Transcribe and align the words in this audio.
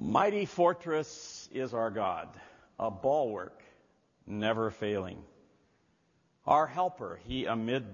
mighty 0.00 0.46
fortress 0.46 1.48
is 1.52 1.74
our 1.74 1.90
God, 1.90 2.28
a 2.78 2.90
bulwark 2.90 3.62
never 4.26 4.70
failing. 4.70 5.22
Our 6.46 6.66
helper, 6.66 7.20
he 7.24 7.44
amid 7.44 7.84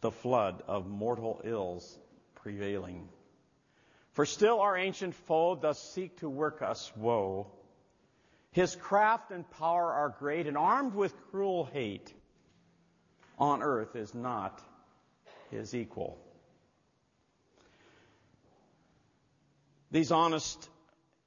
the 0.00 0.10
flood 0.10 0.62
of 0.66 0.88
mortal 0.88 1.40
ills 1.44 1.98
prevailing. 2.34 3.08
For 4.12 4.26
still 4.26 4.60
our 4.60 4.76
ancient 4.76 5.14
foe 5.14 5.54
does 5.54 5.80
seek 5.80 6.18
to 6.18 6.28
work 6.28 6.62
us 6.62 6.92
woe. 6.96 7.46
His 8.50 8.74
craft 8.74 9.30
and 9.30 9.48
power 9.50 9.92
are 9.92 10.16
great, 10.18 10.46
and 10.46 10.56
armed 10.56 10.94
with 10.94 11.14
cruel 11.30 11.68
hate, 11.72 12.12
on 13.38 13.62
earth 13.62 13.94
is 13.94 14.14
not 14.14 14.62
his 15.50 15.74
equal. 15.74 16.18
These 19.90 20.10
honest 20.10 20.68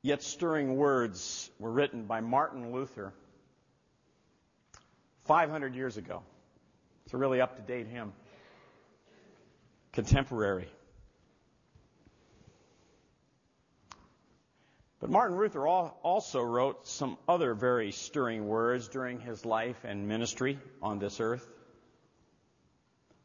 yet 0.02 0.24
stirring 0.24 0.76
words 0.76 1.50
were 1.60 1.72
written 1.72 2.06
by 2.06 2.22
Martin 2.22 2.72
Luther 2.72 3.14
500 5.26 5.76
years 5.76 5.98
ago. 5.98 6.24
It's 7.06 7.14
a 7.14 7.18
really 7.18 7.42
up 7.42 7.56
to 7.58 7.62
date 7.62 7.88
hymn. 7.88 8.14
Contemporary. 9.92 10.68
But 15.00 15.10
Martin 15.10 15.38
Luther 15.38 15.68
also 15.68 16.42
wrote 16.42 16.88
some 16.88 17.18
other 17.28 17.54
very 17.54 17.92
stirring 17.92 18.48
words 18.48 18.90
during 18.90 19.20
his 19.20 19.46
life 19.46 19.84
and 19.86 20.08
ministry 20.08 20.60
on 20.82 21.00
this 21.00 21.20
earth. 21.20 21.48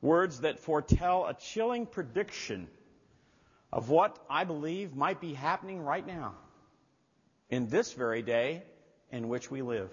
Words 0.00 0.40
that 0.40 0.60
foretell 0.60 1.26
a 1.26 1.34
chilling 1.34 1.86
prediction 1.86 2.68
of 3.72 3.90
what 3.90 4.18
I 4.30 4.44
believe 4.44 4.94
might 4.94 5.20
be 5.20 5.34
happening 5.34 5.82
right 5.82 6.06
now 6.06 6.34
in 7.54 7.68
this 7.68 7.92
very 7.92 8.20
day 8.20 8.64
in 9.12 9.28
which 9.28 9.48
we 9.48 9.62
live. 9.62 9.90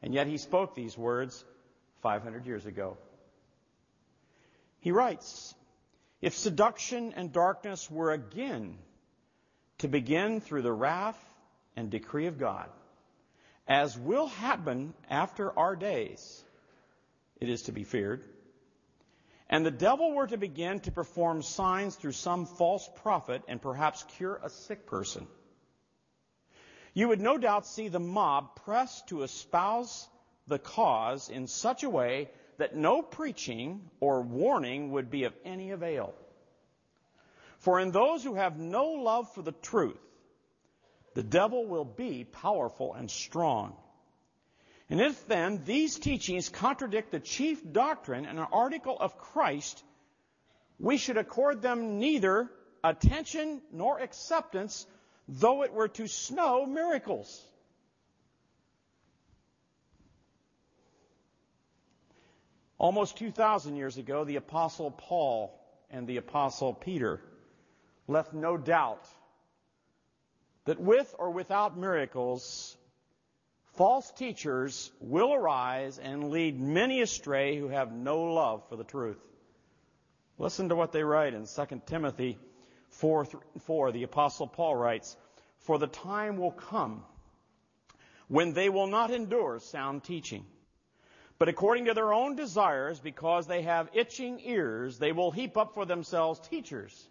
And 0.00 0.14
yet 0.14 0.26
he 0.26 0.38
spoke 0.38 0.74
these 0.74 0.96
words 0.96 1.44
500 2.00 2.46
years 2.46 2.64
ago. 2.64 2.96
He 4.80 4.90
writes, 4.90 5.54
If 6.22 6.34
seduction 6.34 7.12
and 7.12 7.30
darkness 7.30 7.90
were 7.90 8.10
again 8.10 8.78
to 9.78 9.88
begin 9.88 10.40
through 10.40 10.62
the 10.62 10.72
wrath 10.72 11.22
and 11.76 11.90
decree 11.90 12.26
of 12.26 12.38
God, 12.38 12.70
as 13.68 13.98
will 13.98 14.28
happen 14.28 14.94
after 15.10 15.56
our 15.58 15.76
days, 15.76 16.42
it 17.38 17.50
is 17.50 17.62
to 17.64 17.72
be 17.72 17.84
feared, 17.84 18.24
and 19.50 19.66
the 19.66 19.70
devil 19.70 20.12
were 20.12 20.26
to 20.26 20.38
begin 20.38 20.80
to 20.80 20.90
perform 20.90 21.42
signs 21.42 21.96
through 21.96 22.12
some 22.12 22.46
false 22.46 22.88
prophet 23.02 23.42
and 23.46 23.60
perhaps 23.60 24.04
cure 24.16 24.40
a 24.42 24.48
sick 24.48 24.86
person, 24.86 25.26
you 26.96 27.08
would 27.08 27.20
no 27.20 27.36
doubt 27.36 27.66
see 27.66 27.88
the 27.88 28.00
mob 28.00 28.56
press 28.64 29.02
to 29.02 29.22
espouse 29.22 30.08
the 30.46 30.58
cause 30.58 31.28
in 31.28 31.46
such 31.46 31.82
a 31.82 31.90
way 31.90 32.30
that 32.56 32.74
no 32.74 33.02
preaching 33.02 33.90
or 34.00 34.22
warning 34.22 34.92
would 34.92 35.10
be 35.10 35.24
of 35.24 35.34
any 35.44 35.72
avail. 35.72 36.14
For 37.58 37.80
in 37.80 37.90
those 37.90 38.24
who 38.24 38.36
have 38.36 38.58
no 38.58 38.92
love 38.92 39.30
for 39.34 39.42
the 39.42 39.52
truth, 39.52 40.00
the 41.12 41.22
devil 41.22 41.66
will 41.66 41.84
be 41.84 42.24
powerful 42.24 42.94
and 42.94 43.10
strong. 43.10 43.76
And 44.88 44.98
if 44.98 45.28
then 45.28 45.64
these 45.66 45.98
teachings 45.98 46.48
contradict 46.48 47.10
the 47.10 47.20
chief 47.20 47.60
doctrine 47.72 48.24
and 48.24 48.38
an 48.38 48.46
article 48.50 48.96
of 48.98 49.18
Christ, 49.18 49.84
we 50.78 50.96
should 50.96 51.18
accord 51.18 51.60
them 51.60 51.98
neither 51.98 52.50
attention 52.82 53.60
nor 53.70 54.00
acceptance, 54.00 54.86
though 55.28 55.62
it 55.62 55.72
were 55.72 55.88
to 55.88 56.06
snow 56.06 56.66
miracles. 56.66 57.44
Almost 62.78 63.16
2,000 63.16 63.76
years 63.76 63.96
ago, 63.96 64.24
the 64.24 64.36
Apostle 64.36 64.90
Paul 64.90 65.58
and 65.90 66.06
the 66.06 66.18
Apostle 66.18 66.74
Peter 66.74 67.20
left 68.06 68.34
no 68.34 68.56
doubt 68.56 69.04
that 70.66 70.78
with 70.78 71.14
or 71.18 71.30
without 71.30 71.78
miracles, 71.78 72.76
false 73.76 74.10
teachers 74.12 74.90
will 75.00 75.32
arise 75.32 75.98
and 75.98 76.30
lead 76.30 76.60
many 76.60 77.00
astray 77.00 77.56
who 77.56 77.68
have 77.68 77.92
no 77.92 78.20
love 78.24 78.68
for 78.68 78.76
the 78.76 78.84
truth. 78.84 79.18
Listen 80.38 80.68
to 80.68 80.76
what 80.76 80.92
they 80.92 81.02
write 81.02 81.34
in 81.34 81.46
2 81.46 81.82
Timothy 81.86 82.38
4, 83.00 83.26
4 83.60 83.92
the 83.92 84.02
Apostle 84.02 84.46
Paul 84.46 84.76
writes, 84.76 85.16
For 85.58 85.78
the 85.78 85.86
time 85.86 86.36
will 86.36 86.52
come 86.52 87.04
when 88.28 88.52
they 88.52 88.68
will 88.68 88.86
not 88.86 89.10
endure 89.10 89.58
sound 89.60 90.04
teaching, 90.04 90.44
but 91.38 91.48
according 91.48 91.86
to 91.86 91.94
their 91.94 92.12
own 92.12 92.36
desires, 92.36 92.98
because 92.98 93.46
they 93.46 93.62
have 93.62 93.90
itching 93.92 94.40
ears, 94.44 94.98
they 94.98 95.12
will 95.12 95.30
heap 95.30 95.56
up 95.56 95.74
for 95.74 95.84
themselves 95.84 96.40
teachers 96.48 97.08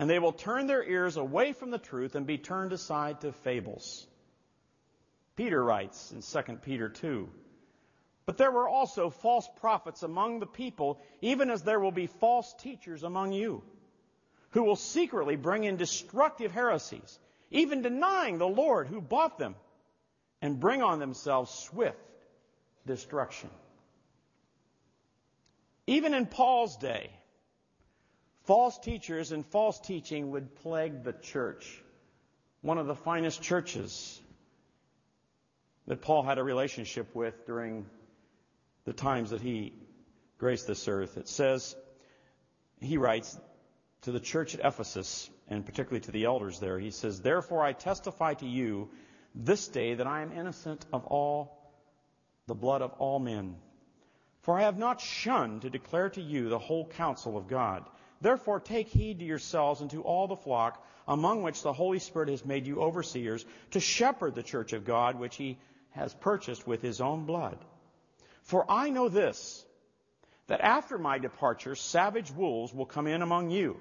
and 0.00 0.08
they 0.08 0.18
will 0.18 0.32
turn 0.32 0.66
their 0.66 0.82
ears 0.82 1.18
away 1.18 1.52
from 1.52 1.70
the 1.70 1.78
truth 1.78 2.14
and 2.14 2.26
be 2.26 2.38
turned 2.38 2.72
aside 2.72 3.20
to 3.20 3.32
fables. 3.32 4.06
Peter 5.36 5.62
writes 5.62 6.10
in 6.10 6.22
2 6.22 6.56
Peter 6.56 6.88
2, 6.88 7.28
But 8.24 8.38
there 8.38 8.50
were 8.50 8.66
also 8.66 9.10
false 9.10 9.46
prophets 9.60 10.02
among 10.02 10.40
the 10.40 10.46
people, 10.46 11.02
even 11.20 11.50
as 11.50 11.62
there 11.62 11.78
will 11.78 11.92
be 11.92 12.06
false 12.06 12.54
teachers 12.54 13.02
among 13.02 13.32
you, 13.32 13.62
who 14.50 14.62
will 14.62 14.76
secretly 14.76 15.36
bring 15.36 15.64
in 15.64 15.76
destructive 15.76 16.52
heresies, 16.52 17.18
even 17.50 17.82
denying 17.82 18.38
the 18.38 18.48
Lord 18.48 18.88
who 18.88 19.00
bought 19.00 19.38
them, 19.38 19.54
and 20.42 20.58
bring 20.60 20.82
on 20.82 20.98
themselves 20.98 21.50
swift 21.50 21.98
destruction. 22.86 23.50
Even 25.86 26.14
in 26.14 26.26
Paul's 26.26 26.76
day, 26.76 27.10
False 28.50 28.78
teachers 28.78 29.32
and 29.32 29.46
false 29.46 29.78
teaching 29.78 30.30
would 30.30 30.56
plague 30.56 31.04
the 31.04 31.12
church, 31.12 31.80
one 32.62 32.78
of 32.78 32.86
the 32.86 32.94
finest 32.94 33.42
churches 33.42 34.20
that 35.86 36.02
Paul 36.02 36.22
had 36.22 36.38
a 36.38 36.42
relationship 36.42 37.14
with 37.14 37.46
during 37.46 37.86
the 38.86 38.92
times 38.92 39.30
that 39.30 39.40
he 39.40 39.72
graced 40.38 40.66
this 40.66 40.88
earth. 40.88 41.16
It 41.16 41.28
says, 41.28 41.76
he 42.80 42.96
writes 42.96 43.38
to 44.02 44.12
the 44.12 44.20
church 44.20 44.54
at 44.54 44.64
Ephesus, 44.64 45.28
and 45.48 45.64
particularly 45.64 46.00
to 46.00 46.10
the 46.10 46.24
elders 46.24 46.58
there, 46.58 46.78
he 46.78 46.90
says, 46.90 47.20
Therefore 47.20 47.62
I 47.62 47.72
testify 47.72 48.34
to 48.34 48.46
you 48.46 48.90
this 49.34 49.68
day 49.68 49.94
that 49.94 50.06
I 50.06 50.22
am 50.22 50.32
innocent 50.32 50.84
of 50.92 51.04
all 51.06 51.72
the 52.46 52.54
blood 52.54 52.82
of 52.82 52.92
all 52.94 53.18
men. 53.18 53.56
For 54.42 54.58
I 54.58 54.62
have 54.62 54.78
not 54.78 55.00
shunned 55.00 55.62
to 55.62 55.70
declare 55.70 56.08
to 56.10 56.20
you 56.20 56.48
the 56.48 56.58
whole 56.58 56.86
counsel 56.86 57.36
of 57.36 57.46
God. 57.46 57.84
Therefore, 58.22 58.60
take 58.60 58.88
heed 58.88 59.18
to 59.20 59.24
yourselves 59.24 59.80
and 59.80 59.90
to 59.90 60.02
all 60.02 60.26
the 60.26 60.36
flock 60.36 60.84
among 61.06 61.42
which 61.42 61.62
the 61.62 61.72
Holy 61.72 61.98
Spirit 61.98 62.28
has 62.28 62.44
made 62.44 62.66
you 62.66 62.80
overseers 62.80 63.44
to 63.72 63.80
shepherd 63.80 64.34
the 64.34 64.42
church 64.42 64.72
of 64.72 64.84
God, 64.84 65.18
which 65.18 65.36
he 65.36 65.58
has 65.90 66.14
purchased 66.14 66.66
with 66.66 66.82
his 66.82 67.00
own 67.00 67.24
blood. 67.24 67.58
For 68.42 68.70
I 68.70 68.90
know 68.90 69.08
this, 69.08 69.64
that 70.50 70.60
after 70.62 70.98
my 70.98 71.16
departure, 71.16 71.76
savage 71.76 72.32
wolves 72.32 72.74
will 72.74 72.84
come 72.84 73.06
in 73.06 73.22
among 73.22 73.50
you, 73.50 73.76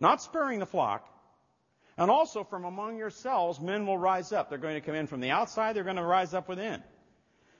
not 0.00 0.22
sparing 0.22 0.58
the 0.58 0.64
flock. 0.64 1.06
And 1.98 2.10
also 2.10 2.44
from 2.44 2.64
among 2.64 2.96
yourselves, 2.96 3.60
men 3.60 3.86
will 3.86 3.98
rise 3.98 4.32
up. 4.32 4.48
They're 4.48 4.56
going 4.56 4.76
to 4.76 4.80
come 4.80 4.94
in 4.94 5.06
from 5.06 5.20
the 5.20 5.32
outside, 5.32 5.76
they're 5.76 5.84
going 5.84 5.96
to 5.96 6.02
rise 6.02 6.32
up 6.32 6.48
within. 6.48 6.82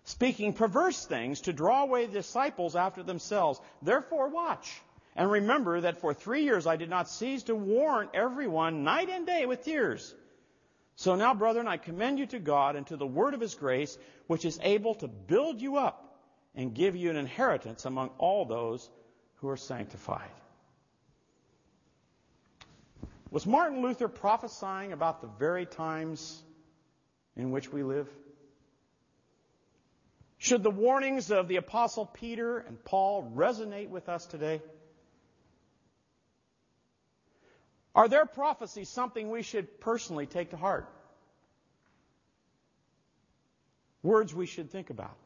Speaking 0.05 0.55
perverse 0.55 1.05
things 1.05 1.43
to 1.43 1.53
draw 1.53 1.83
away 1.83 2.07
disciples 2.07 2.75
after 2.75 3.03
themselves. 3.03 3.61
Therefore, 3.83 4.31
watch 4.31 4.81
and 5.15 5.31
remember 5.31 5.83
that 5.83 6.01
for 6.01 6.15
three 6.15 6.45
years 6.45 6.67
I 6.67 6.77
did 6.77 6.89
not 6.89 7.11
cease 7.11 7.43
to 7.45 7.55
warn 7.55 8.09
everyone 8.15 8.83
night 8.83 9.11
and 9.11 9.27
day 9.27 9.45
with 9.45 9.63
tears. 9.63 10.15
So 10.97 11.17
now, 11.17 11.35
brethren, 11.35 11.69
I 11.69 11.77
commend 11.77 12.19
you 12.19 12.27
to 12.29 12.39
God 12.39 12.77
and 12.77 12.87
to 12.87 12.97
the 12.97 13.07
word 13.07 13.35
of 13.35 13.43
his 13.43 13.55
grace, 13.55 13.99
which 14.27 14.47
is 14.47 14.59
able 14.63 14.95
to 14.97 15.07
build 15.07 15.61
you 15.61 15.77
up 15.77 16.05
and 16.55 16.75
give 16.75 16.97
you 16.97 17.11
an 17.11 17.17
inheritance 17.17 17.85
among 17.85 18.11
all 18.19 18.45
those 18.45 18.89
who 19.37 19.49
are 19.49 19.57
sanctified. 19.57 20.31
Was 23.31 23.47
Martin 23.47 23.83
Luther 23.83 24.07
prophesying 24.07 24.93
about 24.93 25.21
the 25.21 25.27
very 25.27 25.67
times 25.67 26.41
in 27.37 27.51
which 27.51 27.73
we 27.73 27.83
live? 27.83 28.09
Should 30.39 30.63
the 30.63 30.71
warnings 30.71 31.31
of 31.31 31.49
the 31.49 31.57
Apostle 31.57 32.07
Peter 32.07 32.59
and 32.59 32.83
Paul 32.85 33.33
resonate 33.35 33.89
with 33.89 34.09
us 34.09 34.27
today? 34.27 34.63
Are 37.95 38.09
their 38.09 38.27
prophecies 38.27 38.89
something 38.89 39.31
we 39.31 39.43
should 39.43 39.81
personally 39.81 40.27
take 40.27 40.51
to 40.51 40.57
heart? 40.57 40.89
Words 44.03 44.35
we 44.35 44.47
should 44.47 44.71
think 44.71 44.91
about. 44.91 45.17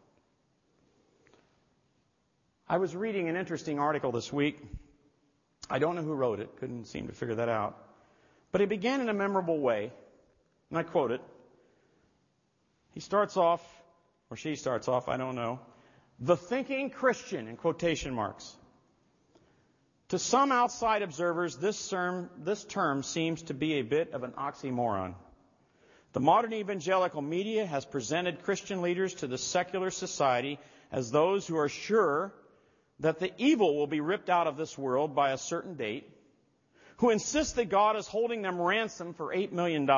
I 2.70 2.76
was 2.76 2.94
reading 2.94 3.30
an 3.30 3.36
interesting 3.36 3.78
article 3.78 4.12
this 4.12 4.30
week. 4.30 4.60
I 5.70 5.78
don't 5.78 5.96
know 5.96 6.02
who 6.02 6.12
wrote 6.12 6.38
it, 6.38 6.54
couldn't 6.58 6.84
seem 6.84 7.06
to 7.06 7.14
figure 7.14 7.36
that 7.36 7.48
out. 7.48 7.78
But 8.52 8.60
it 8.60 8.68
began 8.68 9.00
in 9.00 9.08
a 9.08 9.14
memorable 9.14 9.58
way, 9.58 9.90
and 10.68 10.78
I 10.78 10.82
quote 10.82 11.10
it. 11.10 11.22
He 12.92 13.00
starts 13.00 13.38
off, 13.38 13.62
or 14.30 14.36
she 14.36 14.54
starts 14.54 14.86
off, 14.86 15.08
I 15.08 15.16
don't 15.16 15.34
know, 15.34 15.60
the 16.20 16.36
thinking 16.36 16.90
Christian, 16.90 17.48
in 17.48 17.56
quotation 17.56 18.12
marks. 18.12 18.54
To 20.10 20.18
some 20.18 20.52
outside 20.52 21.00
observers, 21.00 21.56
this 21.56 21.88
term, 21.88 22.28
this 22.36 22.64
term 22.64 23.02
seems 23.02 23.40
to 23.44 23.54
be 23.54 23.74
a 23.74 23.82
bit 23.82 24.12
of 24.12 24.24
an 24.24 24.32
oxymoron. 24.32 25.14
The 26.12 26.20
modern 26.20 26.52
evangelical 26.52 27.22
media 27.22 27.64
has 27.64 27.86
presented 27.86 28.42
Christian 28.42 28.82
leaders 28.82 29.14
to 29.14 29.26
the 29.26 29.38
secular 29.38 29.90
society 29.90 30.58
as 30.92 31.10
those 31.10 31.46
who 31.46 31.56
are 31.56 31.70
sure 31.70 32.34
that 33.00 33.18
the 33.18 33.32
evil 33.38 33.76
will 33.76 33.86
be 33.86 34.00
ripped 34.00 34.30
out 34.30 34.46
of 34.46 34.56
this 34.56 34.76
world 34.76 35.14
by 35.14 35.30
a 35.32 35.38
certain 35.38 35.74
date, 35.74 36.10
who 36.98 37.10
insist 37.10 37.56
that 37.56 37.68
God 37.68 37.96
is 37.96 38.06
holding 38.06 38.42
them 38.42 38.60
ransom 38.60 39.14
for 39.14 39.34
$8 39.34 39.52
million, 39.52 39.88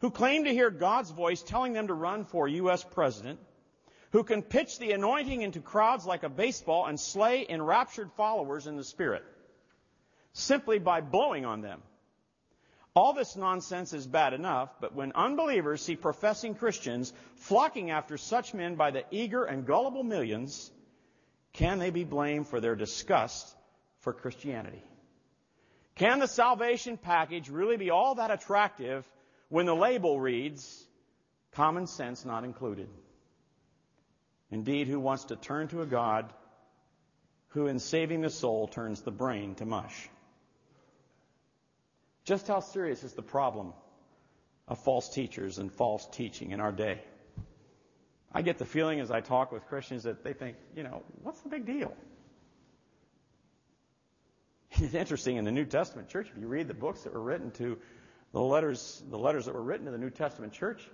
who 0.00 0.10
claim 0.10 0.44
to 0.44 0.52
hear 0.52 0.70
God's 0.70 1.10
voice 1.10 1.42
telling 1.42 1.72
them 1.72 1.88
to 1.88 1.94
run 1.94 2.24
for 2.24 2.46
U.S. 2.46 2.84
president, 2.84 3.40
who 4.10 4.22
can 4.22 4.42
pitch 4.42 4.78
the 4.78 4.92
anointing 4.92 5.42
into 5.42 5.60
crowds 5.60 6.06
like 6.06 6.22
a 6.22 6.28
baseball 6.28 6.86
and 6.86 7.00
slay 7.00 7.46
enraptured 7.48 8.12
followers 8.12 8.66
in 8.66 8.76
the 8.76 8.84
Spirit 8.84 9.24
simply 10.32 10.78
by 10.78 11.00
blowing 11.00 11.44
on 11.44 11.60
them. 11.60 11.82
All 12.94 13.14
this 13.14 13.36
nonsense 13.36 13.94
is 13.94 14.06
bad 14.06 14.34
enough, 14.34 14.70
but 14.80 14.94
when 14.94 15.12
unbelievers 15.14 15.80
see 15.80 15.96
professing 15.96 16.54
Christians 16.54 17.12
flocking 17.36 17.90
after 17.90 18.18
such 18.18 18.52
men 18.52 18.74
by 18.74 18.90
the 18.90 19.04
eager 19.10 19.44
and 19.44 19.66
gullible 19.66 20.02
millions, 20.02 20.70
can 21.52 21.78
they 21.78 21.90
be 21.90 22.04
blamed 22.04 22.48
for 22.48 22.60
their 22.60 22.74
disgust 22.74 23.54
for 24.00 24.12
Christianity? 24.12 24.82
Can 25.94 26.18
the 26.18 26.26
salvation 26.26 26.96
package 26.96 27.50
really 27.50 27.76
be 27.76 27.90
all 27.90 28.14
that 28.14 28.30
attractive 28.30 29.06
when 29.48 29.66
the 29.66 29.74
label 29.74 30.18
reads, 30.18 30.86
common 31.52 31.86
sense 31.86 32.24
not 32.24 32.44
included? 32.44 32.88
Indeed, 34.50 34.88
who 34.88 34.98
wants 34.98 35.24
to 35.24 35.36
turn 35.36 35.68
to 35.68 35.82
a 35.82 35.86
God 35.86 36.32
who, 37.48 37.66
in 37.66 37.78
saving 37.78 38.22
the 38.22 38.30
soul, 38.30 38.66
turns 38.68 39.02
the 39.02 39.10
brain 39.10 39.54
to 39.56 39.66
mush? 39.66 40.08
Just 42.24 42.48
how 42.48 42.60
serious 42.60 43.02
is 43.02 43.12
the 43.12 43.22
problem 43.22 43.74
of 44.68 44.78
false 44.78 45.08
teachers 45.08 45.58
and 45.58 45.70
false 45.72 46.06
teaching 46.12 46.52
in 46.52 46.60
our 46.60 46.72
day? 46.72 47.02
I 48.34 48.42
get 48.42 48.58
the 48.58 48.64
feeling 48.64 49.00
as 49.00 49.10
I 49.10 49.20
talk 49.20 49.52
with 49.52 49.66
Christians 49.66 50.04
that 50.04 50.24
they 50.24 50.32
think, 50.32 50.56
you 50.74 50.82
know, 50.82 51.02
what's 51.22 51.40
the 51.40 51.48
big 51.48 51.66
deal? 51.66 51.94
It's 54.80 54.94
interesting 54.94 55.36
in 55.36 55.44
the 55.44 55.52
New 55.52 55.66
Testament 55.66 56.08
church, 56.08 56.28
if 56.34 56.40
you 56.40 56.48
read 56.48 56.66
the 56.66 56.74
books 56.74 57.02
that 57.02 57.12
were 57.12 57.20
written 57.20 57.50
to 57.52 57.78
the 58.32 58.40
letters, 58.40 59.02
the 59.10 59.18
letters 59.18 59.44
that 59.44 59.54
were 59.54 59.62
written 59.62 59.84
to 59.84 59.92
the 59.92 59.98
New 59.98 60.08
Testament 60.08 60.54
church, 60.54 60.88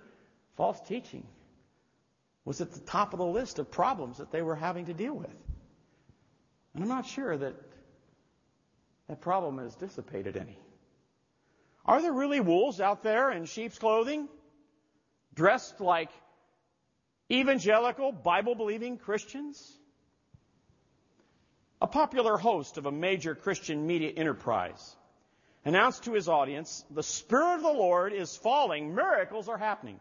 false 0.57 0.81
teaching 0.81 1.25
was 2.43 2.59
at 2.59 2.71
the 2.71 2.79
top 2.81 3.13
of 3.13 3.19
the 3.19 3.25
list 3.25 3.57
of 3.57 3.71
problems 3.71 4.17
that 4.17 4.31
they 4.31 4.41
were 4.41 4.55
having 4.55 4.87
to 4.87 4.93
deal 4.93 5.13
with. 5.13 5.33
And 6.73 6.83
I'm 6.83 6.89
not 6.89 7.05
sure 7.05 7.37
that 7.37 7.55
that 9.07 9.21
problem 9.21 9.59
has 9.59 9.75
dissipated 9.75 10.35
any. 10.35 10.59
Are 11.85 12.01
there 12.01 12.13
really 12.13 12.41
wolves 12.41 12.81
out 12.81 13.01
there 13.01 13.31
in 13.31 13.45
sheep's 13.45 13.79
clothing, 13.79 14.27
dressed 15.33 15.79
like 15.79 16.09
evangelical, 17.31 18.11
Bible 18.11 18.55
believing 18.55 18.97
Christians? 18.97 19.77
A 21.81 21.87
popular 21.87 22.37
host 22.37 22.77
of 22.77 22.85
a 22.85 22.91
major 22.91 23.35
Christian 23.35 23.87
media 23.87 24.09
enterprise 24.09 24.95
announced 25.63 26.03
to 26.03 26.13
his 26.13 26.27
audience, 26.27 26.83
The 26.91 27.03
Spirit 27.03 27.55
of 27.55 27.61
the 27.61 27.69
Lord 27.69 28.13
is 28.13 28.35
falling, 28.35 28.95
miracles 28.95 29.47
are 29.47 29.57
happening. 29.57 29.99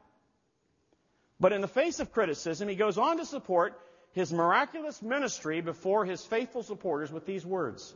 But 1.40 1.52
in 1.52 1.60
the 1.60 1.68
face 1.68 2.00
of 2.00 2.12
criticism, 2.12 2.68
he 2.68 2.74
goes 2.74 2.98
on 2.98 3.18
to 3.18 3.26
support 3.26 3.80
his 4.12 4.32
miraculous 4.32 5.00
ministry 5.02 5.60
before 5.60 6.04
his 6.04 6.24
faithful 6.24 6.62
supporters 6.62 7.12
with 7.12 7.26
these 7.26 7.46
words 7.46 7.94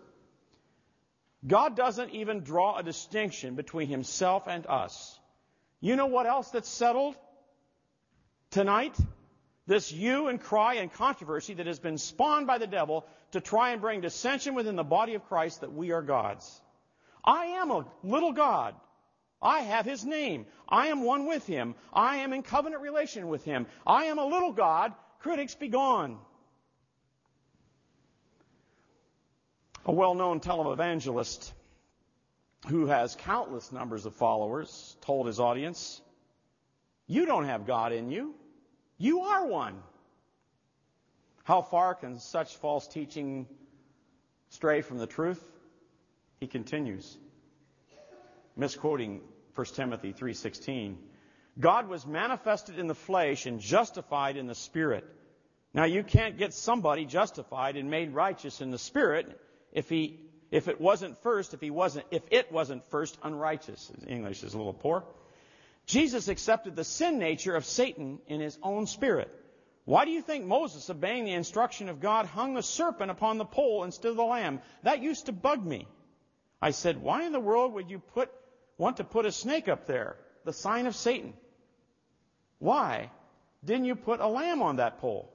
God 1.45 1.77
doesn't 1.77 2.11
even 2.11 2.45
draw 2.45 2.79
a 2.79 2.85
distinction 2.85 3.57
between 3.57 3.89
himself 3.89 4.47
and 4.47 4.65
us. 4.67 5.19
You 5.81 5.97
know 5.97 6.07
what 6.07 6.27
else 6.27 6.51
that's 6.51 6.69
settled 6.69 7.17
tonight? 8.51 8.97
This 9.67 9.89
hue 9.89 10.29
and 10.29 10.41
cry 10.41 10.75
and 10.75 10.93
controversy 10.93 11.55
that 11.55 11.67
has 11.67 11.79
been 11.79 11.99
spawned 11.99 12.47
by 12.47 12.59
the 12.59 12.67
devil 12.67 13.07
to 13.31 13.41
try 13.41 13.71
and 13.71 13.81
bring 13.81 14.01
dissension 14.01 14.55
within 14.55 14.77
the 14.77 14.83
body 14.83 15.15
of 15.15 15.25
Christ 15.29 15.61
that 15.61 15.73
we 15.73 15.93
are 15.93 16.03
God's. 16.03 16.61
I 17.25 17.47
am 17.47 17.71
a 17.71 17.87
little 18.03 18.33
God 18.33 18.75
I 19.43 19.61
have 19.61 19.85
his 19.85 20.05
name. 20.05 20.47
I 20.69 20.87
am 20.87 21.03
one 21.03 21.27
with 21.27 21.47
him. 21.47 21.75
I 21.93 22.19
am 22.19 22.33
in 22.33 22.43
covenant 22.43 22.81
relation 22.81 23.27
with 23.27 23.45
him. 23.45 23.67
I 23.85 24.05
am 24.05 24.19
a 24.19 24.25
little 24.25 24.53
God. 24.53 24.93
Critics 25.19 25.57
be 25.57 25.69
gone. 25.69 26.19
A 29.85 29.91
well 29.91 30.15
known 30.15 30.39
televangelist 30.39 31.51
who 32.69 32.87
has 32.87 33.17
countless 33.17 33.73
numbers 33.73 34.07
of 34.07 34.15
followers 34.15 34.97
told 35.01 35.27
his 35.27 35.41
audience, 35.41 36.01
You 37.09 37.27
don't 37.27 37.47
have 37.47 37.67
God 37.67 37.93
in 37.93 38.13
you. 38.13 38.37
You 38.99 39.21
are 39.21 39.47
one. 39.47 39.83
How 41.45 41.63
far 41.63 41.95
can 41.95 42.19
such 42.19 42.57
false 42.57 42.87
teaching 42.87 43.47
stray 44.51 44.81
from 44.83 44.99
the 44.99 45.07
truth? 45.07 45.43
He 46.41 46.47
continues, 46.47 47.17
misquoting 48.57 49.21
1 49.55 49.67
Timothy 49.75 50.13
3:16. 50.13 50.97
God 51.59 51.89
was 51.89 52.07
manifested 52.07 52.79
in 52.79 52.87
the 52.87 52.95
flesh 52.95 53.47
and 53.47 53.61
justified 53.61 54.37
in 54.37 54.47
the 54.47 54.55
spirit. 54.55 55.05
Now 55.75 55.85
you 55.85 56.03
can't 56.03 56.39
get 56.39 56.53
somebody 56.53 57.05
justified 57.05 57.77
and 57.77 57.91
made 57.91 58.13
righteous 58.13 58.61
in 58.61 58.71
the 58.71 58.79
spirit 58.79 59.41
if 59.73 59.89
he 59.89 60.21
if 60.51 60.69
it 60.69 60.81
wasn't 60.81 61.17
first, 61.23 61.55
if 61.55 61.61
he 61.61 61.71
wasn't 61.71 62.07
if 62.11 62.23
it 62.31 62.53
wasn't 62.53 62.85
first 62.91 63.19
unrighteous. 63.23 63.91
English 64.07 64.43
is 64.45 64.55
a 64.55 64.59
little 64.59 64.75
poor. 64.75 65.05
Jesus 65.87 66.29
accepted 66.29 66.77
the 66.77 66.85
sin 66.85 67.19
nature 67.19 67.57
of 67.57 67.65
Satan 67.65 68.19
in 68.27 68.41
his 68.41 68.59
own 68.63 68.87
spirit. 68.87 69.31
Why 69.85 70.05
do 70.05 70.13
you 70.13 70.23
think 70.23 70.45
Moses, 70.45 70.89
obeying 70.89 71.25
the 71.25 71.33
instruction 71.33 71.89
of 71.89 72.01
God, 72.01 72.27
hung 72.27 72.55
the 72.55 72.63
serpent 72.63 73.11
upon 73.11 73.39
the 73.39 73.45
pole 73.45 73.83
instead 73.85 74.11
of 74.11 74.17
the 74.17 74.23
lamb? 74.23 74.61
That 74.85 75.03
used 75.03 75.27
to 75.27 75.33
bug 75.33 75.65
me. 75.65 75.89
I 76.61 76.71
said, 76.71 77.03
why 77.03 77.25
in 77.25 77.33
the 77.33 77.41
world 77.41 77.73
would 77.73 77.91
you 77.91 77.99
put 77.99 78.31
want 78.83 78.97
to 78.97 79.05
put 79.05 79.27
a 79.27 79.33
snake 79.33 79.69
up 79.69 79.87
there, 79.87 80.17
the 80.45 80.53
sign 80.53 80.87
of 80.87 80.97
Satan. 80.97 81.35
Why 82.59 83.11
didn't 83.65 83.85
you 83.85 83.95
put 83.95 84.21
a 84.21 84.27
lamb 84.27 84.63
on 84.63 84.77
that 84.77 84.99
pole? 84.99 85.33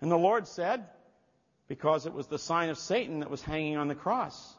And 0.00 0.10
the 0.10 0.16
Lord 0.16 0.46
said, 0.46 0.84
because 1.66 2.06
it 2.06 2.14
was 2.14 2.28
the 2.28 2.38
sign 2.38 2.68
of 2.68 2.78
Satan 2.78 3.20
that 3.20 3.30
was 3.30 3.42
hanging 3.42 3.76
on 3.76 3.88
the 3.88 3.94
cross. 3.94 4.56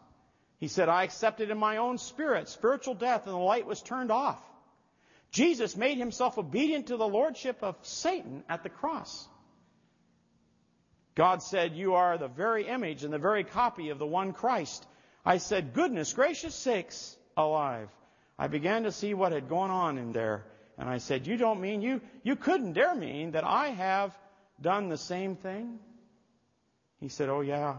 He 0.59 0.67
said, 0.67 0.89
I 0.89 1.03
accepted 1.03 1.49
in 1.49 1.57
my 1.57 1.77
own 1.77 1.97
spirit 1.97 2.49
spiritual 2.49 2.93
death 2.93 3.25
and 3.25 3.33
the 3.33 3.39
light 3.39 3.65
was 3.65 3.81
turned 3.81 4.11
off. 4.11 4.41
Jesus 5.31 5.77
made 5.77 5.97
himself 5.97 6.37
obedient 6.37 6.87
to 6.87 6.97
the 6.97 7.07
lordship 7.07 7.59
of 7.61 7.75
Satan 7.83 8.43
at 8.49 8.63
the 8.63 8.69
cross. 8.69 9.27
God 11.15 11.43
said, 11.43 11.75
You 11.75 11.95
are 11.95 12.17
the 12.17 12.27
very 12.27 12.67
image 12.67 13.03
and 13.03 13.13
the 13.13 13.19
very 13.19 13.43
copy 13.43 13.89
of 13.89 13.99
the 13.99 14.07
one 14.07 14.33
Christ. 14.33 14.85
I 15.25 15.37
said, 15.37 15.73
Goodness 15.73 16.13
gracious 16.13 16.55
sakes 16.55 17.15
alive. 17.35 17.89
I 18.37 18.47
began 18.47 18.83
to 18.83 18.91
see 18.91 19.13
what 19.13 19.33
had 19.33 19.49
gone 19.49 19.69
on 19.69 19.97
in 19.97 20.13
there. 20.13 20.45
And 20.77 20.89
I 20.89 20.97
said, 20.97 21.27
You 21.27 21.37
don't 21.37 21.61
mean 21.61 21.81
you, 21.81 22.01
you 22.23 22.35
couldn't 22.35 22.73
dare 22.73 22.95
mean 22.95 23.31
that 23.31 23.43
I 23.43 23.67
have 23.67 24.17
done 24.61 24.89
the 24.89 24.97
same 24.97 25.35
thing? 25.35 25.79
He 26.99 27.09
said, 27.09 27.29
Oh, 27.29 27.41
yeah. 27.41 27.77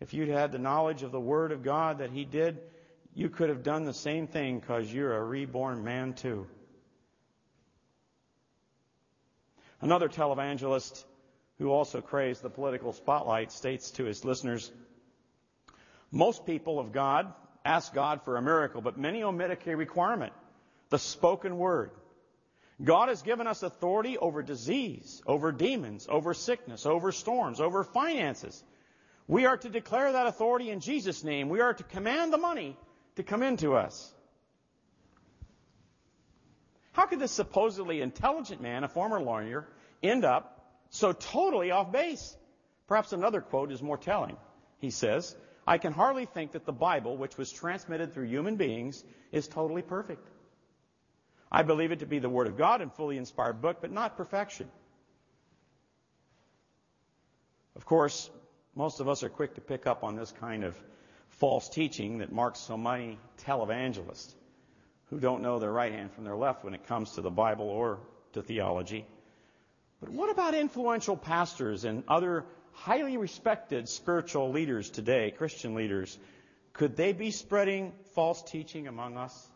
If 0.00 0.12
you'd 0.14 0.28
had 0.28 0.52
the 0.52 0.58
knowledge 0.58 1.02
of 1.02 1.12
the 1.12 1.20
Word 1.20 1.52
of 1.52 1.62
God 1.62 1.98
that 1.98 2.10
He 2.10 2.24
did, 2.24 2.58
you 3.14 3.28
could 3.28 3.48
have 3.48 3.62
done 3.62 3.84
the 3.84 3.94
same 3.94 4.26
thing 4.26 4.60
because 4.60 4.92
you're 4.92 5.16
a 5.16 5.24
reborn 5.24 5.82
man 5.84 6.12
too. 6.12 6.46
Another 9.80 10.08
televangelist 10.08 11.04
who 11.58 11.70
also 11.70 12.00
craves 12.00 12.40
the 12.40 12.50
political 12.50 12.92
spotlight 12.92 13.52
states 13.52 13.90
to 13.92 14.04
his 14.04 14.24
listeners, 14.24 14.70
most 16.10 16.46
people 16.46 16.78
of 16.78 16.92
God 16.92 17.32
ask 17.64 17.92
God 17.92 18.22
for 18.22 18.36
a 18.36 18.42
miracle, 18.42 18.80
but 18.80 18.98
many 18.98 19.22
omit 19.22 19.66
a 19.66 19.76
requirement 19.76 20.32
the 20.90 20.98
spoken 20.98 21.58
word. 21.58 21.90
God 22.82 23.08
has 23.08 23.22
given 23.22 23.46
us 23.46 23.62
authority 23.62 24.16
over 24.16 24.42
disease, 24.42 25.20
over 25.26 25.52
demons, 25.52 26.06
over 26.08 26.32
sickness, 26.32 26.86
over 26.86 27.12
storms, 27.12 27.60
over 27.60 27.82
finances. 27.82 28.62
We 29.26 29.46
are 29.46 29.56
to 29.56 29.68
declare 29.68 30.12
that 30.12 30.26
authority 30.26 30.70
in 30.70 30.80
Jesus' 30.80 31.24
name. 31.24 31.48
We 31.48 31.60
are 31.60 31.74
to 31.74 31.82
command 31.82 32.32
the 32.32 32.38
money 32.38 32.76
to 33.16 33.22
come 33.22 33.42
into 33.42 33.74
us. 33.74 34.14
How 36.98 37.06
could 37.06 37.20
this 37.20 37.30
supposedly 37.30 38.00
intelligent 38.00 38.60
man, 38.60 38.82
a 38.82 38.88
former 38.88 39.20
lawyer, 39.20 39.68
end 40.02 40.24
up 40.24 40.66
so 40.90 41.12
totally 41.12 41.70
off 41.70 41.92
base? 41.92 42.36
Perhaps 42.88 43.12
another 43.12 43.40
quote 43.40 43.70
is 43.70 43.80
more 43.80 43.96
telling. 43.96 44.36
He 44.80 44.90
says, 44.90 45.36
I 45.64 45.78
can 45.78 45.92
hardly 45.92 46.26
think 46.26 46.52
that 46.52 46.66
the 46.66 46.72
Bible, 46.72 47.16
which 47.16 47.38
was 47.38 47.52
transmitted 47.52 48.12
through 48.12 48.24
human 48.24 48.56
beings, 48.56 49.04
is 49.30 49.46
totally 49.46 49.80
perfect. 49.80 50.26
I 51.52 51.62
believe 51.62 51.92
it 51.92 52.00
to 52.00 52.06
be 52.06 52.18
the 52.18 52.28
Word 52.28 52.48
of 52.48 52.58
God 52.58 52.82
and 52.82 52.92
fully 52.92 53.16
inspired 53.16 53.62
book, 53.62 53.76
but 53.80 53.92
not 53.92 54.16
perfection. 54.16 54.68
Of 57.76 57.86
course, 57.86 58.28
most 58.74 58.98
of 58.98 59.08
us 59.08 59.22
are 59.22 59.28
quick 59.28 59.54
to 59.54 59.60
pick 59.60 59.86
up 59.86 60.02
on 60.02 60.16
this 60.16 60.32
kind 60.32 60.64
of 60.64 60.76
false 61.28 61.68
teaching 61.68 62.18
that 62.18 62.32
marks 62.32 62.58
so 62.58 62.76
many 62.76 63.20
televangelists 63.46 64.34
who 65.10 65.18
don't 65.18 65.42
know 65.42 65.58
their 65.58 65.72
right 65.72 65.92
hand 65.92 66.12
from 66.12 66.24
their 66.24 66.36
left 66.36 66.64
when 66.64 66.74
it 66.74 66.86
comes 66.86 67.12
to 67.12 67.22
the 67.22 67.30
Bible 67.30 67.68
or 67.68 67.98
to 68.32 68.42
theology. 68.42 69.06
But 70.00 70.10
what 70.10 70.30
about 70.30 70.54
influential 70.54 71.16
pastors 71.16 71.84
and 71.84 72.04
other 72.08 72.44
highly 72.72 73.16
respected 73.16 73.88
spiritual 73.88 74.52
leaders 74.52 74.90
today, 74.90 75.32
Christian 75.36 75.74
leaders? 75.74 76.18
Could 76.72 76.96
they 76.96 77.12
be 77.12 77.30
spreading 77.30 77.92
false 78.14 78.42
teaching 78.42 78.86
among 78.86 79.16
us? 79.16 79.48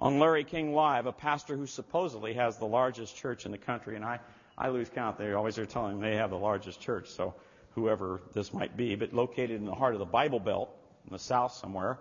On 0.00 0.18
Larry 0.18 0.44
King 0.44 0.74
Live, 0.74 1.06
a 1.06 1.12
pastor 1.12 1.56
who 1.56 1.66
supposedly 1.66 2.34
has 2.34 2.58
the 2.58 2.66
largest 2.66 3.14
church 3.16 3.46
in 3.46 3.52
the 3.52 3.58
country, 3.58 3.94
and 3.94 4.04
I, 4.04 4.18
I 4.58 4.70
lose 4.70 4.88
count. 4.88 5.18
They 5.18 5.32
always 5.32 5.58
are 5.58 5.66
telling 5.66 6.00
me 6.00 6.10
they 6.10 6.16
have 6.16 6.30
the 6.30 6.36
largest 6.36 6.80
church, 6.80 7.10
so 7.10 7.34
whoever 7.74 8.20
this 8.32 8.52
might 8.52 8.76
be, 8.76 8.96
but 8.96 9.12
located 9.12 9.52
in 9.52 9.64
the 9.64 9.74
heart 9.74 9.94
of 9.94 10.00
the 10.00 10.04
Bible 10.04 10.40
Belt 10.40 10.70
in 11.06 11.12
the 11.12 11.18
South 11.18 11.52
somewhere, 11.52 11.98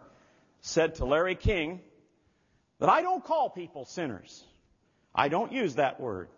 said 0.63 0.96
to 0.96 1.05
Larry 1.05 1.36
King 1.36 1.82
that 2.79 2.89
I 2.89 3.01
don't 3.01 3.24
call 3.24 3.50
people 3.50 3.86
sinners. 3.86 4.43
I 5.13 5.27
don't 5.27 5.51
use 5.51 5.75
that 5.75 6.00
word. 6.00 6.29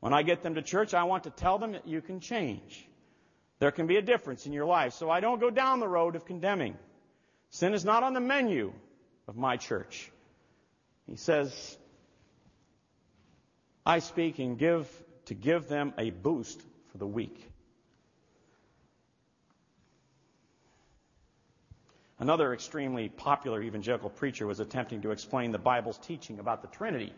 When 0.00 0.12
I 0.12 0.22
get 0.22 0.42
them 0.42 0.56
to 0.56 0.62
church, 0.62 0.94
I 0.94 1.04
want 1.04 1.24
to 1.24 1.30
tell 1.30 1.58
them 1.58 1.72
that 1.72 1.86
you 1.86 2.00
can 2.00 2.18
change. 2.18 2.84
There 3.60 3.70
can 3.70 3.86
be 3.86 3.96
a 3.96 4.02
difference 4.02 4.46
in 4.46 4.52
your 4.52 4.64
life, 4.64 4.94
so 4.94 5.08
I 5.08 5.20
don't 5.20 5.38
go 5.38 5.50
down 5.50 5.78
the 5.78 5.86
road 5.86 6.16
of 6.16 6.24
condemning. 6.24 6.76
Sin 7.50 7.74
is 7.74 7.84
not 7.84 8.02
on 8.02 8.14
the 8.14 8.20
menu 8.20 8.72
of 9.28 9.36
my 9.36 9.56
church. 9.56 10.10
He 11.06 11.16
says, 11.16 11.78
I 13.84 13.98
speak 13.98 14.38
and 14.38 14.58
give 14.58 14.88
to 15.26 15.34
give 15.34 15.68
them 15.68 15.92
a 15.98 16.10
boost 16.10 16.60
for 16.90 16.98
the 16.98 17.06
weak. 17.06 17.51
Another 22.22 22.54
extremely 22.54 23.08
popular 23.08 23.60
evangelical 23.60 24.08
preacher 24.08 24.46
was 24.46 24.60
attempting 24.60 25.02
to 25.02 25.10
explain 25.10 25.50
the 25.50 25.58
Bible's 25.58 25.98
teaching 25.98 26.38
about 26.38 26.62
the 26.62 26.68
Trinity. 26.68 27.12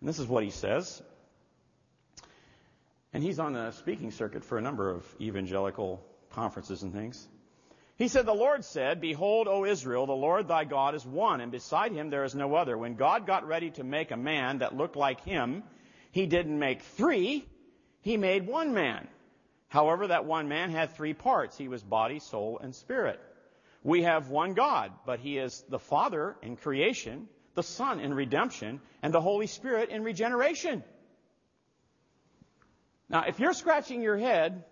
And 0.00 0.08
this 0.08 0.18
is 0.18 0.26
what 0.26 0.42
he 0.42 0.50
says. 0.50 1.00
And 3.12 3.22
he's 3.22 3.38
on 3.38 3.52
the 3.52 3.70
speaking 3.70 4.10
circuit 4.10 4.44
for 4.44 4.58
a 4.58 4.60
number 4.60 4.90
of 4.90 5.04
evangelical 5.20 6.04
conferences 6.30 6.82
and 6.82 6.92
things. 6.92 7.28
He 7.94 8.08
said, 8.08 8.26
The 8.26 8.34
Lord 8.34 8.64
said, 8.64 9.00
Behold, 9.00 9.46
O 9.46 9.64
Israel, 9.64 10.06
the 10.06 10.14
Lord 10.14 10.48
thy 10.48 10.64
God 10.64 10.96
is 10.96 11.06
one, 11.06 11.40
and 11.40 11.52
beside 11.52 11.92
him 11.92 12.10
there 12.10 12.24
is 12.24 12.34
no 12.34 12.56
other. 12.56 12.76
When 12.76 12.96
God 12.96 13.24
got 13.24 13.46
ready 13.46 13.70
to 13.70 13.84
make 13.84 14.10
a 14.10 14.16
man 14.16 14.58
that 14.58 14.76
looked 14.76 14.96
like 14.96 15.20
him, 15.20 15.62
he 16.10 16.26
didn't 16.26 16.58
make 16.58 16.82
three, 16.82 17.46
he 18.00 18.16
made 18.16 18.48
one 18.48 18.74
man. 18.74 19.06
However, 19.68 20.08
that 20.08 20.24
one 20.24 20.48
man 20.48 20.70
had 20.70 20.96
three 20.96 21.14
parts. 21.14 21.56
He 21.56 21.68
was 21.68 21.84
body, 21.84 22.18
soul, 22.18 22.58
and 22.60 22.74
spirit. 22.74 23.20
We 23.86 24.02
have 24.02 24.30
one 24.30 24.54
God, 24.54 24.90
but 25.06 25.20
he 25.20 25.38
is 25.38 25.62
the 25.68 25.78
Father 25.78 26.34
in 26.42 26.56
creation, 26.56 27.28
the 27.54 27.62
Son 27.62 28.00
in 28.00 28.12
redemption, 28.12 28.80
and 29.00 29.14
the 29.14 29.20
Holy 29.20 29.46
Spirit 29.46 29.90
in 29.90 30.02
regeneration. 30.02 30.82
Now, 33.08 33.26
if 33.28 33.38
you're 33.38 33.52
scratching 33.52 34.02
your 34.02 34.16
head 34.16 34.64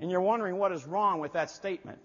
and 0.00 0.10
you're 0.10 0.22
wondering 0.22 0.56
what 0.56 0.72
is 0.72 0.86
wrong 0.86 1.20
with 1.20 1.34
that 1.34 1.50
statement, 1.50 1.98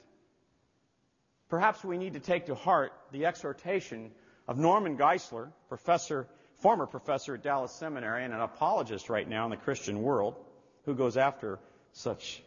perhaps 1.48 1.82
we 1.82 1.98
need 1.98 2.16
to 2.16 2.20
take 2.20 2.48
to 2.48 2.56
heart 2.56 2.92
the 3.14 3.26
exhortation 3.26 4.12
of 4.46 4.58
Norman 4.58 4.98
Geisler, 4.98 5.48
professor, 5.70 6.28
former 6.58 6.86
professor 6.86 7.36
at 7.36 7.42
Dallas 7.42 7.72
Seminary 7.72 8.26
and 8.26 8.34
an 8.34 8.42
apologist 8.42 9.10
right 9.10 9.30
now 9.30 9.46
in 9.46 9.50
the 9.50 9.56
Christian 9.56 10.02
world, 10.02 10.36
who 10.84 10.94
goes 10.94 11.16
after 11.16 11.58
such 11.94 12.44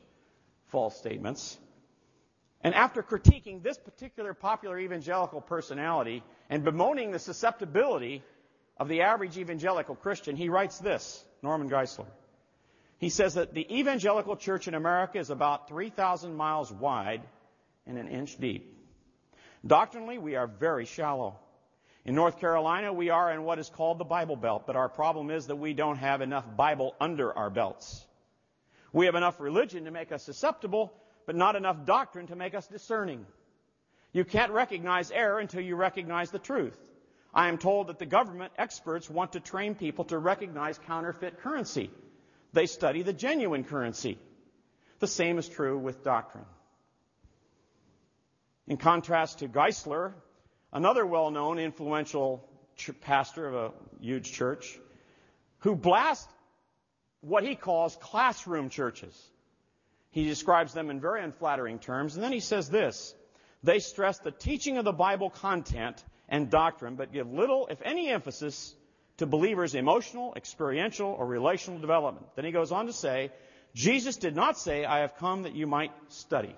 false 0.66 0.98
statements. 0.98 1.56
And 2.66 2.74
after 2.74 3.00
critiquing 3.00 3.62
this 3.62 3.78
particular 3.78 4.34
popular 4.34 4.76
evangelical 4.76 5.40
personality 5.40 6.24
and 6.50 6.64
bemoaning 6.64 7.12
the 7.12 7.20
susceptibility 7.20 8.24
of 8.76 8.88
the 8.88 9.02
average 9.02 9.38
evangelical 9.38 9.94
Christian, 9.94 10.34
he 10.34 10.48
writes 10.48 10.80
this, 10.80 11.24
Norman 11.42 11.70
Geisler. 11.70 12.08
He 12.98 13.08
says 13.08 13.34
that 13.34 13.54
the 13.54 13.78
evangelical 13.78 14.34
church 14.34 14.66
in 14.66 14.74
America 14.74 15.20
is 15.20 15.30
about 15.30 15.68
3,000 15.68 16.34
miles 16.34 16.72
wide 16.72 17.22
and 17.86 17.98
an 17.98 18.08
inch 18.08 18.36
deep. 18.36 18.76
Doctrinally, 19.64 20.18
we 20.18 20.34
are 20.34 20.48
very 20.48 20.86
shallow. 20.86 21.38
In 22.04 22.16
North 22.16 22.40
Carolina, 22.40 22.92
we 22.92 23.10
are 23.10 23.32
in 23.32 23.44
what 23.44 23.60
is 23.60 23.68
called 23.68 23.98
the 23.98 24.04
Bible 24.04 24.34
Belt, 24.34 24.64
but 24.66 24.74
our 24.74 24.88
problem 24.88 25.30
is 25.30 25.46
that 25.46 25.54
we 25.54 25.72
don't 25.72 25.98
have 25.98 26.20
enough 26.20 26.56
Bible 26.56 26.96
under 27.00 27.32
our 27.32 27.48
belts. 27.48 28.04
We 28.92 29.06
have 29.06 29.14
enough 29.14 29.38
religion 29.38 29.84
to 29.84 29.92
make 29.92 30.10
us 30.10 30.24
susceptible, 30.24 30.92
but 31.26 31.36
not 31.36 31.56
enough 31.56 31.84
doctrine 31.84 32.28
to 32.28 32.36
make 32.36 32.54
us 32.54 32.66
discerning. 32.68 33.26
You 34.12 34.24
can't 34.24 34.52
recognize 34.52 35.10
error 35.10 35.38
until 35.38 35.60
you 35.60 35.76
recognize 35.76 36.30
the 36.30 36.38
truth. 36.38 36.78
I 37.34 37.48
am 37.48 37.58
told 37.58 37.88
that 37.88 37.98
the 37.98 38.06
government 38.06 38.52
experts 38.56 39.10
want 39.10 39.32
to 39.32 39.40
train 39.40 39.74
people 39.74 40.04
to 40.06 40.16
recognize 40.16 40.78
counterfeit 40.78 41.40
currency. 41.40 41.90
They 42.52 42.66
study 42.66 43.02
the 43.02 43.12
genuine 43.12 43.64
currency. 43.64 44.18
The 45.00 45.06
same 45.06 45.36
is 45.36 45.48
true 45.48 45.76
with 45.76 46.02
doctrine. 46.02 46.46
In 48.66 48.78
contrast 48.78 49.40
to 49.40 49.48
Geisler, 49.48 50.14
another 50.72 51.04
well 51.04 51.30
known 51.30 51.58
influential 51.58 52.48
pastor 53.02 53.46
of 53.46 53.54
a 53.54 53.72
huge 54.00 54.32
church, 54.32 54.78
who 55.58 55.76
blasts 55.76 56.32
what 57.20 57.44
he 57.44 57.54
calls 57.54 57.96
classroom 57.96 58.70
churches. 58.70 59.14
He 60.16 60.24
describes 60.24 60.72
them 60.72 60.88
in 60.88 60.98
very 60.98 61.22
unflattering 61.22 61.78
terms. 61.78 62.14
And 62.14 62.24
then 62.24 62.32
he 62.32 62.40
says 62.40 62.70
this 62.70 63.14
They 63.62 63.80
stress 63.80 64.18
the 64.18 64.30
teaching 64.30 64.78
of 64.78 64.86
the 64.86 64.92
Bible 64.92 65.28
content 65.28 66.02
and 66.26 66.48
doctrine, 66.48 66.96
but 66.96 67.12
give 67.12 67.30
little, 67.30 67.66
if 67.66 67.82
any, 67.84 68.08
emphasis 68.08 68.74
to 69.18 69.26
believers' 69.26 69.74
emotional, 69.74 70.32
experiential, 70.34 71.08
or 71.08 71.26
relational 71.26 71.80
development. 71.80 72.28
Then 72.34 72.46
he 72.46 72.50
goes 72.50 72.72
on 72.72 72.86
to 72.86 72.94
say, 72.94 73.30
Jesus 73.74 74.16
did 74.16 74.34
not 74.34 74.56
say, 74.56 74.86
I 74.86 75.00
have 75.00 75.16
come 75.16 75.42
that 75.42 75.54
you 75.54 75.66
might 75.66 75.92
study. 76.08 76.56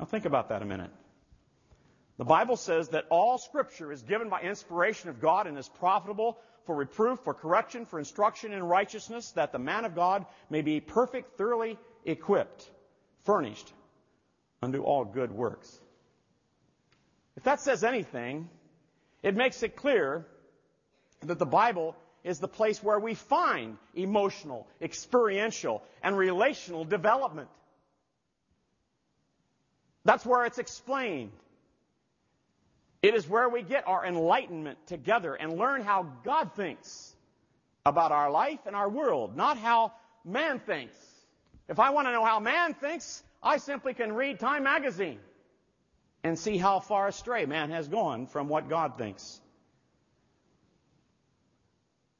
Now 0.00 0.06
think 0.06 0.24
about 0.24 0.48
that 0.48 0.62
a 0.62 0.66
minute. 0.66 0.90
The 2.16 2.24
Bible 2.24 2.56
says 2.56 2.88
that 2.88 3.06
all 3.10 3.38
scripture 3.38 3.92
is 3.92 4.02
given 4.02 4.28
by 4.28 4.40
inspiration 4.40 5.08
of 5.08 5.20
God 5.20 5.46
and 5.46 5.56
is 5.56 5.68
profitable 5.68 6.36
for 6.68 6.76
reproof, 6.76 7.20
for 7.20 7.32
correction, 7.32 7.86
for 7.86 7.98
instruction 7.98 8.52
in 8.52 8.62
righteousness, 8.62 9.30
that 9.30 9.52
the 9.52 9.58
man 9.58 9.86
of 9.86 9.94
God 9.94 10.26
may 10.50 10.60
be 10.60 10.80
perfect, 10.80 11.38
thoroughly 11.38 11.78
equipped, 12.04 12.68
furnished 13.24 13.72
unto 14.60 14.82
all 14.82 15.06
good 15.06 15.32
works. 15.32 15.80
If 17.38 17.44
that 17.44 17.60
says 17.60 17.84
anything, 17.84 18.50
it 19.22 19.34
makes 19.34 19.62
it 19.62 19.76
clear 19.76 20.26
that 21.20 21.38
the 21.38 21.46
Bible 21.46 21.96
is 22.22 22.38
the 22.38 22.48
place 22.48 22.82
where 22.82 23.00
we 23.00 23.14
find 23.14 23.78
emotional, 23.94 24.66
experiential, 24.82 25.82
and 26.02 26.18
relational 26.18 26.84
development. 26.84 27.48
That's 30.04 30.26
where 30.26 30.44
it's 30.44 30.58
explained. 30.58 31.32
It 33.02 33.14
is 33.14 33.28
where 33.28 33.48
we 33.48 33.62
get 33.62 33.86
our 33.86 34.04
enlightenment 34.04 34.78
together 34.86 35.34
and 35.34 35.56
learn 35.56 35.82
how 35.82 36.04
God 36.24 36.54
thinks 36.54 37.14
about 37.86 38.12
our 38.12 38.30
life 38.30 38.60
and 38.66 38.74
our 38.74 38.88
world, 38.88 39.36
not 39.36 39.56
how 39.56 39.92
man 40.24 40.58
thinks. 40.58 40.96
If 41.68 41.78
I 41.78 41.90
want 41.90 42.08
to 42.08 42.12
know 42.12 42.24
how 42.24 42.40
man 42.40 42.74
thinks, 42.74 43.22
I 43.42 43.58
simply 43.58 43.94
can 43.94 44.12
read 44.12 44.40
Time 44.40 44.64
magazine 44.64 45.20
and 46.24 46.38
see 46.38 46.56
how 46.56 46.80
far 46.80 47.06
astray 47.06 47.46
man 47.46 47.70
has 47.70 47.86
gone 47.86 48.26
from 48.26 48.48
what 48.48 48.68
God 48.68 48.98
thinks. 48.98 49.40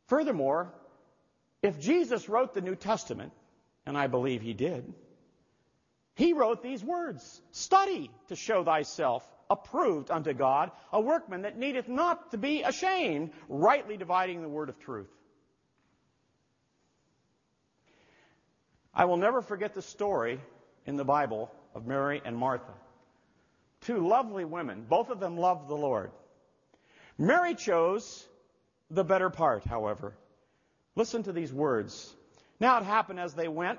Furthermore, 0.07 0.73
if 1.61 1.81
Jesus 1.81 2.29
wrote 2.29 2.55
the 2.55 2.61
New 2.61 2.77
Testament, 2.77 3.33
and 3.85 3.99
I 3.99 4.07
believe 4.07 4.43
he 4.43 4.55
did, 4.55 4.95
he 6.15 6.33
wrote 6.33 6.63
these 6.63 6.85
words 6.85 7.41
Study 7.51 8.11
to 8.29 8.37
show 8.37 8.63
thyself 8.63 9.27
approved 9.51 10.11
unto 10.11 10.33
God, 10.33 10.71
a 10.93 11.01
workman 11.01 11.43
that 11.43 11.59
needeth 11.59 11.89
not 11.89 12.31
to 12.33 12.39
be 12.39 12.63
ashamed, 12.63 13.31
rightly 13.49 13.97
dividing 13.97 14.43
the 14.43 14.49
word 14.49 14.69
of 14.69 14.79
truth. 14.79 15.11
I 18.93 19.05
will 19.05 19.17
never 19.17 19.43
forget 19.43 19.75
the 19.75 19.83
story 19.83 20.41
in 20.85 20.97
the 20.97 21.05
Bible 21.05 21.51
of 21.75 21.87
Mary 21.87 22.21
and 22.25 22.37
Martha. 22.37 22.73
Two 23.83 24.07
lovely 24.07 24.45
women, 24.45 24.87
both 24.89 25.11
of 25.11 25.21
them 25.21 25.37
loved 25.37 25.69
the 25.69 25.77
Lord. 25.77 26.11
Mary 27.17 27.55
chose 27.55 28.27
the 28.91 29.05
better 29.05 29.31
part, 29.31 29.65
however. 29.65 30.17
Listen 30.97 31.23
to 31.23 31.33
these 31.33 31.53
words. 31.53 32.13
Now 32.59 32.79
it 32.79 32.85
happened 32.85 33.21
as 33.21 33.35
they 33.35 33.49
went 33.49 33.79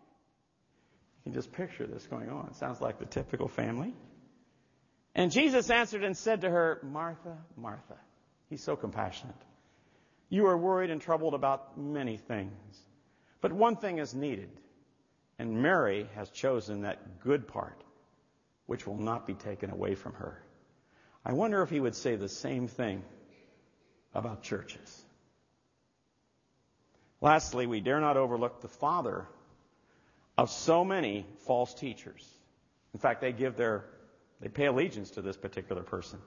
You 1.23 1.31
can 1.31 1.33
just 1.33 1.51
picture 1.51 1.85
this 1.85 2.07
going 2.07 2.29
on. 2.29 2.47
It 2.47 2.55
sounds 2.55 2.81
like 2.81 2.97
the 2.97 3.05
typical 3.05 3.47
family. 3.47 3.93
And 5.13 5.31
Jesus 5.31 5.69
answered 5.69 6.03
and 6.03 6.17
said 6.17 6.41
to 6.41 6.49
her, 6.49 6.79
Martha, 6.83 7.37
Martha. 7.55 7.97
He's 8.49 8.63
so 8.63 8.75
compassionate. 8.75 9.35
You 10.29 10.47
are 10.47 10.57
worried 10.57 10.89
and 10.89 11.01
troubled 11.01 11.33
about 11.33 11.77
many 11.77 12.17
things. 12.17 12.77
But 13.39 13.51
one 13.51 13.75
thing 13.75 13.99
is 13.99 14.15
needed. 14.15 14.49
And 15.37 15.61
Mary 15.61 16.07
has 16.15 16.29
chosen 16.29 16.81
that 16.81 17.19
good 17.19 17.47
part, 17.47 17.83
which 18.65 18.87
will 18.87 18.97
not 18.97 19.27
be 19.27 19.33
taken 19.33 19.69
away 19.69 19.95
from 19.95 20.13
her. 20.13 20.41
I 21.25 21.33
wonder 21.33 21.61
if 21.61 21.69
he 21.69 21.79
would 21.79 21.95
say 21.95 22.15
the 22.15 22.29
same 22.29 22.67
thing 22.67 23.03
about 24.13 24.43
churches. 24.43 25.05
Lastly, 27.19 27.67
we 27.67 27.79
dare 27.79 27.99
not 27.99 28.17
overlook 28.17 28.61
the 28.61 28.67
father 28.67 29.27
of 30.37 30.49
so 30.49 30.83
many 30.83 31.25
false 31.45 31.73
teachers. 31.73 32.27
In 32.93 32.99
fact, 32.99 33.21
they 33.21 33.31
give 33.31 33.55
their, 33.55 33.85
they 34.39 34.49
pay 34.49 34.65
allegiance 34.65 35.11
to 35.11 35.21
this 35.21 35.37
particular 35.37 35.83
person. 35.83 36.19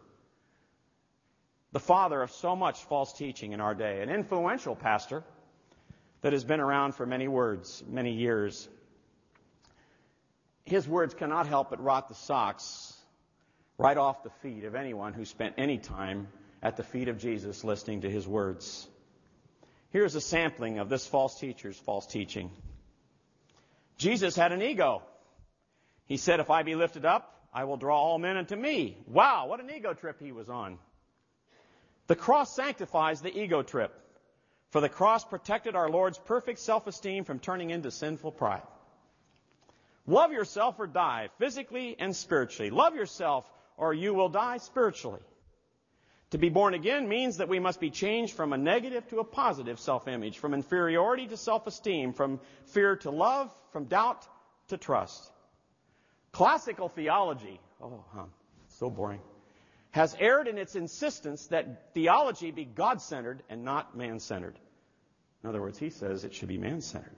The 1.72 1.80
father 1.80 2.22
of 2.22 2.30
so 2.30 2.54
much 2.54 2.84
false 2.84 3.12
teaching 3.12 3.52
in 3.52 3.60
our 3.60 3.74
day, 3.74 4.00
an 4.00 4.08
influential 4.08 4.76
pastor 4.76 5.24
that 6.20 6.32
has 6.32 6.44
been 6.44 6.60
around 6.60 6.94
for 6.94 7.04
many 7.04 7.28
words, 7.28 7.82
many 7.88 8.12
years. 8.12 8.68
His 10.64 10.86
words 10.88 11.12
cannot 11.14 11.46
help 11.46 11.70
but 11.70 11.82
rot 11.82 12.08
the 12.08 12.14
socks 12.14 12.96
right 13.76 13.96
off 13.96 14.22
the 14.22 14.30
feet 14.30 14.64
of 14.64 14.74
anyone 14.74 15.12
who 15.12 15.24
spent 15.24 15.54
any 15.58 15.78
time 15.78 16.28
at 16.62 16.76
the 16.76 16.82
feet 16.82 17.08
of 17.08 17.18
Jesus 17.18 17.64
listening 17.64 18.02
to 18.02 18.10
his 18.10 18.26
words. 18.26 18.88
Here's 19.90 20.14
a 20.14 20.20
sampling 20.20 20.78
of 20.78 20.88
this 20.88 21.06
false 21.06 21.38
teacher's 21.38 21.76
false 21.78 22.06
teaching. 22.06 22.50
Jesus 23.96 24.36
had 24.36 24.52
an 24.52 24.62
ego. 24.62 25.02
He 26.06 26.16
said, 26.16 26.40
If 26.40 26.50
I 26.50 26.62
be 26.62 26.74
lifted 26.74 27.04
up, 27.04 27.30
I 27.52 27.64
will 27.64 27.76
draw 27.76 27.98
all 27.98 28.18
men 28.18 28.36
unto 28.36 28.56
me. 28.56 28.98
Wow, 29.06 29.46
what 29.46 29.60
an 29.60 29.70
ego 29.70 29.94
trip 29.94 30.20
he 30.20 30.32
was 30.32 30.48
on. 30.48 30.78
The 32.06 32.16
cross 32.16 32.54
sanctifies 32.54 33.22
the 33.22 33.36
ego 33.36 33.62
trip. 33.62 33.98
For 34.70 34.80
the 34.80 34.88
cross 34.88 35.24
protected 35.24 35.76
our 35.76 35.88
Lord's 35.88 36.18
perfect 36.18 36.58
self 36.58 36.86
esteem 36.86 37.24
from 37.24 37.38
turning 37.38 37.70
into 37.70 37.90
sinful 37.90 38.32
pride. 38.32 38.66
Love 40.06 40.32
yourself 40.32 40.78
or 40.78 40.86
die, 40.86 41.28
physically 41.38 41.96
and 41.98 42.14
spiritually. 42.14 42.70
Love 42.70 42.94
yourself 42.94 43.48
or 43.76 43.94
you 43.94 44.12
will 44.14 44.28
die 44.28 44.58
spiritually. 44.58 45.22
To 46.34 46.38
be 46.38 46.48
born 46.48 46.74
again 46.74 47.08
means 47.08 47.36
that 47.36 47.48
we 47.48 47.60
must 47.60 47.78
be 47.78 47.90
changed 47.90 48.34
from 48.34 48.52
a 48.52 48.58
negative 48.58 49.06
to 49.10 49.20
a 49.20 49.24
positive 49.24 49.78
self 49.78 50.08
image, 50.08 50.38
from 50.38 50.52
inferiority 50.52 51.28
to 51.28 51.36
self 51.36 51.68
esteem, 51.68 52.12
from 52.12 52.40
fear 52.64 52.96
to 52.96 53.12
love, 53.12 53.52
from 53.70 53.84
doubt 53.84 54.26
to 54.66 54.76
trust. 54.76 55.30
Classical 56.32 56.88
theology, 56.88 57.60
oh, 57.80 58.04
huh, 58.12 58.24
so 58.66 58.90
boring, 58.90 59.20
has 59.92 60.16
erred 60.18 60.48
in 60.48 60.58
its 60.58 60.74
insistence 60.74 61.46
that 61.46 61.94
theology 61.94 62.50
be 62.50 62.64
God 62.64 63.00
centered 63.00 63.44
and 63.48 63.62
not 63.62 63.96
man 63.96 64.18
centered. 64.18 64.58
In 65.44 65.48
other 65.48 65.60
words, 65.60 65.78
he 65.78 65.90
says 65.90 66.24
it 66.24 66.34
should 66.34 66.48
be 66.48 66.58
man 66.58 66.80
centered. 66.80 67.16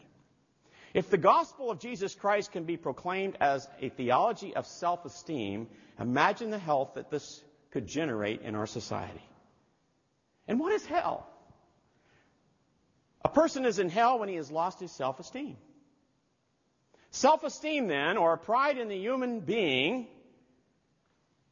If 0.92 1.08
the 1.08 1.16
gospel 1.16 1.70
of 1.70 1.80
Jesus 1.80 2.14
Christ 2.14 2.52
can 2.52 2.64
be 2.64 2.76
proclaimed 2.76 3.38
as 3.40 3.66
a 3.80 3.88
theology 3.88 4.54
of 4.54 4.66
self 4.66 5.06
esteem, 5.06 5.68
imagine 5.98 6.50
the 6.50 6.58
health 6.58 6.96
that 6.96 7.10
this 7.10 7.42
could 7.70 7.86
generate 7.86 8.42
in 8.42 8.54
our 8.54 8.66
society. 8.66 9.22
And 10.48 10.60
what 10.60 10.72
is 10.72 10.84
hell? 10.86 11.26
A 13.24 13.28
person 13.28 13.64
is 13.64 13.78
in 13.78 13.88
hell 13.88 14.18
when 14.18 14.28
he 14.28 14.36
has 14.36 14.50
lost 14.50 14.78
his 14.80 14.92
self 14.92 15.18
esteem. 15.18 15.56
Self 17.10 17.44
esteem, 17.44 17.88
then, 17.88 18.16
or 18.16 18.36
pride 18.36 18.78
in 18.78 18.88
the 18.88 18.96
human 18.96 19.40
being, 19.40 20.06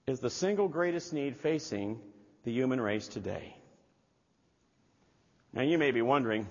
is 0.06 0.20
the 0.20 0.30
single 0.30 0.68
greatest 0.68 1.12
need 1.12 1.36
facing 1.36 2.00
the 2.44 2.52
human 2.52 2.80
race 2.80 3.08
today. 3.08 3.56
Now, 5.52 5.62
you 5.62 5.78
may 5.78 5.90
be 5.90 6.02
wondering 6.02 6.48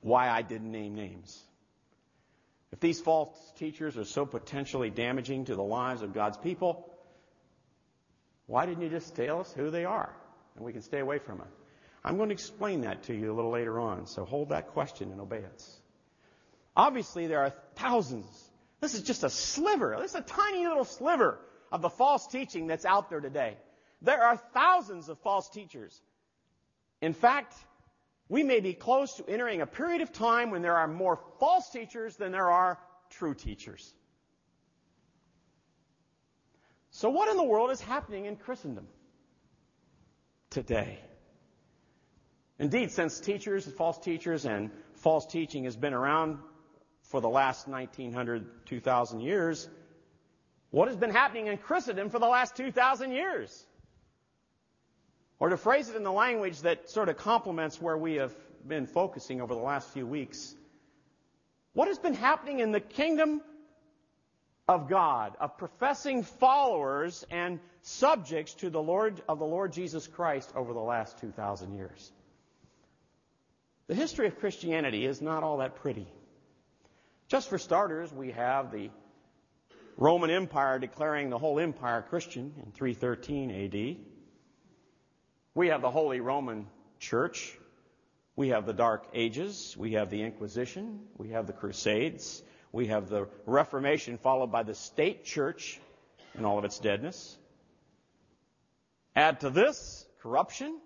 why 0.00 0.28
I 0.28 0.42
didn't 0.42 0.72
name 0.72 0.94
names. 0.94 1.42
If 2.72 2.80
these 2.80 3.00
false 3.00 3.36
teachers 3.58 3.96
are 3.96 4.04
so 4.04 4.26
potentially 4.26 4.90
damaging 4.90 5.46
to 5.46 5.54
the 5.54 5.62
lives 5.62 6.02
of 6.02 6.12
God's 6.12 6.36
people, 6.36 6.92
why 8.46 8.66
didn't 8.66 8.82
you 8.82 8.88
just 8.88 9.14
tell 9.14 9.40
us 9.40 9.52
who 9.52 9.70
they 9.70 9.84
are? 9.84 10.14
And 10.56 10.64
we 10.64 10.72
can 10.72 10.82
stay 10.82 11.00
away 11.00 11.18
from 11.18 11.38
them. 11.38 11.48
I'm 12.04 12.16
going 12.16 12.28
to 12.28 12.34
explain 12.34 12.82
that 12.82 13.04
to 13.04 13.14
you 13.14 13.32
a 13.32 13.34
little 13.34 13.50
later 13.50 13.80
on, 13.80 14.06
so 14.06 14.24
hold 14.24 14.50
that 14.50 14.68
question 14.68 15.10
and 15.10 15.20
obey 15.20 15.38
it. 15.38 15.64
Obviously, 16.76 17.26
there 17.26 17.40
are 17.40 17.52
thousands. 17.74 18.50
This 18.80 18.94
is 18.94 19.02
just 19.02 19.24
a 19.24 19.30
sliver. 19.30 19.96
This 20.00 20.10
is 20.10 20.16
a 20.16 20.20
tiny 20.20 20.66
little 20.66 20.84
sliver 20.84 21.40
of 21.72 21.82
the 21.82 21.88
false 21.88 22.28
teaching 22.28 22.68
that's 22.68 22.84
out 22.84 23.10
there 23.10 23.20
today. 23.20 23.56
There 24.02 24.22
are 24.22 24.36
thousands 24.36 25.08
of 25.08 25.18
false 25.18 25.48
teachers. 25.48 26.00
In 27.00 27.12
fact, 27.12 27.54
we 28.28 28.42
may 28.42 28.60
be 28.60 28.72
close 28.72 29.14
to 29.14 29.28
entering 29.28 29.60
a 29.60 29.66
period 29.66 30.00
of 30.02 30.12
time 30.12 30.50
when 30.50 30.62
there 30.62 30.76
are 30.76 30.86
more 30.86 31.18
false 31.40 31.70
teachers 31.70 32.16
than 32.16 32.32
there 32.32 32.50
are 32.50 32.78
true 33.10 33.34
teachers. 33.34 33.92
So, 36.96 37.10
what 37.10 37.28
in 37.28 37.36
the 37.36 37.44
world 37.44 37.70
is 37.70 37.80
happening 37.82 38.24
in 38.24 38.36
Christendom 38.36 38.86
today? 40.48 40.98
Indeed, 42.58 42.90
since 42.90 43.20
teachers, 43.20 43.66
and 43.66 43.76
false 43.76 43.98
teachers, 43.98 44.46
and 44.46 44.70
false 44.94 45.26
teaching 45.26 45.64
has 45.64 45.76
been 45.76 45.92
around 45.92 46.38
for 47.02 47.20
the 47.20 47.28
last 47.28 47.68
1900, 47.68 48.64
2000 48.64 49.20
years, 49.20 49.68
what 50.70 50.88
has 50.88 50.96
been 50.96 51.10
happening 51.10 51.48
in 51.48 51.58
Christendom 51.58 52.08
for 52.08 52.18
the 52.18 52.28
last 52.28 52.56
2,000 52.56 53.12
years? 53.12 53.66
Or 55.38 55.50
to 55.50 55.58
phrase 55.58 55.90
it 55.90 55.96
in 55.96 56.02
the 56.02 56.10
language 56.10 56.62
that 56.62 56.88
sort 56.88 57.10
of 57.10 57.18
complements 57.18 57.78
where 57.78 57.98
we 57.98 58.14
have 58.14 58.34
been 58.66 58.86
focusing 58.86 59.42
over 59.42 59.52
the 59.52 59.60
last 59.60 59.90
few 59.90 60.06
weeks, 60.06 60.54
what 61.74 61.88
has 61.88 61.98
been 61.98 62.14
happening 62.14 62.60
in 62.60 62.72
the 62.72 62.80
kingdom 62.80 63.42
of 64.68 64.88
God, 64.88 65.36
of 65.40 65.56
professing 65.58 66.24
followers 66.24 67.24
and 67.30 67.60
subjects 67.82 68.54
to 68.54 68.70
the 68.70 68.82
Lord 68.82 69.22
of 69.28 69.38
the 69.38 69.44
Lord 69.44 69.72
Jesus 69.72 70.06
Christ 70.06 70.52
over 70.56 70.72
the 70.72 70.80
last 70.80 71.18
2,000 71.18 71.76
years. 71.76 72.12
The 73.86 73.94
history 73.94 74.26
of 74.26 74.40
Christianity 74.40 75.06
is 75.06 75.22
not 75.22 75.44
all 75.44 75.58
that 75.58 75.76
pretty. 75.76 76.08
Just 77.28 77.48
for 77.48 77.58
starters, 77.58 78.12
we 78.12 78.32
have 78.32 78.72
the 78.72 78.90
Roman 79.96 80.30
Empire 80.30 80.80
declaring 80.80 81.30
the 81.30 81.38
whole 81.38 81.60
empire 81.60 82.02
Christian 82.02 82.52
in 82.64 82.72
313 82.72 83.50
AD. 83.50 83.96
We 85.54 85.68
have 85.68 85.80
the 85.80 85.90
Holy 85.90 86.20
Roman 86.20 86.66
Church. 86.98 87.56
We 88.34 88.48
have 88.48 88.66
the 88.66 88.74
Dark 88.74 89.06
Ages. 89.14 89.76
We 89.78 89.92
have 89.92 90.10
the 90.10 90.22
Inquisition. 90.22 91.00
We 91.16 91.30
have 91.30 91.46
the 91.46 91.52
Crusades. 91.52 92.42
We 92.72 92.88
have 92.88 93.08
the 93.08 93.28
Reformation 93.46 94.18
followed 94.18 94.52
by 94.52 94.62
the 94.62 94.74
state 94.74 95.24
church 95.24 95.80
and 96.34 96.44
all 96.44 96.58
of 96.58 96.64
its 96.64 96.78
deadness. 96.78 97.38
Add 99.14 99.40
to 99.40 99.50
this 99.50 100.06
corruption, 100.20 100.78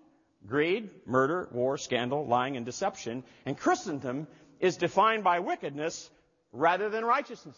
greed, 0.47 0.89
murder, 1.05 1.49
war, 1.51 1.77
scandal, 1.77 2.25
lying, 2.25 2.55
and 2.55 2.65
deception. 2.65 3.23
And 3.45 3.57
Christendom 3.57 4.27
is 4.59 4.77
defined 4.77 5.23
by 5.23 5.39
wickedness 5.39 6.09
rather 6.53 6.89
than 6.89 7.03
righteousness. 7.03 7.57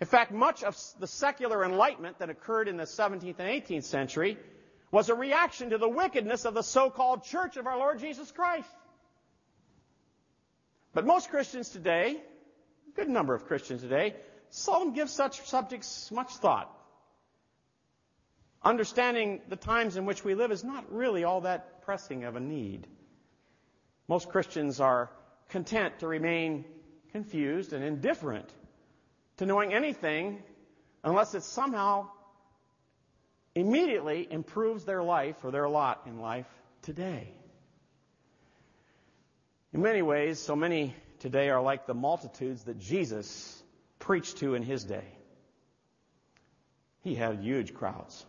In 0.00 0.06
fact, 0.06 0.30
much 0.30 0.62
of 0.62 0.76
the 1.00 1.06
secular 1.06 1.64
enlightenment 1.64 2.18
that 2.18 2.28
occurred 2.28 2.68
in 2.68 2.76
the 2.76 2.84
17th 2.84 3.38
and 3.38 3.64
18th 3.64 3.84
century 3.84 4.36
was 4.90 5.08
a 5.08 5.14
reaction 5.14 5.70
to 5.70 5.78
the 5.78 5.88
wickedness 5.88 6.44
of 6.44 6.54
the 6.54 6.62
so-called 6.62 7.24
church 7.24 7.56
of 7.56 7.66
our 7.66 7.78
Lord 7.78 7.98
Jesus 7.98 8.30
Christ. 8.30 8.68
But 10.92 11.06
most 11.06 11.30
Christians 11.30 11.70
today 11.70 12.20
good 12.96 13.08
number 13.08 13.34
of 13.34 13.46
Christians 13.46 13.82
today, 13.82 14.14
seldom 14.50 14.94
give 14.94 15.10
such 15.10 15.42
subjects 15.42 16.10
much 16.10 16.34
thought. 16.36 16.72
Understanding 18.62 19.42
the 19.48 19.56
times 19.56 19.96
in 19.96 20.06
which 20.06 20.24
we 20.24 20.34
live 20.34 20.50
is 20.50 20.64
not 20.64 20.92
really 20.92 21.22
all 21.22 21.42
that 21.42 21.82
pressing 21.82 22.24
of 22.24 22.34
a 22.34 22.40
need. 22.40 22.86
Most 24.08 24.30
Christians 24.30 24.80
are 24.80 25.10
content 25.50 26.00
to 26.00 26.08
remain 26.08 26.64
confused 27.12 27.72
and 27.72 27.84
indifferent 27.84 28.48
to 29.36 29.46
knowing 29.46 29.72
anything 29.72 30.42
unless 31.04 31.34
it 31.34 31.42
somehow 31.42 32.08
immediately 33.54 34.26
improves 34.30 34.84
their 34.84 35.02
life 35.02 35.36
or 35.44 35.50
their 35.50 35.68
lot 35.68 36.02
in 36.06 36.20
life 36.20 36.48
today. 36.82 37.28
In 39.72 39.82
many 39.82 40.02
ways, 40.02 40.38
so 40.38 40.56
many 40.56 40.94
today 41.20 41.50
are 41.50 41.62
like 41.62 41.86
the 41.86 41.94
multitudes 41.94 42.64
that 42.64 42.78
Jesus 42.78 43.62
preached 43.98 44.38
to 44.38 44.54
in 44.54 44.62
his 44.62 44.84
day. 44.84 45.04
He 47.02 47.14
had 47.14 47.40
huge 47.40 47.74
crowds. 47.74 48.26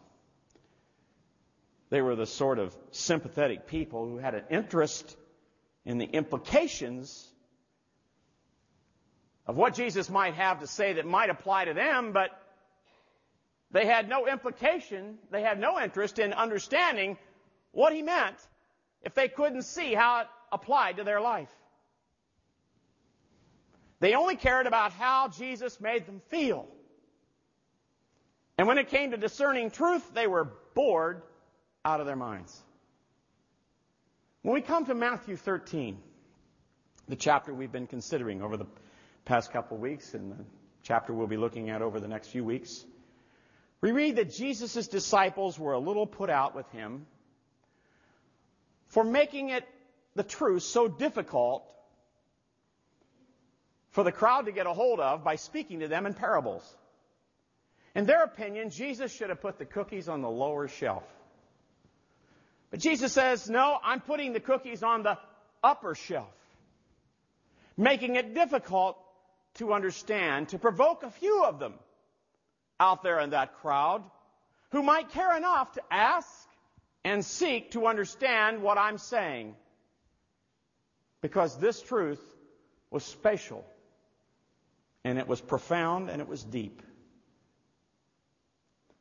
They 1.89 2.02
were 2.02 2.15
the 2.15 2.26
sort 2.26 2.60
of 2.60 2.76
sympathetic 2.91 3.67
people 3.67 4.08
who 4.08 4.17
had 4.17 4.36
an 4.36 4.43
interest 4.50 5.15
in 5.86 5.97
the 5.97 6.06
implications 6.06 7.28
of 9.45 9.56
what 9.56 9.73
Jesus 9.73 10.10
might 10.10 10.34
have 10.34 10.60
to 10.60 10.67
say 10.67 10.93
that 10.93 11.06
might 11.06 11.30
apply 11.30 11.65
to 11.65 11.73
them, 11.73 12.12
but 12.12 12.30
they 13.71 13.86
had 13.86 14.10
no 14.10 14.28
implication, 14.28 15.17
they 15.32 15.41
had 15.41 15.60
no 15.60 15.80
interest 15.80 16.19
in 16.19 16.34
understanding 16.34 17.17
what 17.71 17.93
he 17.93 18.02
meant 18.02 18.36
if 19.02 19.13
they 19.13 19.30
couldn't 19.30 19.63
see 19.63 19.93
how 19.93 20.21
it 20.21 20.28
applied 20.52 20.97
to 20.97 21.04
their 21.04 21.21
life. 21.21 21.50
They 23.99 24.13
only 24.13 24.36
cared 24.36 24.67
about 24.67 24.91
how 24.91 25.29
Jesus 25.29 25.81
made 25.81 26.05
them 26.05 26.21
feel. 26.29 26.67
And 28.57 28.67
when 28.67 28.77
it 28.77 28.89
came 28.89 29.12
to 29.12 29.17
discerning 29.17 29.71
truth, 29.71 30.13
they 30.13 30.27
were 30.27 30.51
bored 30.73 31.21
out 31.83 31.99
of 31.99 32.05
their 32.05 32.15
minds. 32.15 32.62
When 34.41 34.53
we 34.53 34.62
come 34.62 34.86
to 34.86 34.95
Matthew 34.95 35.36
13, 35.36 35.97
the 37.07 37.15
chapter 37.15 37.53
we've 37.53 37.71
been 37.71 37.88
considering 37.88 38.41
over 38.41 38.57
the 38.57 38.67
past 39.25 39.51
couple 39.51 39.77
weeks 39.77 40.13
and 40.13 40.31
the 40.31 40.45
chapter 40.83 41.13
we'll 41.13 41.27
be 41.27 41.38
looking 41.38 41.69
at 41.69 41.81
over 41.81 41.99
the 41.99 42.07
next 42.07 42.29
few 42.29 42.43
weeks, 42.43 42.86
we 43.81 43.91
read 43.91 44.15
that 44.15 44.31
Jesus' 44.31 44.88
disciples 44.88 45.60
were 45.60 45.73
a 45.73 45.79
little 45.79 46.07
put 46.07 46.29
out 46.29 46.55
with 46.55 46.69
him 46.71 47.05
for 48.88 49.03
making 49.03 49.49
it 49.49 49.67
the 50.15 50.23
truth 50.23 50.63
so 50.63 50.88
difficult 50.88 51.63
for 53.97 54.03
the 54.03 54.12
crowd 54.12 54.45
to 54.45 54.51
get 54.51 54.67
a 54.67 54.73
hold 54.73 54.99
of 54.99 55.23
by 55.23 55.38
speaking 55.38 55.79
to 55.79 55.88
them 55.88 56.05
in 56.05 56.13
parables. 56.13 56.62
In 57.95 58.05
their 58.05 58.25
opinion, 58.25 58.69
Jesus 58.69 59.12
should 59.12 59.29
have 59.29 59.41
put 59.41 59.57
the 59.57 59.65
cookies 59.65 60.07
on 60.07 60.21
the 60.21 60.29
lower 60.29 60.67
shelf. 60.67 61.01
But 62.69 62.79
Jesus 62.79 63.12
says, 63.12 63.49
no, 63.49 63.79
I'm 63.83 64.01
putting 64.01 64.33
the 64.33 64.39
cookies 64.39 64.83
on 64.83 65.01
the 65.01 65.17
upper 65.63 65.95
shelf, 65.95 66.36
making 67.75 68.17
it 68.17 68.36
difficult 68.36 68.99
to 69.55 69.73
understand, 69.73 70.49
to 70.49 70.60
provoke 70.60 71.01
a 71.01 71.10
few 71.10 71.43
of 71.45 71.57
them 71.57 71.73
out 72.79 73.01
there 73.01 73.19
in 73.19 73.31
that 73.31 73.55
crowd 73.63 74.03
who 74.73 74.83
might 74.83 75.10
care 75.10 75.36
enough 75.36 75.71
to 75.71 75.81
ask 75.89 76.47
and 77.03 77.25
seek 77.25 77.71
to 77.71 77.88
understand 77.88 78.62
what 78.62 78.77
I'm 78.77 78.99
saying. 78.99 79.55
Because 81.21 81.57
this 81.57 81.81
truth 81.81 82.21
was 82.91 83.03
spatial, 83.03 83.65
and 85.08 85.17
it 85.17 85.28
was 85.28 85.39
profound, 85.39 86.10
and 86.10 86.22
it 86.22 86.28
was 86.28 86.43
deep. 86.43 86.82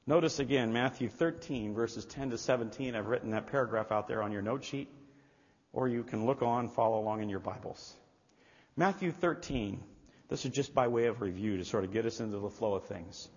Notice 0.06 0.38
again 0.38 0.72
Matthew 0.72 1.08
13, 1.08 1.74
verses 1.74 2.04
10 2.04 2.30
to 2.30 2.38
17. 2.38 2.94
I've 2.94 3.08
written 3.08 3.30
that 3.30 3.48
paragraph 3.48 3.90
out 3.90 4.06
there 4.06 4.22
on 4.22 4.30
your 4.30 4.40
note 4.40 4.62
sheet, 4.62 4.88
or 5.72 5.88
you 5.88 6.04
can 6.04 6.24
look 6.24 6.42
on, 6.42 6.68
follow 6.68 7.00
along 7.00 7.22
in 7.22 7.28
your 7.28 7.40
Bibles. 7.40 7.92
Matthew 8.76 9.10
13. 9.10 9.82
This 10.28 10.44
is 10.44 10.52
just 10.52 10.74
by 10.74 10.86
way 10.86 11.06
of 11.06 11.20
review 11.20 11.56
to 11.56 11.64
sort 11.64 11.82
of 11.82 11.92
get 11.92 12.06
us 12.06 12.20
into 12.20 12.38
the 12.38 12.50
flow 12.50 12.74
of 12.74 12.84
things. 12.84 13.28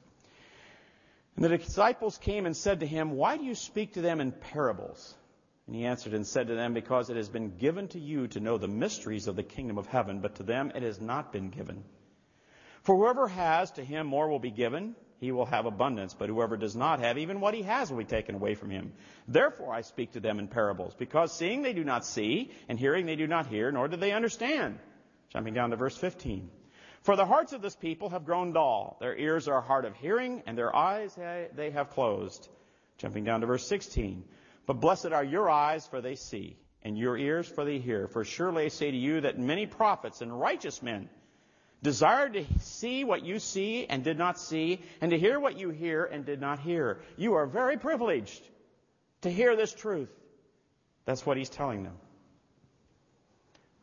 And 1.35 1.45
the 1.45 1.57
disciples 1.57 2.19
came 2.19 2.45
and 2.45 2.55
said 2.55 2.81
to 2.81 2.85
him, 2.85 3.11
Why 3.11 3.37
do 3.37 3.45
you 3.45 3.55
speak 3.55 3.93
to 3.93 4.01
them 4.01 4.21
in 4.21 4.31
parables? 4.31 5.15
And 5.65 5.75
he 5.75 5.85
answered 5.85 6.13
and 6.13 6.25
said 6.25 6.47
to 6.47 6.55
them, 6.55 6.75
Because 6.75 7.09
it 7.09 7.15
has 7.15 7.29
been 7.29 7.57
given 7.57 7.87
to 7.89 7.99
you 7.99 8.27
to 8.27 8.39
know 8.39 8.59
the 8.59 8.67
mysteries 8.67 9.27
of 9.27 9.35
the 9.35 9.43
kingdom 9.43 9.79
of 9.79 9.87
heaven, 9.87 10.19
but 10.19 10.35
to 10.35 10.43
them 10.43 10.71
it 10.75 10.83
has 10.83 11.01
not 11.01 11.31
been 11.31 11.49
given. 11.49 11.83
For 12.83 12.95
whoever 12.95 13.27
has, 13.27 13.71
to 13.71 13.83
him 13.83 14.07
more 14.07 14.29
will 14.29 14.39
be 14.39 14.51
given, 14.51 14.95
he 15.19 15.31
will 15.31 15.45
have 15.45 15.65
abundance, 15.65 16.13
but 16.13 16.29
whoever 16.29 16.55
does 16.55 16.75
not 16.75 17.01
have, 17.01 17.17
even 17.17 17.41
what 17.41 17.53
he 17.53 17.63
has 17.63 17.91
will 17.91 17.97
be 17.97 18.05
taken 18.05 18.35
away 18.35 18.55
from 18.55 18.69
him. 18.69 18.93
Therefore 19.27 19.73
I 19.73 19.81
speak 19.81 20.13
to 20.13 20.21
them 20.21 20.39
in 20.39 20.47
parables, 20.47 20.95
because 20.95 21.33
seeing 21.33 21.61
they 21.61 21.73
do 21.73 21.83
not 21.83 22.05
see, 22.05 22.51
and 22.69 22.79
hearing 22.79 23.05
they 23.05 23.17
do 23.17 23.27
not 23.27 23.47
hear, 23.47 23.71
nor 23.71 23.87
do 23.89 23.97
they 23.97 24.13
understand. 24.13 24.79
Jumping 25.29 25.53
down 25.53 25.71
to 25.71 25.75
verse 25.75 25.97
15. 25.97 26.49
For 27.01 27.15
the 27.15 27.25
hearts 27.25 27.53
of 27.53 27.61
this 27.61 27.75
people 27.75 28.09
have 28.09 28.25
grown 28.25 28.53
dull. 28.53 28.97
Their 28.99 29.15
ears 29.15 29.47
are 29.47 29.61
hard 29.61 29.85
of 29.85 29.95
hearing, 29.95 30.43
and 30.45 30.57
their 30.57 30.75
eyes 30.75 31.15
they 31.15 31.71
have 31.71 31.89
closed. 31.91 32.49
Jumping 32.97 33.23
down 33.25 33.41
to 33.41 33.47
verse 33.47 33.67
16. 33.67 34.23
But 34.65 34.79
blessed 34.79 35.07
are 35.07 35.23
your 35.23 35.49
eyes, 35.49 35.85
for 35.87 36.01
they 36.01 36.15
see, 36.15 36.57
and 36.83 36.97
your 36.97 37.17
ears, 37.17 37.47
for 37.47 37.65
they 37.65 37.79
hear. 37.79 38.07
For 38.07 38.23
surely 38.23 38.65
I 38.65 38.67
say 38.69 38.91
to 38.91 38.97
you 38.97 39.21
that 39.21 39.37
many 39.37 39.65
prophets 39.65 40.21
and 40.21 40.37
righteous 40.37 40.81
men 40.81 41.09
desired 41.81 42.33
to 42.33 42.45
see 42.59 43.03
what 43.03 43.23
you 43.23 43.39
see 43.39 43.85
and 43.85 44.03
did 44.03 44.17
not 44.17 44.39
see, 44.39 44.81
and 45.01 45.11
to 45.11 45.19
hear 45.19 45.39
what 45.39 45.57
you 45.57 45.69
hear 45.69 46.05
and 46.05 46.25
did 46.25 46.41
not 46.41 46.59
hear. 46.59 47.01
You 47.17 47.35
are 47.35 47.45
very 47.45 47.77
privileged 47.77 48.41
to 49.21 49.29
hear 49.29 49.55
this 49.55 49.73
truth. 49.73 50.09
That's 51.05 51.25
what 51.25 51.37
he's 51.37 51.49
telling 51.49 51.83
them. 51.83 51.95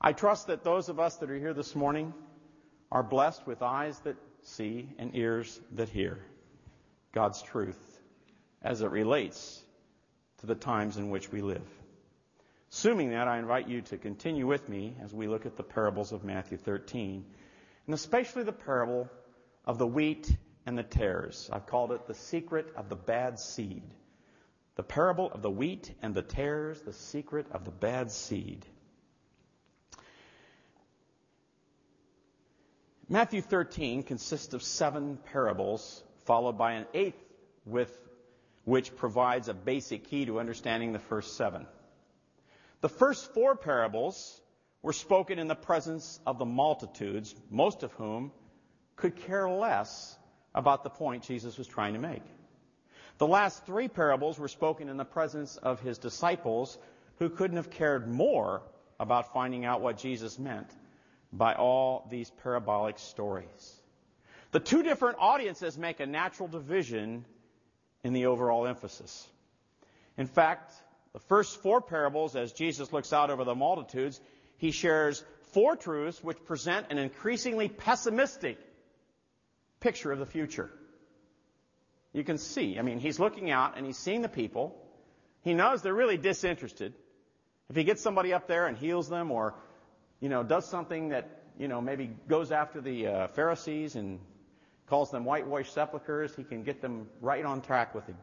I 0.00 0.12
trust 0.12 0.48
that 0.48 0.62
those 0.62 0.88
of 0.88 1.00
us 1.00 1.16
that 1.16 1.30
are 1.30 1.38
here 1.38 1.54
this 1.54 1.74
morning 1.74 2.12
are 2.92 3.02
blessed 3.02 3.46
with 3.46 3.62
eyes 3.62 3.98
that 4.00 4.16
see 4.42 4.88
and 4.98 5.16
ears 5.16 5.61
that 5.72 5.88
hear 5.88 6.20
God's 7.12 7.42
truth 7.42 8.00
as 8.62 8.82
it 8.82 8.90
relates 8.90 9.62
to 10.38 10.46
the 10.46 10.54
times 10.54 10.96
in 10.98 11.11
which 11.11 11.32
we 11.32 11.40
live. 11.40 11.66
Assuming 12.70 13.11
that, 13.11 13.26
I 13.26 13.38
invite 13.38 13.68
you 13.68 13.80
to 13.82 13.96
continue 13.96 14.46
with 14.46 14.68
me 14.68 14.94
as 15.02 15.14
we 15.14 15.28
look 15.28 15.46
at 15.46 15.56
the 15.56 15.62
parables 15.62 16.12
of 16.12 16.24
Matthew 16.24 16.59
13, 16.59 17.24
and 17.87 17.94
especially 17.94 18.42
the 18.42 18.53
parable 18.53 19.09
of 19.64 19.79
the 19.79 19.87
wheat 19.87 20.37
and 20.66 20.77
the 20.77 20.83
tares. 20.83 21.49
I've 21.53 21.66
called 21.66 21.92
it 21.92 22.07
the 22.07 22.14
secret 22.14 22.72
of 22.77 22.88
the 22.88 22.96
bad 22.96 23.38
seed. 23.38 23.83
The 24.75 24.83
parable 24.83 25.31
of 25.31 25.42
the 25.42 25.51
wheat 25.51 25.94
and 26.03 26.14
the 26.14 26.22
tares, 26.22 26.81
the 26.83 26.92
secret 26.92 27.46
of 27.53 27.64
the 27.64 27.70
bad 27.70 28.11
seed. 28.11 28.66
Matthew 33.09 33.40
13 33.40 34.03
consists 34.03 34.53
of 34.53 34.62
seven 34.62 35.18
parables, 35.33 36.03
followed 36.25 36.59
by 36.59 36.72
an 36.72 36.87
eighth 36.92 37.22
with 37.64 37.96
which 38.64 38.96
provides 38.96 39.49
a 39.49 39.55
basic 39.55 40.09
key 40.09 40.27
to 40.27 40.40
understanding 40.40 40.92
the 40.92 40.99
first 40.99 41.37
seven. 41.37 41.66
The 42.81 42.88
first 42.88 43.33
four 43.33 43.55
parables 43.55 44.40
were 44.87 44.92
spoken 44.92 45.40
in 45.40 45.49
the 45.49 45.57
presence 45.57 46.20
of 46.29 46.38
the 46.38 46.44
multitudes, 46.44 47.35
most 47.51 47.83
of 47.83 47.90
whom 47.94 48.31
could 48.94 49.16
care 49.16 49.51
less 49.51 50.16
about 50.55 50.85
the 50.85 50.90
point 50.90 51.25
Jesus 51.25 51.59
was 51.59 51.66
trying 51.66 51.94
to 51.94 51.99
make. 51.99 52.22
The 53.18 53.27
last 53.27 53.66
three 53.66 53.88
parables 53.88 54.38
were 54.38 54.46
spoken 54.46 54.88
in 54.88 54.96
the 54.96 55.05
presence 55.05 55.57
of 55.57 55.81
his 55.81 55.99
disciples, 55.99 56.79
who 57.18 57.29
couldn't 57.29 57.57
have 57.57 57.68
cared 57.68 58.07
more 58.07 58.62
about 59.01 59.33
finding 59.33 59.64
out 59.64 59.81
what 59.81 59.99
Jesus 59.99 60.38
meant 60.38 60.70
by 61.33 61.55
all 61.55 62.07
these 62.09 62.31
parabolic 62.44 63.01
stories. 63.01 63.81
The 64.53 64.61
two 64.61 64.85
different 64.85 65.16
audiences 65.18 65.77
make 65.77 65.99
a 65.99 66.07
natural 66.07 66.49
division 66.49 67.25
in 68.05 68.12
the 68.12 68.27
overall 68.27 68.68
emphasis. 68.68 69.27
In 70.16 70.29
fact, 70.29 70.72
the 71.12 71.18
first 71.18 71.61
four 71.61 71.81
parables, 71.81 72.37
as 72.37 72.53
Jesus 72.53 72.92
looks 72.92 73.12
out 73.12 73.31
over 73.31 73.42
the 73.42 73.55
multitudes, 73.57 74.20
he 74.58 74.70
shares 74.70 75.24
four 75.52 75.76
truths 75.76 76.22
which 76.22 76.44
present 76.44 76.86
an 76.90 76.98
increasingly 76.98 77.68
pessimistic 77.68 78.58
picture 79.80 80.12
of 80.12 80.18
the 80.18 80.26
future. 80.26 80.70
You 82.12 82.24
can 82.24 82.38
see, 82.38 82.78
I 82.78 82.82
mean, 82.82 82.98
he's 82.98 83.20
looking 83.20 83.50
out 83.50 83.76
and 83.76 83.84
he's 83.84 83.98
seeing 83.98 84.22
the 84.22 84.28
people. 84.28 84.74
He 85.42 85.54
knows 85.54 85.82
they're 85.82 85.94
really 85.94 86.16
disinterested. 86.16 86.94
If 87.68 87.76
he 87.76 87.84
gets 87.84 88.02
somebody 88.02 88.32
up 88.32 88.46
there 88.46 88.66
and 88.66 88.76
heals 88.76 89.08
them 89.08 89.30
or 89.30 89.54
you 90.20 90.28
know, 90.28 90.42
does 90.42 90.66
something 90.66 91.10
that, 91.10 91.42
you 91.58 91.68
know, 91.68 91.80
maybe 91.80 92.10
goes 92.28 92.52
after 92.52 92.80
the 92.80 93.06
uh, 93.06 93.28
Pharisees 93.28 93.96
and 93.96 94.18
calls 94.86 95.10
them 95.10 95.24
whitewashed 95.24 95.72
sepulchres, 95.72 96.34
he 96.34 96.44
can 96.44 96.62
get 96.62 96.80
them 96.80 97.08
right 97.20 97.44
on 97.44 97.60
track 97.60 97.94
with 97.94 98.06
him. 98.06 98.16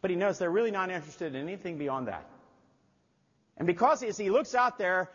But 0.00 0.10
he 0.10 0.16
knows 0.16 0.38
they're 0.38 0.50
really 0.50 0.70
not 0.70 0.90
interested 0.90 1.34
in 1.34 1.42
anything 1.42 1.78
beyond 1.78 2.08
that. 2.08 2.28
And 3.56 3.66
because 3.66 4.02
as 4.02 4.16
he 4.16 4.30
looks 4.30 4.54
out 4.54 4.78
there, 4.78 5.10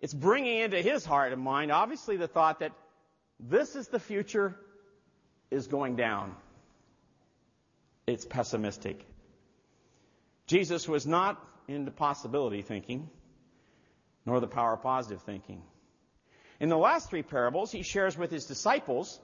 it's 0.00 0.14
bringing 0.14 0.58
into 0.58 0.80
his 0.80 1.04
heart 1.04 1.32
and 1.32 1.42
mind, 1.42 1.72
obviously, 1.72 2.16
the 2.16 2.28
thought 2.28 2.60
that 2.60 2.72
this 3.40 3.76
is 3.76 3.88
the 3.88 4.00
future 4.00 4.54
is 5.50 5.66
going 5.66 5.96
down. 5.96 6.34
It's 8.06 8.24
pessimistic. 8.24 9.04
Jesus 10.46 10.88
was 10.88 11.06
not 11.06 11.42
into 11.66 11.90
possibility 11.90 12.62
thinking 12.62 13.10
nor 14.28 14.40
the 14.40 14.46
power 14.46 14.74
of 14.74 14.82
positive 14.82 15.22
thinking. 15.22 15.62
In 16.60 16.68
the 16.68 16.76
last 16.76 17.08
three 17.08 17.22
parables, 17.22 17.72
he 17.72 17.82
shares 17.82 18.16
with 18.16 18.30
his 18.30 18.44
disciples 18.44 19.18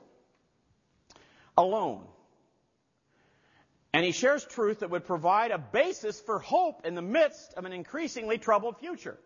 alone. 1.59 2.05
And 3.93 4.05
he 4.05 4.13
shares 4.13 4.45
truth 4.45 4.81
that 4.81 4.91
would 4.91 5.05
provide 5.05 5.51
a 5.51 5.59
basis 5.59 6.21
for 6.21 6.39
hope 6.39 6.87
in 6.87 6.95
the 6.95 7.03
midst 7.03 7.55
of 7.55 7.67
an 7.67 7.73
increasingly 7.73 8.39
troubled 8.39 8.79
future. 8.79 9.19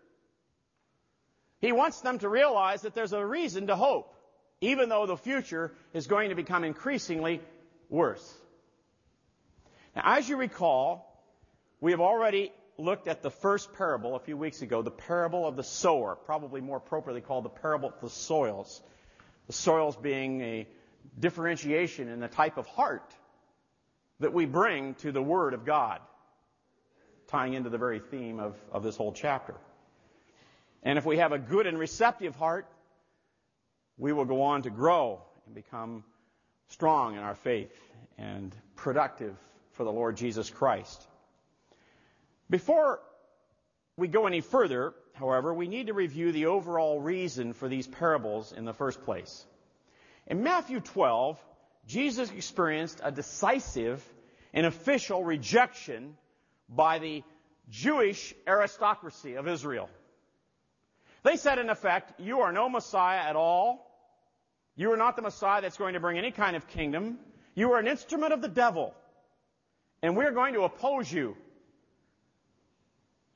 He 1.61 1.73
wants 1.73 2.01
them 2.01 2.18
to 2.21 2.29
realize 2.29 2.83
that 2.83 2.94
there's 2.94 3.12
a 3.12 3.25
reason 3.25 3.66
to 3.66 3.77
hope, 3.77 4.14
even 4.61 4.88
though 4.88 5.07
the 5.07 5.16
future 5.16 5.73
is 5.92 6.07
going 6.07 6.29
to 6.29 6.35
become 6.35 6.64
increasingly 6.64 7.40
worse. 7.88 8.37
Now, 9.97 10.03
as 10.05 10.29
you 10.29 10.37
recall, 10.37 11.05
we 11.81 11.90
have 11.90 12.01
already 12.01 12.53
looked 12.77 13.09
at 13.09 13.23
the 13.23 13.31
first 13.31 13.73
parable 13.75 14.14
a 14.14 14.21
few 14.21 14.37
weeks 14.37 14.62
ago, 14.62 14.83
the 14.83 14.90
parable 14.90 15.47
of 15.47 15.57
the 15.57 15.64
sower, 15.64 16.14
probably 16.14 16.61
more 16.61 16.77
appropriately 16.77 17.21
called 17.21 17.44
the 17.44 17.49
parable 17.49 17.88
of 17.88 18.01
the 18.01 18.11
soils. 18.11 18.81
The 19.49 19.53
soils 19.53 19.97
being 19.97 20.40
a 20.42 20.68
differentiation 21.18 22.09
in 22.09 22.21
the 22.21 22.29
type 22.29 22.57
of 22.57 22.66
heart 22.66 23.14
that 24.21 24.33
we 24.33 24.47
bring 24.47 24.94
to 24.97 25.11
the 25.11 25.23
Word 25.23 25.55
of 25.55 25.64
God, 25.64 26.01
tying 27.29 27.55
into 27.55 27.71
the 27.71 27.79
very 27.79 27.99
theme 27.99 28.38
of, 28.38 28.57
of 28.71 28.83
this 28.83 28.97
whole 28.97 29.12
chapter. 29.12 29.55
And 30.83 30.99
if 30.99 31.05
we 31.05 31.19
have 31.19 31.33
a 31.33 31.38
good 31.38 31.67
and 31.67 31.79
receptive 31.79 32.37
heart, 32.37 32.67
we 33.97 34.12
will 34.12 34.25
go 34.25 34.43
on 34.43 34.62
to 34.62 34.71
grow 34.71 35.21
and 35.47 35.55
become 35.55 36.05
strong 36.69 37.17
in 37.17 37.21
our 37.21 37.35
faith 37.35 37.73
and 38.17 38.55
productive 38.77 39.37
for 39.73 39.85
the 39.85 39.93
Lord 39.93 40.17
Jesus 40.17 40.51
Christ. 40.51 41.07
Before 42.51 43.01
we 43.97 44.09
go 44.09 44.27
any 44.27 44.41
further, 44.41 44.95
however, 45.14 45.53
we 45.53 45.69
need 45.69 45.88
to 45.88 45.95
review 45.95 46.33
the 46.33 46.47
overall 46.47 47.01
reason 47.01 47.53
for 47.53 47.69
these 47.69 47.87
parables 47.87 48.53
in 48.53 48.64
the 48.64 48.73
first 48.73 49.03
place. 49.05 49.45
In 50.27 50.43
Matthew 50.43 50.81
12, 50.81 51.38
Jesus 51.87 52.31
experienced 52.31 53.01
a 53.03 53.11
decisive 53.11 54.05
and 54.53 54.67
official 54.67 55.25
rejection 55.25 56.17
by 56.69 56.99
the 56.99 57.23
Jewish 57.71 58.35
aristocracy 58.47 59.35
of 59.35 59.49
Israel. 59.49 59.88
They 61.29 61.37
said, 61.37 61.59
in 61.59 61.69
effect, 61.69 62.19
You 62.19 62.41
are 62.41 62.53
no 62.53 62.71
Messiah 62.71 63.19
at 63.19 63.37
all. 63.37 63.87
You 64.77 64.93
are 64.93 64.97
not 64.97 65.14
the 65.14 65.21
Messiah 65.21 65.61
that's 65.61 65.77
going 65.77 65.93
to 65.93 66.01
bring 66.01 66.17
any 66.17 66.31
kind 66.31 66.57
of 66.57 66.67
kingdom. 66.69 67.19
You 67.55 67.73
are 67.73 67.79
an 67.79 67.87
instrument 67.87 68.33
of 68.33 68.41
the 68.41 68.49
devil. 68.49 68.95
And 70.03 70.17
we're 70.17 70.33
going 70.33 70.55
to 70.55 70.62
oppose 70.62 71.12
you. 71.12 71.37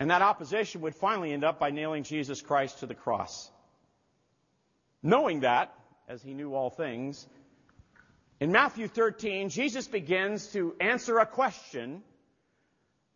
And 0.00 0.11
that 0.11 0.22
opposition 0.22 0.81
would 0.81 0.94
finally 0.94 1.35
end 1.35 1.44
up 1.44 1.59
by 1.59 1.70
nailing 1.70 2.05
Jesus 2.05 2.40
Christ 2.40 2.78
to 2.78 2.87
the 2.87 2.94
cross. 2.94 3.50
Knowing 5.02 5.40
that, 5.40 5.74
as 6.09 6.22
he 6.22 6.33
knew 6.33 6.55
all 6.55 6.70
things. 6.70 7.26
In 8.40 8.52
Matthew 8.52 8.88
13, 8.88 9.50
Jesus 9.50 9.87
begins 9.87 10.46
to 10.52 10.74
answer 10.81 11.18
a 11.18 11.26
question 11.26 12.02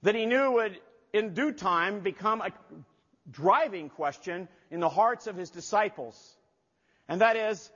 that 0.02 0.14
he 0.14 0.26
knew 0.26 0.52
would, 0.52 0.78
in 1.14 1.32
due 1.32 1.52
time, 1.52 2.00
become 2.00 2.42
a 2.42 2.50
driving 3.30 3.88
question 3.88 4.48
in 4.70 4.80
the 4.80 4.88
hearts 4.88 5.26
of 5.26 5.36
his 5.36 5.50
disciples. 5.50 6.36
And 7.08 7.20
that 7.20 7.36
is, 7.36 7.70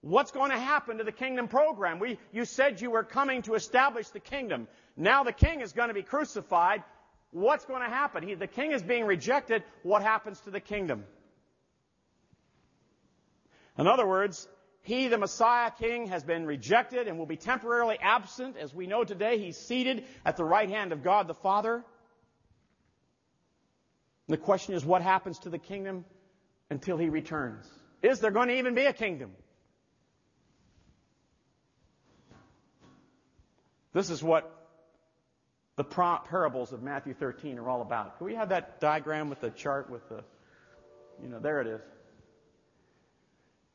what's 0.00 0.30
going 0.30 0.50
to 0.50 0.58
happen 0.58 0.98
to 0.98 1.04
the 1.04 1.12
kingdom 1.12 1.48
program? 1.48 1.98
We, 1.98 2.18
you 2.32 2.44
said 2.44 2.80
you 2.80 2.90
were 2.90 3.04
coming 3.04 3.42
to 3.42 3.54
establish 3.54 4.08
the 4.08 4.20
kingdom. 4.20 4.68
Now 4.96 5.24
the 5.24 5.32
king 5.32 5.60
is 5.60 5.72
going 5.72 5.88
to 5.88 5.94
be 5.94 6.02
crucified. 6.02 6.82
What's 7.30 7.64
going 7.64 7.82
to 7.82 7.88
happen? 7.88 8.22
He, 8.22 8.34
the 8.34 8.46
king 8.46 8.72
is 8.72 8.82
being 8.82 9.06
rejected. 9.06 9.64
What 9.82 10.02
happens 10.02 10.40
to 10.42 10.50
the 10.50 10.60
kingdom? 10.60 11.04
In 13.76 13.86
other 13.86 14.06
words, 14.06 14.46
he, 14.82 15.08
the 15.08 15.18
Messiah 15.18 15.70
King, 15.70 16.08
has 16.08 16.22
been 16.22 16.46
rejected 16.46 17.08
and 17.08 17.18
will 17.18 17.26
be 17.26 17.36
temporarily 17.36 17.98
absent. 18.00 18.56
As 18.58 18.74
we 18.74 18.86
know 18.86 19.02
today, 19.02 19.38
he's 19.38 19.56
seated 19.56 20.04
at 20.24 20.36
the 20.36 20.44
right 20.44 20.68
hand 20.68 20.92
of 20.92 21.02
God 21.02 21.26
the 21.26 21.34
Father. 21.34 21.76
And 21.76 21.84
the 24.28 24.36
question 24.36 24.74
is, 24.74 24.84
what 24.84 25.00
happens 25.02 25.38
to 25.40 25.50
the 25.50 25.58
kingdom 25.58 26.04
until 26.70 26.96
he 26.96 27.08
returns? 27.08 27.66
Is 28.02 28.20
there 28.20 28.30
going 28.30 28.48
to 28.48 28.58
even 28.58 28.74
be 28.74 28.84
a 28.84 28.92
kingdom? 28.92 29.30
This 33.92 34.10
is 34.10 34.22
what 34.22 34.50
the 35.76 35.84
parables 35.84 36.72
of 36.72 36.82
Matthew 36.82 37.14
13 37.14 37.58
are 37.58 37.68
all 37.68 37.82
about. 37.82 38.18
Can 38.18 38.26
we 38.26 38.34
have 38.34 38.50
that 38.50 38.80
diagram 38.80 39.28
with 39.28 39.40
the 39.40 39.50
chart 39.50 39.90
with 39.90 40.08
the, 40.08 40.22
you 41.22 41.28
know, 41.28 41.38
there 41.38 41.60
it 41.60 41.66
is. 41.66 41.80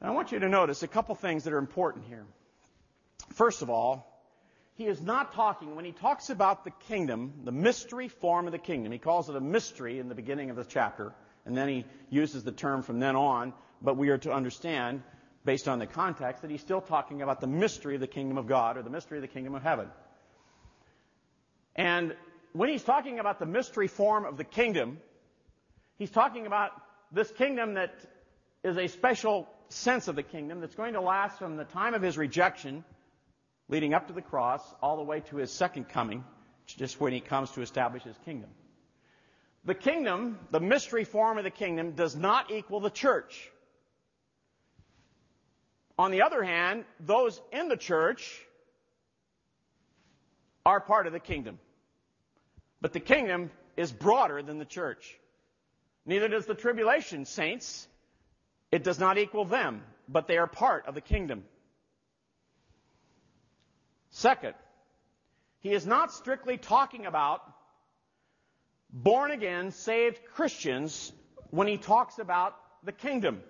And 0.02 0.10
I 0.10 0.14
want 0.14 0.32
you 0.32 0.40
to 0.40 0.50
notice 0.50 0.84
a 0.84 0.88
couple 0.88 1.16
things 1.16 1.44
that 1.44 1.54
are 1.54 1.58
important 1.58 2.06
here. 2.06 2.26
First 3.34 3.62
of 3.62 3.70
all, 3.70 4.06
he 4.76 4.86
is 4.86 5.02
not 5.02 5.34
talking, 5.34 5.76
when 5.76 5.84
he 5.84 5.92
talks 5.92 6.30
about 6.30 6.64
the 6.64 6.72
kingdom, 6.88 7.34
the 7.44 7.52
mystery 7.52 8.08
form 8.08 8.46
of 8.46 8.54
the 8.54 8.60
kingdom, 8.60 8.94
he 8.94 8.98
calls 8.98 9.30
it 9.30 9.36
a 9.36 9.42
mystery 9.42 10.00
in 10.00 10.08
the 10.08 10.16
beginning 10.16 10.50
of 10.50 10.56
the 10.56 10.64
chapter, 10.64 11.14
and 11.50 11.58
then 11.58 11.68
he 11.68 11.86
uses 12.12 12.44
the 12.44 12.52
term 12.52 12.84
from 12.84 13.00
then 13.00 13.16
on, 13.16 13.54
but 13.82 13.98
we 13.98 14.10
are 14.10 14.20
to 14.20 14.32
understand, 14.32 15.02
based 15.46 15.68
on 15.68 15.80
the 15.80 15.88
context, 15.88 16.44
that 16.44 16.52
he's 16.52 16.62
still 16.62 16.80
talking 16.80 17.24
about 17.24 17.42
the 17.42 17.48
mystery 17.48 17.96
of 17.96 18.02
the 18.02 18.08
kingdom 18.08 18.38
of 18.38 18.46
God 18.46 18.78
or 18.78 18.84
the 18.84 18.92
mystery 18.92 19.18
of 19.18 19.24
the 19.24 19.28
kingdom 19.28 19.56
of 19.56 19.64
heaven. 19.64 19.88
And 21.76 22.16
when 22.54 22.70
he's 22.70 22.84
talking 22.84 23.18
about 23.18 23.40
the 23.40 23.48
mystery 23.48 23.88
form 23.88 24.26
of 24.26 24.38
the 24.38 24.44
kingdom, 24.44 25.00
he's 25.98 26.12
talking 26.12 26.46
about 26.46 26.70
this 27.12 27.32
kingdom 27.32 27.74
that 27.74 27.96
is 28.64 28.78
a 28.78 28.88
special 28.88 29.48
sense 29.70 30.08
of 30.08 30.16
the 30.16 30.24
kingdom 30.24 30.62
that's 30.62 30.76
going 30.76 30.94
to 30.94 31.02
last 31.02 31.40
from 31.40 31.58
the 31.58 31.64
time 31.64 31.96
of 31.96 32.04
his 32.04 32.16
rejection, 32.16 32.84
leading 33.70 33.96
up 33.96 34.06
to 34.06 34.14
the 34.14 34.22
cross, 34.22 34.62
all 34.84 34.98
the 34.98 35.04
way 35.04 35.22
to 35.22 35.38
his 35.38 35.52
second 35.52 35.90
coming, 35.90 36.24
just 36.68 37.02
when 37.02 37.12
he 37.12 37.22
comes 37.22 37.50
to 37.52 37.64
establish 37.64 38.04
his 38.04 38.18
kingdom. 38.24 38.52
The 39.66 39.76
kingdom, 39.76 40.40
the 40.52 40.60
mystery 40.60 41.04
form 41.04 41.38
of 41.38 41.44
the 41.44 41.52
kingdom, 41.52 41.92
does 41.92 42.16
not 42.16 42.52
equal 42.52 42.80
the 42.80 42.90
church. 42.90 43.52
On 45.98 46.12
the 46.12 46.22
other 46.22 46.44
hand, 46.44 46.86
those 47.00 47.42
in 47.52 47.68
the 47.68 47.78
church 47.78 48.46
are 50.66 50.80
part 50.80 51.08
of 51.08 51.14
the 51.14 51.20
kingdom. 51.20 51.60
But 52.82 52.94
the 52.94 53.00
kingdom 53.00 53.52
is 53.76 53.92
broader 53.92 54.42
than 54.42 54.60
the 54.60 54.66
church. 54.66 55.20
Neither 56.06 56.30
does 56.30 56.46
the 56.46 56.56
tribulation 56.56 57.26
saints 57.26 57.88
it 58.72 58.84
does 58.84 59.00
not 59.00 59.18
equal 59.18 59.46
them, 59.46 59.84
but 60.08 60.28
they 60.28 60.38
are 60.38 60.48
part 60.48 60.86
of 60.88 60.96
the 60.96 61.02
kingdom. 61.02 61.44
Second, 64.12 64.54
he 65.60 65.72
is 65.72 65.86
not 65.86 66.12
strictly 66.12 66.58
talking 66.58 67.06
about 67.06 67.42
born 68.92 69.32
again, 69.32 69.72
saved 69.72 70.20
Christians 70.34 71.12
when 71.52 71.68
he 71.68 71.78
talks 71.78 72.20
about 72.20 72.56
the 72.84 72.92
kingdom. 72.92 73.42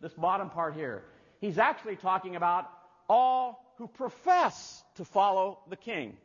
This 0.00 0.12
bottom 0.12 0.50
part 0.50 0.74
here. 0.74 1.04
He's 1.40 1.58
actually 1.58 1.96
talking 1.96 2.36
about 2.36 2.70
all 3.08 3.74
who 3.78 3.88
profess 3.88 4.82
to 4.96 5.04
follow 5.04 5.58
the 5.68 5.76
king. 5.76 6.16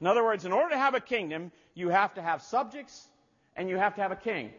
In 0.00 0.06
other 0.06 0.24
words, 0.24 0.44
in 0.44 0.52
order 0.52 0.70
to 0.70 0.78
have 0.78 0.94
a 0.94 1.00
kingdom, 1.00 1.52
you 1.74 1.88
have 1.88 2.14
to 2.14 2.22
have 2.22 2.42
subjects 2.42 3.08
and 3.56 3.68
you 3.68 3.76
have 3.76 3.96
to 3.96 4.02
have 4.02 4.12
a 4.12 4.16
king. 4.16 4.50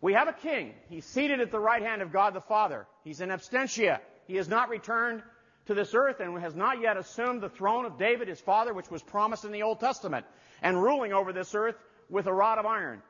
We 0.00 0.14
have 0.14 0.28
a 0.28 0.32
king. 0.32 0.74
He's 0.88 1.04
seated 1.04 1.40
at 1.40 1.50
the 1.50 1.58
right 1.58 1.82
hand 1.82 2.02
of 2.02 2.12
God 2.12 2.32
the 2.34 2.40
Father. 2.40 2.86
He's 3.04 3.20
in 3.20 3.30
absentia. 3.30 4.00
He 4.26 4.36
has 4.36 4.48
not 4.48 4.68
returned 4.68 5.22
to 5.66 5.74
this 5.74 5.92
earth 5.94 6.20
and 6.20 6.38
has 6.38 6.54
not 6.54 6.80
yet 6.80 6.96
assumed 6.96 7.42
the 7.42 7.48
throne 7.48 7.84
of 7.84 7.98
David, 7.98 8.28
his 8.28 8.40
father, 8.40 8.72
which 8.72 8.90
was 8.90 9.02
promised 9.02 9.44
in 9.44 9.52
the 9.52 9.62
Old 9.62 9.80
Testament, 9.80 10.24
and 10.62 10.80
ruling 10.80 11.12
over 11.12 11.32
this 11.32 11.54
earth 11.54 11.76
with 12.08 12.26
a 12.26 12.32
rod 12.32 12.58
of 12.58 12.66
iron. 12.66 13.02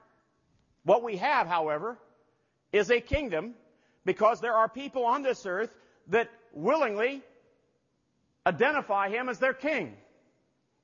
What 0.85 1.03
we 1.03 1.17
have, 1.17 1.47
however, 1.47 1.99
is 2.73 2.91
a 2.91 3.01
kingdom 3.01 3.55
because 4.05 4.41
there 4.41 4.55
are 4.55 4.69
people 4.69 5.05
on 5.05 5.23
this 5.23 5.45
earth 5.47 5.73
that 6.09 6.31
willingly 6.53 7.23
identify 8.47 9.09
him 9.11 9.29
as 9.29 9.39
their 9.39 9.53
king. 9.53 9.95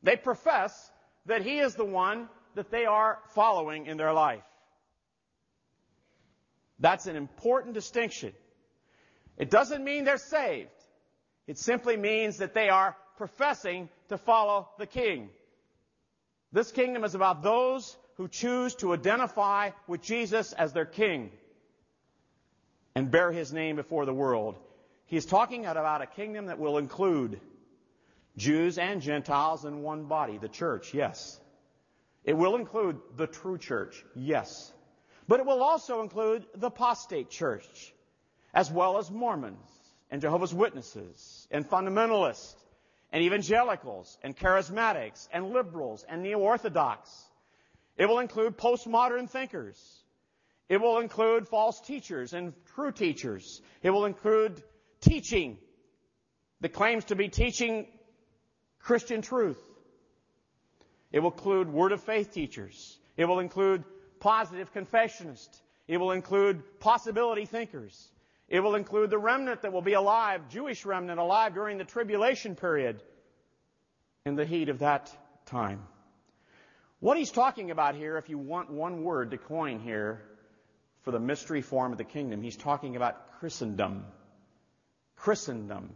They 0.03 0.17
profess 0.17 0.91
that 1.27 1.43
he 1.43 1.59
is 1.59 1.75
the 1.75 1.85
one 1.85 2.29
that 2.55 2.71
they 2.71 2.85
are 2.85 3.19
following 3.31 3.87
in 3.87 3.97
their 3.97 4.13
life. 4.13 4.45
That's 6.79 7.07
an 7.07 7.17
important 7.17 7.75
distinction. 7.75 8.33
It 9.39 9.51
doesn't 9.51 9.83
mean 9.83 10.05
they're 10.05 10.19
saved. 10.19 10.69
It 11.47 11.59
simply 11.59 11.97
means 11.97 12.39
that 12.39 12.55
they 12.55 12.69
are 12.69 12.97
professing 13.17 13.89
to 14.09 14.19
follow 14.19 14.69
the 14.79 14.87
king. 14.87 15.31
This 16.53 16.71
kingdom 16.71 17.05
is 17.05 17.15
about 17.15 17.43
those 17.43 17.97
who 18.17 18.29
choose 18.29 18.75
to 18.77 18.93
identify 18.93 19.71
with 19.87 20.03
Jesus 20.03 20.53
as 20.53 20.73
their 20.73 20.85
king 20.87 21.31
and 22.95 23.11
bear 23.11 23.33
his 23.33 23.53
name 23.53 23.77
before 23.77 24.07
the 24.07 24.15
world. 24.15 24.57
He's 25.07 25.27
talking 25.27 25.67
about 25.67 26.03
a 26.03 26.07
kingdom 26.07 26.47
that 26.47 26.59
will 26.59 26.79
include 26.79 27.41
Jews 28.37 28.79
and 28.79 29.03
Gentiles 29.03 29.65
in 29.65 29.83
one 29.83 30.05
body, 30.05 30.39
the 30.39 30.49
church, 30.49 30.95
yes. 30.95 31.39
It 32.25 32.37
will 32.37 32.57
include 32.57 32.99
the 33.17 33.27
true 33.27 33.59
church, 33.59 34.05
yes. 34.15 34.73
But 35.29 35.41
it 35.41 35.47
will 35.47 35.63
also 35.63 36.03
include 36.03 36.45
the 36.55 36.69
apostate 36.69 37.31
church, 37.31 37.95
as 38.53 38.71
well 38.71 38.99
as 38.99 39.11
Mormons 39.11 39.59
and 40.11 40.21
Jehovah's 40.21 40.55
Witnesses 40.55 41.49
and 41.51 41.69
fundamentalists 41.69 42.55
and 43.13 43.23
evangelicals 43.23 44.19
and 44.23 44.37
charismatics 44.37 45.29
and 45.33 45.51
liberals 45.53 46.05
and 46.09 46.23
neo-orthodox. 46.23 47.11
It 47.97 48.07
will 48.07 48.19
include 48.19 48.57
postmodern 48.57 49.29
thinkers. 49.29 49.79
It 50.69 50.81
will 50.81 50.99
include 50.99 51.47
false 51.47 51.81
teachers 51.81 52.33
and 52.33 52.53
true 52.75 52.91
teachers. 52.91 53.61
It 53.83 53.91
will 53.91 54.07
include 54.07 54.63
teaching 55.01 55.59
that 56.61 56.73
claims 56.73 57.05
to 57.07 57.17
be 57.17 57.29
teaching 57.29 57.87
Christian 58.81 59.23
truth. 59.23 59.61
It 61.13 61.21
will 61.21 61.31
include 61.31 61.73
word 61.73 61.93
of 61.93 62.03
faith 62.03 62.33
teachers. 62.33 62.99
It 63.17 63.27
will 63.27 63.39
include 63.39 63.85
positive 64.19 64.73
confessionists. 64.73 65.61
It 65.87 65.99
will 65.99 66.13
include 66.13 66.81
possibility 66.81 67.45
thinkers. 67.45 68.09
It 68.49 68.61
will 68.61 68.75
include 68.75 69.11
the 69.11 69.19
remnant 69.19 69.63
that 69.63 69.73
will 69.73 69.83
be 69.83 69.93
alive, 69.93 70.49
Jewish 70.49 70.85
remnant 70.85 71.21
alive 71.21 71.55
during 71.55 71.79
the 71.79 71.85
tribulation 71.85 72.57
period 72.57 73.03
in 74.27 74.35
the 74.35 74.45
heat 74.45 74.69
of 74.69 74.81
that 74.81 75.15
time. 75.47 75.83
What 77.05 77.19
he's 77.19 77.31
talking 77.31 77.71
about 77.71 77.97
here, 77.97 78.17
if 78.17 78.31
you 78.31 78.39
want 78.39 78.71
one 78.71 79.05
word 79.05 79.33
to 79.33 79.37
coin 79.37 79.79
here 79.79 80.23
for 81.03 81.11
the 81.11 81.21
mystery 81.21 81.61
form 81.61 81.93
of 81.93 81.99
the 81.99 82.05
kingdom, 82.05 82.41
he's 82.41 82.57
talking 82.57 82.97
about 82.97 83.31
Christendom. 83.33 84.07
Christendom. 85.15 85.91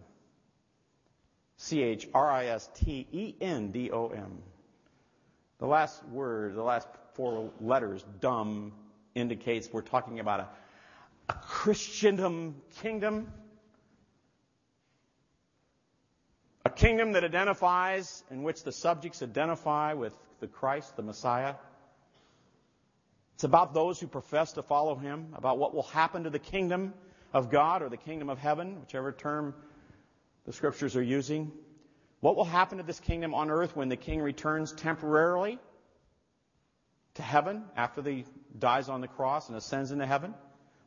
C 1.57 1.83
H 1.83 2.07
R 2.13 2.31
I 2.31 2.49
S 2.49 2.69
T 2.75 3.07
E 3.11 3.35
N 3.41 3.71
D 3.71 3.91
O 3.91 4.09
M. 4.09 4.43
The 5.61 5.67
last 5.67 6.07
word, 6.09 6.55
the 6.55 6.63
last 6.63 6.87
four 7.15 7.53
letters, 7.59 8.05
dumb, 8.21 8.75
indicates 9.15 9.71
we're 9.73 9.81
talking 9.81 10.21
about 10.21 10.41
a 10.41 10.49
a 11.31 11.33
Christendom 11.33 12.57
kingdom, 12.83 13.33
a 16.67 16.71
kingdom 16.71 17.13
that 17.13 17.25
identifies, 17.25 18.23
in 18.31 18.43
which 18.43 18.63
the 18.63 18.73
subjects 18.73 19.23
identify 19.23 19.95
with 19.95 20.13
the 20.41 20.47
Christ, 20.47 20.97
the 20.97 21.03
Messiah. 21.03 21.55
It's 23.35 23.45
about 23.45 23.75
those 23.75 24.01
who 24.01 24.07
profess 24.07 24.53
to 24.55 24.63
follow 24.63 24.97
him, 24.97 25.29
about 25.35 25.59
what 25.59 25.75
will 25.75 25.85
happen 25.85 26.25
to 26.25 26.31
the 26.31 26.39
kingdom 26.39 26.93
of 27.33 27.51
God 27.51 27.83
or 27.83 27.89
the 27.89 27.97
kingdom 27.97 28.31
of 28.31 28.39
heaven, 28.39 28.81
whichever 28.81 29.13
term 29.13 29.55
the 30.45 30.53
scriptures 30.53 30.97
are 30.97 31.03
using. 31.03 31.53
What 32.21 32.37
will 32.37 32.45
happen 32.45 32.79
to 32.79 32.85
this 32.85 32.99
kingdom 32.99 33.35
on 33.35 33.51
earth 33.51 33.77
when 33.77 33.89
the 33.89 33.97
king 33.97 34.21
returns 34.21 34.73
temporarily 34.73 35.59
to 37.15 37.23
heaven 37.23 37.65
after 37.77 38.03
he 38.03 38.25
dies 38.59 38.89
on 38.89 39.01
the 39.01 39.09
cross 39.09 39.49
and 39.49 39.57
ascends 39.57 39.93
into 39.93 40.07
heaven? 40.07 40.35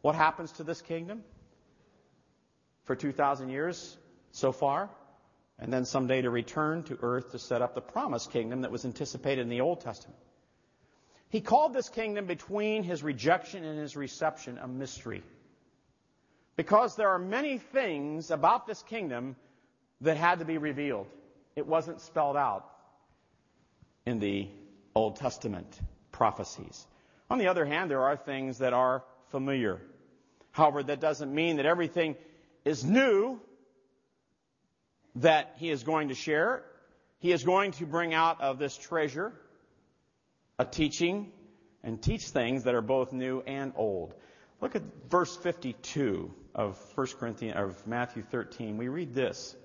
What 0.01 0.15
happens 0.15 0.51
to 0.53 0.63
this 0.63 0.81
kingdom 0.81 1.23
for 2.85 2.95
2,000 2.95 3.49
years 3.49 3.97
so 4.31 4.51
far? 4.51 4.89
And 5.61 5.71
then 5.71 5.85
someday 5.85 6.23
to 6.23 6.31
return 6.31 6.83
to 6.83 6.97
earth 7.03 7.31
to 7.31 7.39
set 7.39 7.61
up 7.61 7.75
the 7.75 7.81
promised 7.81 8.31
kingdom 8.31 8.61
that 8.61 8.71
was 8.71 8.83
anticipated 8.83 9.41
in 9.41 9.49
the 9.49 9.61
Old 9.61 9.81
Testament. 9.81 10.19
He 11.29 11.39
called 11.39 11.73
this 11.73 11.87
kingdom 11.87 12.25
between 12.25 12.83
his 12.83 13.03
rejection 13.03 13.63
and 13.63 13.79
his 13.79 13.95
reception 13.95 14.57
a 14.57 14.67
mystery. 14.67 15.23
Because 16.55 16.95
there 16.95 17.09
are 17.09 17.19
many 17.19 17.59
things 17.59 18.31
about 18.31 18.65
this 18.65 18.81
kingdom 18.83 19.35
that 20.01 20.17
had 20.17 20.39
to 20.39 20.45
be 20.45 20.57
revealed. 20.57 21.07
It 21.55 21.67
wasn't 21.67 22.01
spelled 22.01 22.35
out 22.35 22.65
in 24.05 24.19
the 24.19 24.49
Old 24.95 25.17
Testament 25.17 25.79
prophecies. 26.11 26.85
On 27.29 27.37
the 27.37 27.47
other 27.47 27.65
hand, 27.65 27.89
there 27.89 28.01
are 28.01 28.17
things 28.17 28.57
that 28.57 28.73
are 28.73 29.03
familiar. 29.29 29.79
However, 30.51 30.83
that 30.83 30.99
doesn't 30.99 31.33
mean 31.33 31.57
that 31.57 31.65
everything 31.65 32.15
is 32.65 32.83
new 32.83 33.39
that 35.15 35.55
he 35.57 35.69
is 35.69 35.83
going 35.83 36.09
to 36.09 36.15
share. 36.15 36.63
He 37.19 37.31
is 37.31 37.43
going 37.43 37.71
to 37.73 37.85
bring 37.85 38.13
out 38.13 38.41
of 38.41 38.57
this 38.57 38.77
treasure 38.77 39.33
a 40.57 40.65
teaching 40.65 41.31
and 41.83 42.01
teach 42.01 42.27
things 42.29 42.63
that 42.63 42.75
are 42.75 42.81
both 42.81 43.11
new 43.11 43.41
and 43.41 43.73
old. 43.75 44.13
Look 44.59 44.75
at 44.75 44.83
verse 45.09 45.35
52 45.37 46.33
of 46.53 46.79
1 46.95 47.07
Corinthians 47.19 47.57
of 47.57 47.87
Matthew 47.87 48.23
13. 48.23 48.77
We 48.77 48.87
read 48.87 49.13
this. 49.13 49.55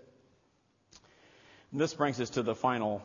And 1.70 1.80
this 1.80 1.94
brings 1.94 2.20
us 2.20 2.30
to 2.30 2.42
the 2.42 2.54
final 2.54 3.02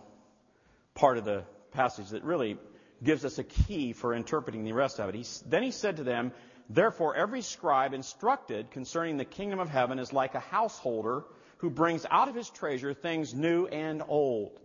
part 0.93 1.17
of 1.17 1.25
the 1.25 1.43
passage 1.71 2.10
that 2.10 2.23
really 2.23 2.58
gives 3.04 3.25
us 3.25 3.39
a 3.39 3.43
key 3.43 3.93
for 3.93 4.13
interpreting 4.13 4.63
the 4.63 4.73
rest 4.73 4.99
of 4.99 5.10
it. 5.10 5.15
He, 5.15 5.25
then 5.47 5.63
he 5.63 5.71
said 5.71 5.97
to 5.97 6.04
them, 6.04 6.32
Therefore, 6.69 7.15
every 7.15 7.41
scribe 7.41 7.93
instructed 7.93 8.71
concerning 8.71 9.17
the 9.17 9.25
kingdom 9.25 9.60
of 9.60 9.69
heaven 9.69 9.99
is 9.99 10.13
like 10.13 10.36
a 10.36 10.39
householder 10.39 11.23
who 11.62 11.69
brings 11.69 12.06
out 12.10 12.28
of 12.28 12.36
his 12.36 12.50
treasure 12.50 12.93
things 12.93 13.34
new 13.34 13.67
and 13.67 14.02
old. 14.08 14.60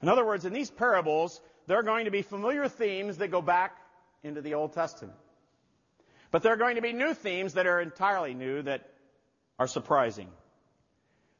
In 0.00 0.08
other 0.08 0.24
words, 0.24 0.46
in 0.46 0.52
these 0.54 0.70
parables, 0.70 1.40
there 1.66 1.78
are 1.78 1.82
going 1.82 2.06
to 2.06 2.10
be 2.10 2.22
familiar 2.22 2.68
themes 2.68 3.18
that 3.18 3.30
go 3.30 3.42
back 3.42 3.76
into 4.22 4.40
the 4.40 4.54
Old 4.54 4.72
Testament. 4.72 5.18
But 6.30 6.42
there 6.42 6.54
are 6.54 6.56
going 6.56 6.76
to 6.76 6.82
be 6.82 6.94
new 6.94 7.12
themes 7.12 7.54
that 7.54 7.66
are 7.66 7.80
entirely 7.80 8.32
new 8.32 8.62
that 8.62 8.90
are 9.58 9.66
surprising. 9.66 10.28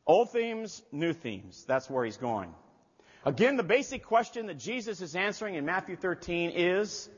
Old 0.07 0.31
themes, 0.31 0.83
new 0.93 1.12
themes. 1.12 1.65
That's 1.67 1.89
where 1.89 2.05
he's 2.05 2.19
going. 2.19 2.55
Again, 3.25 3.57
the 3.57 3.65
basic 3.65 4.05
question 4.05 4.47
that 4.47 4.59
Jesus 4.59 5.01
is 5.01 5.17
answering 5.17 5.55
in 5.55 5.65
Matthew 5.65 5.97
13 5.97 6.53
is, 6.55 7.09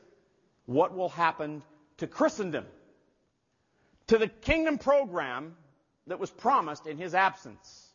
what 0.65 0.95
will 0.95 1.09
happen 1.09 1.61
to 1.97 2.07
Christendom, 2.07 2.65
to 4.07 4.17
the 4.17 4.27
kingdom 4.27 4.77
program 4.77 5.55
that 6.09 6.19
was 6.19 6.29
promised 6.29 6.87
in 6.87 6.97
his 6.97 7.15
absence 7.15 7.87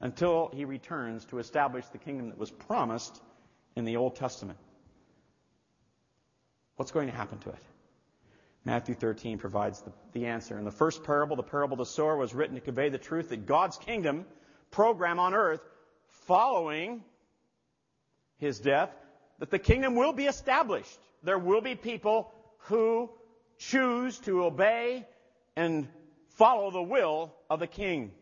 until 0.00 0.50
he 0.54 0.64
returns 0.64 1.24
to 1.26 1.38
establish 1.38 1.86
the 1.86 1.98
kingdom 1.98 2.30
that 2.30 2.38
was 2.38 2.50
promised 2.50 3.20
in 3.76 3.84
the 3.84 3.96
Old 3.96 4.16
Testament. 4.16 4.58
What's 6.76 6.90
going 6.90 7.08
to 7.08 7.14
happen 7.14 7.38
to 7.40 7.50
it? 7.50 7.62
Matthew 8.64 8.94
13 8.94 9.38
provides 9.38 9.80
the, 9.80 9.92
the, 10.12 10.26
answer. 10.26 10.58
In 10.58 10.64
the 10.64 10.70
first 10.70 11.04
parable, 11.04 11.36
the 11.36 11.42
parable 11.42 11.74
of 11.74 11.78
the 11.78 11.86
sower 11.86 12.16
was 12.16 12.34
written 12.34 12.56
to 12.56 12.60
convey 12.60 12.88
the 12.88 12.98
truth 12.98 13.30
that 13.30 13.46
God's 13.46 13.78
kingdom 13.78 14.26
program 14.70 15.18
on 15.18 15.34
earth 15.34 15.60
following 16.26 17.02
his 18.38 18.58
death, 18.60 18.90
that 19.38 19.50
the 19.50 19.58
kingdom 19.58 19.94
will 19.94 20.12
be 20.12 20.24
established 20.24 20.98
there 21.22 21.38
will 21.38 21.60
be 21.60 21.74
people 21.74 22.32
who 22.58 23.10
choose 23.58 24.18
to 24.20 24.44
obey 24.44 25.06
and 25.60 25.86
follow 26.36 26.70
the 26.70 26.82
will 26.82 27.34
of 27.50 27.60
the 27.60 27.66
king. 27.66 28.12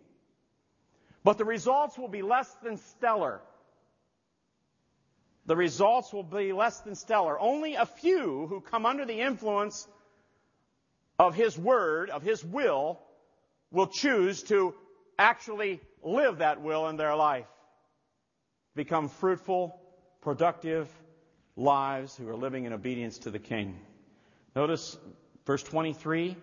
But 1.22 1.38
the 1.38 1.44
results 1.44 1.96
will 1.96 2.08
be 2.08 2.22
less 2.22 2.52
than 2.64 2.78
stellar. 2.78 3.40
The 5.46 5.54
results 5.54 6.12
will 6.12 6.24
be 6.24 6.52
less 6.52 6.80
than 6.80 6.96
stellar. 6.96 7.38
Only 7.38 7.76
a 7.76 7.86
few 7.86 8.48
who 8.48 8.60
come 8.60 8.84
under 8.84 9.04
the 9.04 9.20
influence 9.20 9.86
of 11.16 11.36
his 11.36 11.56
word, 11.56 12.10
of 12.10 12.22
his 12.22 12.44
will, 12.44 12.98
will 13.70 13.86
choose 13.86 14.42
to 14.44 14.74
actually 15.16 15.80
live 16.02 16.38
that 16.38 16.60
will 16.60 16.88
in 16.88 16.96
their 16.96 17.14
life. 17.14 17.46
Become 18.74 19.08
fruitful, 19.08 19.80
productive, 20.22 20.88
lives 21.54 22.16
who 22.16 22.28
are 22.28 22.36
living 22.36 22.64
in 22.64 22.72
obedience 22.72 23.18
to 23.18 23.30
the 23.30 23.38
King. 23.38 23.78
Notice 24.56 24.98
verse 25.46 25.62
23. 25.62 26.36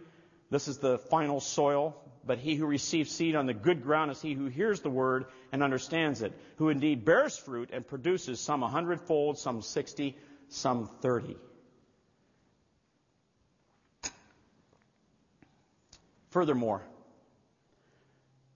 This 0.50 0.68
is 0.68 0.78
the 0.78 0.98
final 0.98 1.40
soil. 1.40 1.96
But 2.28 2.40
he 2.40 2.56
who 2.56 2.66
receives 2.66 3.12
seed 3.12 3.36
on 3.36 3.46
the 3.46 3.54
good 3.54 3.84
ground 3.84 4.10
is 4.10 4.20
he 4.20 4.34
who 4.34 4.48
hears 4.48 4.82
the 4.82 4.90
word 4.90 5.26
and 5.52 5.62
understands 5.62 6.24
it, 6.24 6.34
who 6.56 6.70
indeed 6.70 7.06
bears 7.06 7.38
fruit 7.38 7.70
and 7.72 7.88
produces 7.88 8.40
some 8.40 8.64
a 8.64 8.68
hundredfold, 8.68 9.38
some 9.38 9.62
sixty, 9.62 10.18
some 10.50 10.88
thirty. 11.02 11.38
Furthermore, 16.32 16.82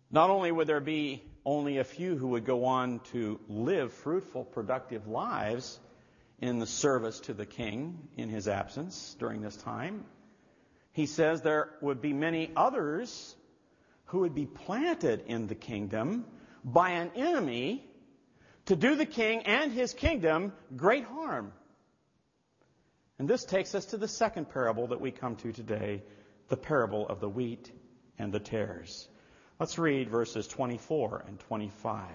not 0.10 0.32
only 0.32 0.52
would 0.52 0.66
there 0.66 0.80
be 0.80 1.24
only 1.46 1.78
a 1.78 1.84
few 1.84 2.18
who 2.18 2.30
would 2.30 2.46
go 2.46 2.66
on 2.66 3.02
to 3.12 3.40
live 3.48 3.94
fruitful, 3.94 4.46
productive 4.46 5.08
lives, 5.08 5.80
in 6.42 6.58
the 6.58 6.66
service 6.66 7.20
to 7.22 7.34
the 7.34 7.46
king 7.46 8.08
in 8.18 8.30
his 8.30 8.48
absence 8.48 9.16
during 9.20 9.42
this 9.42 9.58
time. 9.58 10.06
He 11.00 11.06
says 11.06 11.42
there 11.42 11.70
would 11.80 12.02
be 12.02 12.12
many 12.12 12.52
others 12.58 13.34
who 14.08 14.20
would 14.20 14.36
be 14.36 14.46
planted 14.46 15.24
in 15.28 15.48
the 15.48 15.56
kingdom 15.56 16.26
by 16.62 16.90
an 16.90 17.12
enemy 17.16 17.90
to 18.66 18.76
do 18.76 18.98
the 18.98 19.06
king 19.06 19.44
and 19.44 19.72
his 19.72 19.94
kingdom 19.94 20.52
great 20.76 21.06
harm. 21.06 21.54
And 23.18 23.30
this 23.30 23.46
takes 23.46 23.76
us 23.76 23.86
to 23.86 23.98
the 23.98 24.10
second 24.10 24.50
parable 24.50 24.88
that 24.88 25.00
we 25.00 25.12
come 25.12 25.38
to 25.38 25.54
today, 25.54 26.04
the 26.50 26.58
parable 26.58 27.08
of 27.08 27.22
the 27.22 27.30
wheat 27.30 27.72
and 28.18 28.34
the 28.34 28.42
tares. 28.42 29.08
Let's 29.58 29.78
read 29.78 30.10
verses 30.10 30.50
24 30.50 31.24
and 31.30 31.40
25. 31.40 32.10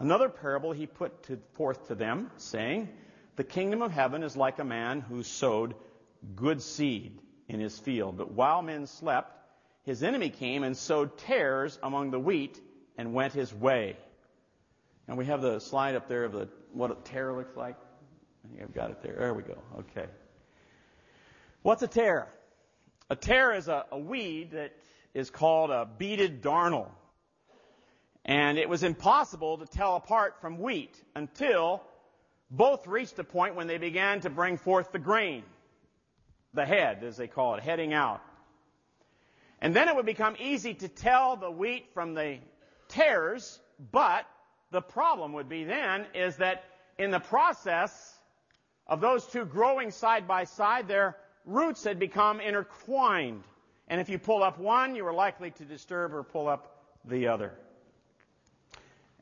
Another 0.00 0.28
parable 0.28 0.72
he 0.72 0.84
put 0.84 1.22
to, 1.28 1.38
forth 1.54 1.88
to 1.88 1.94
them, 1.94 2.30
saying, 2.36 2.90
the 3.36 3.44
kingdom 3.44 3.80
of 3.80 3.90
heaven 3.90 4.22
is 4.22 4.36
like 4.36 4.58
a 4.58 4.64
man 4.64 5.00
who 5.00 5.22
sowed 5.22 5.74
good 6.34 6.60
seed 6.60 7.22
in 7.48 7.60
his 7.60 7.78
field. 7.78 8.16
But 8.16 8.32
while 8.32 8.62
men 8.62 8.86
slept, 8.86 9.32
his 9.84 10.02
enemy 10.02 10.30
came 10.30 10.62
and 10.62 10.76
sowed 10.76 11.18
tares 11.18 11.78
among 11.82 12.10
the 12.10 12.18
wheat 12.18 12.60
and 12.98 13.14
went 13.14 13.32
his 13.32 13.54
way. 13.54 13.96
And 15.08 15.16
we 15.16 15.26
have 15.26 15.42
the 15.42 15.60
slide 15.60 15.94
up 15.94 16.08
there 16.08 16.24
of 16.24 16.32
the, 16.32 16.48
what 16.72 16.90
a 16.90 16.96
tare 17.04 17.32
looks 17.32 17.56
like. 17.56 17.76
I 18.44 18.48
think 18.48 18.62
I've 18.62 18.74
got 18.74 18.90
it 18.90 19.02
there. 19.02 19.16
There 19.18 19.34
we 19.34 19.42
go. 19.42 19.58
Okay. 19.78 20.06
What's 21.62 21.82
a 21.82 21.88
tare? 21.88 22.28
A 23.08 23.16
tare 23.16 23.54
is 23.54 23.68
a, 23.68 23.84
a 23.92 23.98
weed 23.98 24.52
that 24.52 24.72
is 25.14 25.30
called 25.30 25.70
a 25.70 25.86
bearded 25.86 26.42
darnel. 26.42 26.88
And 28.24 28.58
it 28.58 28.68
was 28.68 28.82
impossible 28.82 29.58
to 29.58 29.66
tell 29.66 29.94
apart 29.94 30.40
from 30.40 30.58
wheat 30.58 31.00
until 31.14 31.82
both 32.50 32.86
reached 32.86 33.18
a 33.18 33.24
point 33.24 33.54
when 33.54 33.68
they 33.68 33.78
began 33.78 34.20
to 34.20 34.30
bring 34.30 34.56
forth 34.56 34.92
the 34.92 34.98
grain, 34.98 35.44
the 36.54 36.64
head, 36.64 37.02
as 37.04 37.16
they 37.16 37.26
call 37.26 37.54
it, 37.54 37.62
heading 37.62 37.92
out. 37.92 38.22
And 39.60 39.74
then 39.74 39.88
it 39.88 39.96
would 39.96 40.06
become 40.06 40.36
easy 40.38 40.74
to 40.74 40.88
tell 40.88 41.36
the 41.36 41.50
wheat 41.50 41.86
from 41.94 42.14
the 42.14 42.38
tares, 42.88 43.58
but 43.92 44.26
the 44.70 44.80
problem 44.80 45.32
would 45.34 45.48
be 45.48 45.64
then 45.64 46.06
is 46.14 46.36
that 46.36 46.64
in 46.98 47.10
the 47.10 47.20
process 47.20 48.18
of 48.86 49.00
those 49.00 49.26
two 49.26 49.44
growing 49.44 49.90
side 49.90 50.28
by 50.28 50.44
side, 50.44 50.88
their 50.88 51.16
roots 51.44 51.84
had 51.84 51.98
become 51.98 52.40
intertwined. 52.40 53.42
And 53.88 54.00
if 54.00 54.08
you 54.08 54.18
pull 54.18 54.42
up 54.42 54.58
one, 54.58 54.94
you 54.94 55.06
are 55.06 55.14
likely 55.14 55.50
to 55.52 55.64
disturb 55.64 56.14
or 56.14 56.22
pull 56.22 56.48
up 56.48 56.84
the 57.04 57.28
other. 57.28 57.52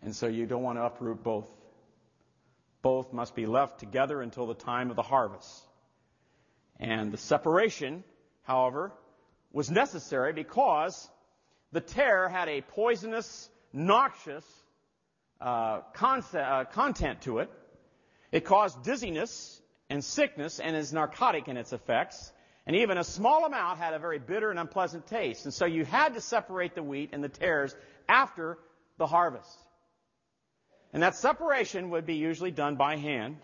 And 0.03 0.15
so 0.15 0.27
you 0.27 0.47
don't 0.47 0.63
want 0.63 0.79
to 0.79 0.85
uproot 0.85 1.23
both. 1.23 1.49
Both 2.83 3.13
must 3.13 3.35
be 3.35 3.47
left 3.47 3.81
together 3.81 4.21
until 4.21 4.47
the 4.47 4.55
time 4.55 4.91
of 4.91 4.97
the 4.97 5.03
harvest. 5.03 5.63
And 6.81 7.13
the 7.13 7.17
separation, 7.17 8.05
however, 8.43 8.93
was 9.53 9.71
necessary 9.71 10.33
because 10.33 11.09
the 11.73 11.81
tare 11.81 12.29
had 12.29 12.49
a 12.49 12.61
poisonous, 12.63 13.49
noxious 13.73 14.45
uh, 15.41 15.81
concept, 15.95 16.47
uh, 16.47 16.65
content 16.65 17.23
to 17.23 17.39
it. 17.39 17.51
It 18.33 18.45
caused 18.45 18.83
dizziness 18.83 19.61
and 19.91 20.03
sickness 20.03 20.59
and 20.59 20.77
is 20.77 20.93
narcotic 20.93 21.49
in 21.49 21.57
its 21.57 21.73
effects. 21.73 22.33
And 22.67 22.77
even 22.77 22.97
a 22.99 23.05
small 23.05 23.45
amount 23.45 23.79
had 23.79 23.95
a 23.95 23.99
very 23.99 24.19
bitter 24.19 24.51
and 24.51 24.59
unpleasant 24.59 25.07
taste. 25.07 25.45
And 25.45 25.53
so 25.53 25.67
you 25.67 25.85
had 25.85 26.15
to 26.15 26.21
separate 26.21 26.75
the 26.75 26.83
wheat 26.83 27.11
and 27.13 27.23
the 27.23 27.29
tares 27.29 27.77
after 28.09 28.59
the 28.97 29.07
harvest. 29.07 29.59
And 30.93 31.03
that 31.03 31.17
separation 31.17 31.91
would 31.91 32.07
be 32.07 32.15
usually 32.15 32.53
done 32.53 32.77
by 32.77 32.97
hand, 32.97 33.37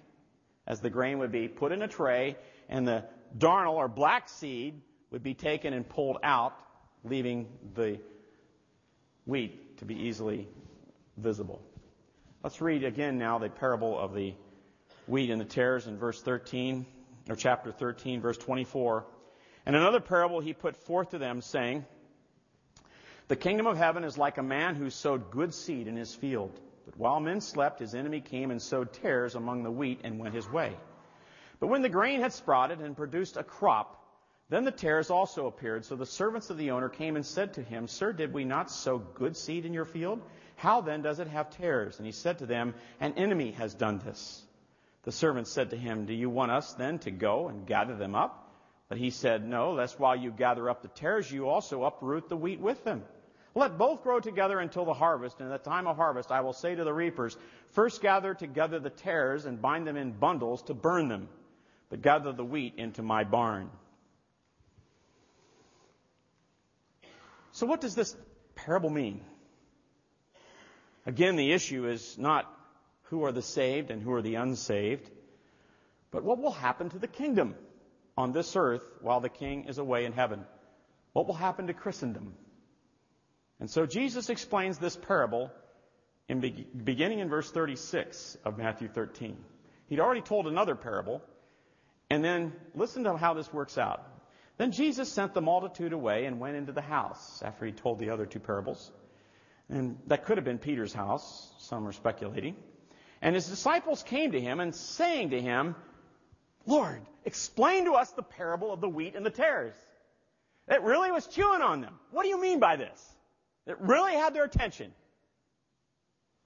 as 0.67 0.81
the 0.81 0.91
grain 0.91 1.19
would 1.19 1.33
be 1.33 1.49
put 1.49 1.73
in 1.73 1.83
a 1.83 1.89
tray, 1.89 2.37
and 2.69 2.87
the 2.87 3.05
darnel 3.37 3.75
or 3.75 3.89
black 3.89 4.29
seed 4.29 4.81
would 5.11 5.23
be 5.23 5.35
taken 5.35 5.73
and 5.73 5.89
pulled 5.89 6.19
out, 6.23 6.55
leaving 7.05 7.49
the 7.75 7.99
wheat 9.27 9.79
to 9.79 9.85
be 9.85 9.95
easily 9.95 10.49
visible. 11.17 11.63
Let's 12.43 12.61
read 12.61 12.85
again 12.85 13.19
now 13.19 13.39
the 13.39 13.49
parable 13.49 13.99
of 13.99 14.15
the 14.15 14.35
wheat 15.07 15.31
and 15.31 15.41
the 15.41 15.45
tares 15.45 15.87
in 15.87 15.99
verse 15.99 16.23
13, 16.23 16.87
or 17.29 17.37
chapter 17.37 17.73
13, 17.73 18.21
verse 18.21 18.39
24. 18.39 19.05
And 19.67 19.77
another 19.77 20.01
parable 20.01 20.41
he 20.41 20.53
put 20.53 20.77
forth 20.77 21.11
to 21.11 21.19
them, 21.19 21.43
saying, 21.43 21.85
The 23.29 23.37
kingdom 23.37 23.67
of 23.67 23.77
heaven 23.77 24.05
is 24.05 24.17
like 24.17 24.39
a 24.39 24.43
man 24.43 24.75
who 24.75 24.91
sowed 24.91 25.31
good 25.31 25.53
seed 25.53 25.87
in 25.87 25.97
his 25.97 26.15
field. 26.15 26.59
But 26.87 26.97
while 26.97 27.21
men 27.21 27.41
slept, 27.41 27.81
his 27.81 27.95
enemy 27.95 28.21
came 28.21 28.51
and 28.51 28.61
sowed 28.61 28.93
tares 28.93 29.35
among 29.35 29.63
the 29.63 29.71
wheat 29.71 30.01
and 30.03 30.19
went 30.19 30.35
his 30.35 30.49
way. 30.51 30.77
But 31.61 31.69
when 31.69 31.83
the 31.83 31.91
grain 31.91 32.21
had 32.21 32.33
sprouted 32.33 32.81
and 32.81 32.97
produced 32.97 33.37
a 33.37 33.45
crop, 33.45 34.03
then 34.49 34.65
the 34.65 34.73
tares 34.73 35.11
also 35.11 35.47
appeared. 35.47 35.85
So 35.85 35.95
the 35.95 36.07
servants 36.07 36.51
of 36.51 36.57
the 36.57 36.71
owner 36.73 36.89
came 36.89 37.17
and 37.17 37.25
said 37.25 37.55
to 37.55 37.63
him, 37.63 37.87
Sir, 37.87 38.13
did 38.13 38.33
we 38.33 38.45
not 38.45 38.71
sow 38.71 38.99
good 38.99 39.37
seed 39.37 39.67
in 39.67 39.75
your 39.75 39.85
field? 39.85 40.23
How 40.57 40.81
then 40.81 41.03
does 41.03 41.21
it 41.21 41.29
have 41.29 41.51
tares? 41.51 41.99
And 41.99 42.07
he 42.07 42.13
said 42.13 42.39
to 42.39 42.47
them, 42.47 42.75
An 42.99 43.13
enemy 43.15 43.53
has 43.53 43.75
done 43.75 43.99
this. 43.99 44.43
The 45.03 45.13
servants 45.13 45.51
said 45.51 45.71
to 45.71 45.77
him, 45.77 46.07
Do 46.07 46.15
you 46.15 46.29
want 46.31 46.51
us 46.51 46.73
then 46.73 46.99
to 47.01 47.11
go 47.11 47.49
and 47.49 47.67
gather 47.67 47.95
them 47.95 48.15
up? 48.15 48.53
But 48.89 48.99
he 48.99 49.11
said, 49.11 49.47
No, 49.47 49.73
lest 49.73 50.01
while 50.01 50.17
you 50.17 50.31
gather 50.31 50.69
up 50.69 50.83
the 50.83 50.89
tares, 50.89 51.31
you 51.31 51.49
also 51.49 51.85
uproot 51.85 52.29
the 52.29 52.37
wheat 52.37 52.61
with 52.61 52.83
them. 52.85 53.05
Let 53.55 53.79
both 53.79 54.03
grow 54.03 54.21
together 54.21 54.59
until 54.61 54.85
the 54.85 54.95
harvest, 54.95 55.41
and 55.41 55.53
at 55.53 55.63
the 55.63 55.71
time 55.71 55.87
of 55.87 55.97
harvest 55.97 56.31
I 56.31 56.41
will 56.41 56.53
say 56.53 56.75
to 56.75 56.85
the 56.85 56.93
reapers, 56.93 57.37
First 57.71 58.01
gather 58.01 58.35
together 58.35 58.79
the 58.79 58.91
tares 58.91 59.45
and 59.45 59.61
bind 59.61 59.87
them 59.87 59.97
in 59.97 60.13
bundles 60.13 60.63
to 60.63 60.75
burn 60.75 61.09
them, 61.09 61.29
but 61.91 62.03
gather 62.03 62.33
the 62.33 62.45
wheat 62.45 62.75
into 62.79 63.03
my 63.03 63.25
barn. 63.25 63.69
So, 67.53 67.67
what 67.67 67.81
does 67.81 67.95
this 67.95 68.17
parable 68.55 68.91
mean? 68.91 69.21
Again, 71.05 71.37
the 71.37 71.53
issue 71.53 71.89
is 71.89 72.17
not 72.17 72.51
who 73.05 73.25
are 73.25 73.33
the 73.33 73.43
saved 73.43 73.91
and 73.91 74.01
who 74.01 74.13
are 74.13 74.23
the 74.23 74.37
unsaved, 74.37 75.11
but 76.11 76.23
what 76.23 76.39
will 76.39 76.53
happen 76.53 76.89
to 76.91 76.99
the 76.99 77.09
kingdom 77.09 77.57
on 78.17 78.33
this 78.33 78.55
earth 78.55 78.85
while 79.01 79.21
the 79.21 79.29
king 79.29 79.65
is 79.65 79.79
away 79.79 80.05
in 80.05 80.13
heaven? 80.13 80.45
What 81.13 81.27
will 81.27 81.35
happen 81.35 81.67
to 81.67 81.75
Christendom? 81.75 82.35
And 83.59 83.69
so 83.69 83.85
Jesus 83.85 84.31
explains 84.31 84.79
this 84.79 84.97
parable 84.97 85.51
in 86.29 86.41
be- 86.41 86.67
beginning 86.85 87.19
in 87.19 87.29
verse 87.29 87.51
36 87.51 88.39
of 88.45 88.57
Matthew 88.57 88.89
13. 88.89 89.37
He'd 89.89 90.01
already 90.01 90.21
told 90.21 90.47
another 90.47 90.77
parable, 90.77 91.21
and 92.11 92.25
then 92.25 92.53
listen 92.75 93.05
to 93.05 93.17
how 93.17 93.35
this 93.35 93.53
works 93.53 93.79
out. 93.79 94.05
Then 94.59 94.73
Jesus 94.73 95.11
sent 95.11 95.33
the 95.33 95.41
multitude 95.41 95.93
away 95.93 96.27
and 96.27 96.39
went 96.39 96.57
into 96.57 96.73
the 96.73 96.83
house 96.83 97.43
after 97.43 97.65
he 97.65 97.73
told 97.73 97.99
the 97.99 98.11
other 98.11 98.27
two 98.27 98.41
parables. 98.41 98.93
And 99.71 99.97
that 100.09 100.25
could 100.25 100.37
have 100.37 100.45
been 100.45 100.59
Peter's 100.59 100.93
house, 100.93 101.55
some 101.59 101.87
are 101.87 101.93
speculating. 101.93 102.57
And 103.23 103.35
his 103.35 103.47
disciples 103.47 104.03
came 104.03 104.33
to 104.33 104.41
him 104.41 104.61
and 104.61 104.75
saying 104.75 105.31
to 105.31 105.41
him, 105.41 105.77
Lord, 106.67 107.01
explain 107.25 107.85
to 107.85 107.93
us 107.93 108.11
the 108.11 108.23
parable 108.23 108.73
of 108.73 108.81
the 108.81 108.89
wheat 108.89 109.15
and 109.15 109.25
the 109.25 109.31
tares. 109.31 109.75
It 110.69 110.83
really 110.83 111.11
was 111.11 111.27
chewing 111.27 111.63
on 111.63 111.81
them. 111.81 111.95
What 112.11 112.25
do 112.25 112.29
you 112.29 112.41
mean 112.41 112.61
by 112.61 112.77
this? 112.77 113.17
It 113.67 113.81
really 113.81 114.13
had 114.13 114.35
their 114.35 114.45
attention. 114.45 114.93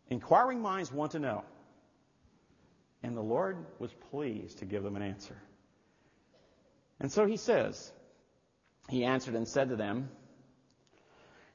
Inquiring 0.08 0.60
minds 0.60 0.92
want 0.92 1.12
to 1.12 1.18
know. 1.18 1.44
And 3.02 3.16
the 3.16 3.22
Lord 3.22 3.56
was 3.78 3.92
pleased 4.10 4.58
to 4.58 4.64
give 4.64 4.82
them 4.82 4.96
an 4.96 5.02
answer. 5.02 5.36
And 7.05 7.12
so 7.12 7.26
he 7.26 7.36
says, 7.36 7.92
he 8.88 9.05
answered 9.05 9.34
and 9.34 9.46
said 9.46 9.68
to 9.68 9.76
them, 9.76 10.09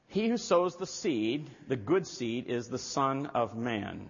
He 0.06 0.28
who 0.28 0.36
sows 0.36 0.76
the 0.76 0.86
seed, 0.86 1.50
the 1.66 1.74
good 1.74 2.06
seed, 2.06 2.46
is 2.46 2.68
the 2.68 2.78
Son 2.78 3.26
of 3.26 3.56
Man. 3.56 4.08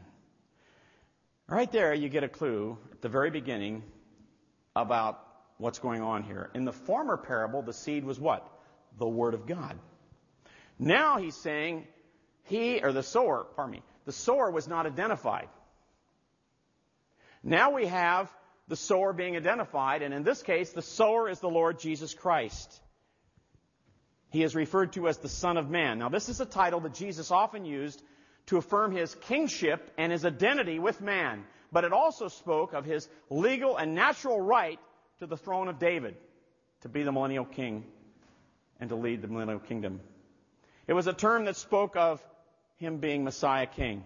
Right 1.48 1.72
there, 1.72 1.94
you 1.94 2.10
get 2.10 2.24
a 2.24 2.28
clue 2.28 2.76
at 2.92 3.00
the 3.00 3.08
very 3.08 3.30
beginning 3.30 3.84
about 4.76 5.26
what's 5.56 5.78
going 5.78 6.02
on 6.02 6.24
here. 6.24 6.50
In 6.52 6.66
the 6.66 6.74
former 6.74 7.16
parable, 7.16 7.62
the 7.62 7.72
seed 7.72 8.04
was 8.04 8.20
what? 8.20 8.46
The 8.98 9.08
Word 9.08 9.32
of 9.32 9.46
God. 9.46 9.78
Now 10.78 11.16
he's 11.16 11.36
saying 11.36 11.86
he, 12.44 12.82
or 12.82 12.92
the 12.92 13.02
sower, 13.02 13.46
pardon 13.56 13.76
me, 13.76 13.82
the 14.04 14.12
sower 14.12 14.50
was 14.50 14.68
not 14.68 14.84
identified. 14.84 15.48
Now 17.42 17.70
we 17.70 17.86
have 17.86 18.30
the 18.70 18.76
sower 18.76 19.12
being 19.12 19.36
identified, 19.36 20.00
and 20.00 20.14
in 20.14 20.22
this 20.22 20.42
case, 20.44 20.70
the 20.70 20.80
sower 20.80 21.28
is 21.28 21.40
the 21.40 21.50
Lord 21.50 21.80
Jesus 21.80 22.14
Christ. 22.14 22.80
He 24.30 24.44
is 24.44 24.54
referred 24.54 24.92
to 24.92 25.08
as 25.08 25.18
the 25.18 25.28
Son 25.28 25.56
of 25.56 25.68
Man. 25.68 25.98
Now, 25.98 26.08
this 26.08 26.28
is 26.28 26.40
a 26.40 26.46
title 26.46 26.78
that 26.82 26.94
Jesus 26.94 27.32
often 27.32 27.64
used 27.64 28.00
to 28.46 28.58
affirm 28.58 28.92
his 28.92 29.12
kingship 29.22 29.90
and 29.98 30.12
his 30.12 30.24
identity 30.24 30.78
with 30.78 31.00
man, 31.00 31.42
but 31.72 31.82
it 31.82 31.92
also 31.92 32.28
spoke 32.28 32.72
of 32.72 32.84
his 32.84 33.08
legal 33.28 33.76
and 33.76 33.96
natural 33.96 34.40
right 34.40 34.78
to 35.18 35.26
the 35.26 35.36
throne 35.36 35.66
of 35.66 35.80
David, 35.80 36.14
to 36.82 36.88
be 36.88 37.02
the 37.02 37.10
millennial 37.10 37.44
king 37.44 37.84
and 38.78 38.88
to 38.90 38.94
lead 38.94 39.20
the 39.20 39.26
millennial 39.26 39.58
kingdom. 39.58 40.00
It 40.86 40.92
was 40.92 41.08
a 41.08 41.12
term 41.12 41.46
that 41.46 41.56
spoke 41.56 41.96
of 41.96 42.24
him 42.76 42.98
being 42.98 43.24
Messiah 43.24 43.66
King. 43.66 44.04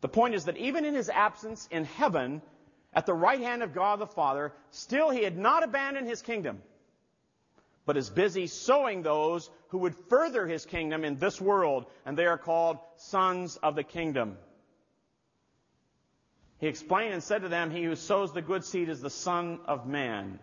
The 0.00 0.08
point 0.08 0.34
is 0.34 0.46
that 0.46 0.56
even 0.56 0.84
in 0.84 0.94
his 0.94 1.08
absence 1.08 1.68
in 1.70 1.84
heaven, 1.84 2.42
at 2.92 3.06
the 3.06 3.14
right 3.14 3.40
hand 3.40 3.62
of 3.62 3.74
God 3.74 3.98
the 3.98 4.06
Father, 4.06 4.52
still 4.70 5.10
he 5.10 5.22
had 5.22 5.38
not 5.38 5.62
abandoned 5.62 6.08
his 6.08 6.22
kingdom 6.22 6.60
but 7.90 7.96
is 7.96 8.08
busy 8.08 8.46
sowing 8.46 9.02
those 9.02 9.50
who 9.70 9.78
would 9.78 9.96
further 10.08 10.46
his 10.46 10.64
kingdom 10.64 11.04
in 11.04 11.18
this 11.18 11.40
world, 11.40 11.86
and 12.06 12.16
they 12.16 12.26
are 12.26 12.38
called 12.38 12.78
sons 12.96 13.56
of 13.56 13.74
the 13.74 13.82
kingdom. 13.82 14.36
He 16.58 16.68
explained 16.68 17.14
and 17.14 17.20
said 17.20 17.42
to 17.42 17.48
them, 17.48 17.72
He 17.72 17.82
who 17.82 17.96
sows 17.96 18.32
the 18.32 18.42
good 18.42 18.64
seed 18.64 18.88
is 18.88 19.00
the 19.00 19.10
Son 19.10 19.58
of 19.64 19.88
Man. 19.88 20.38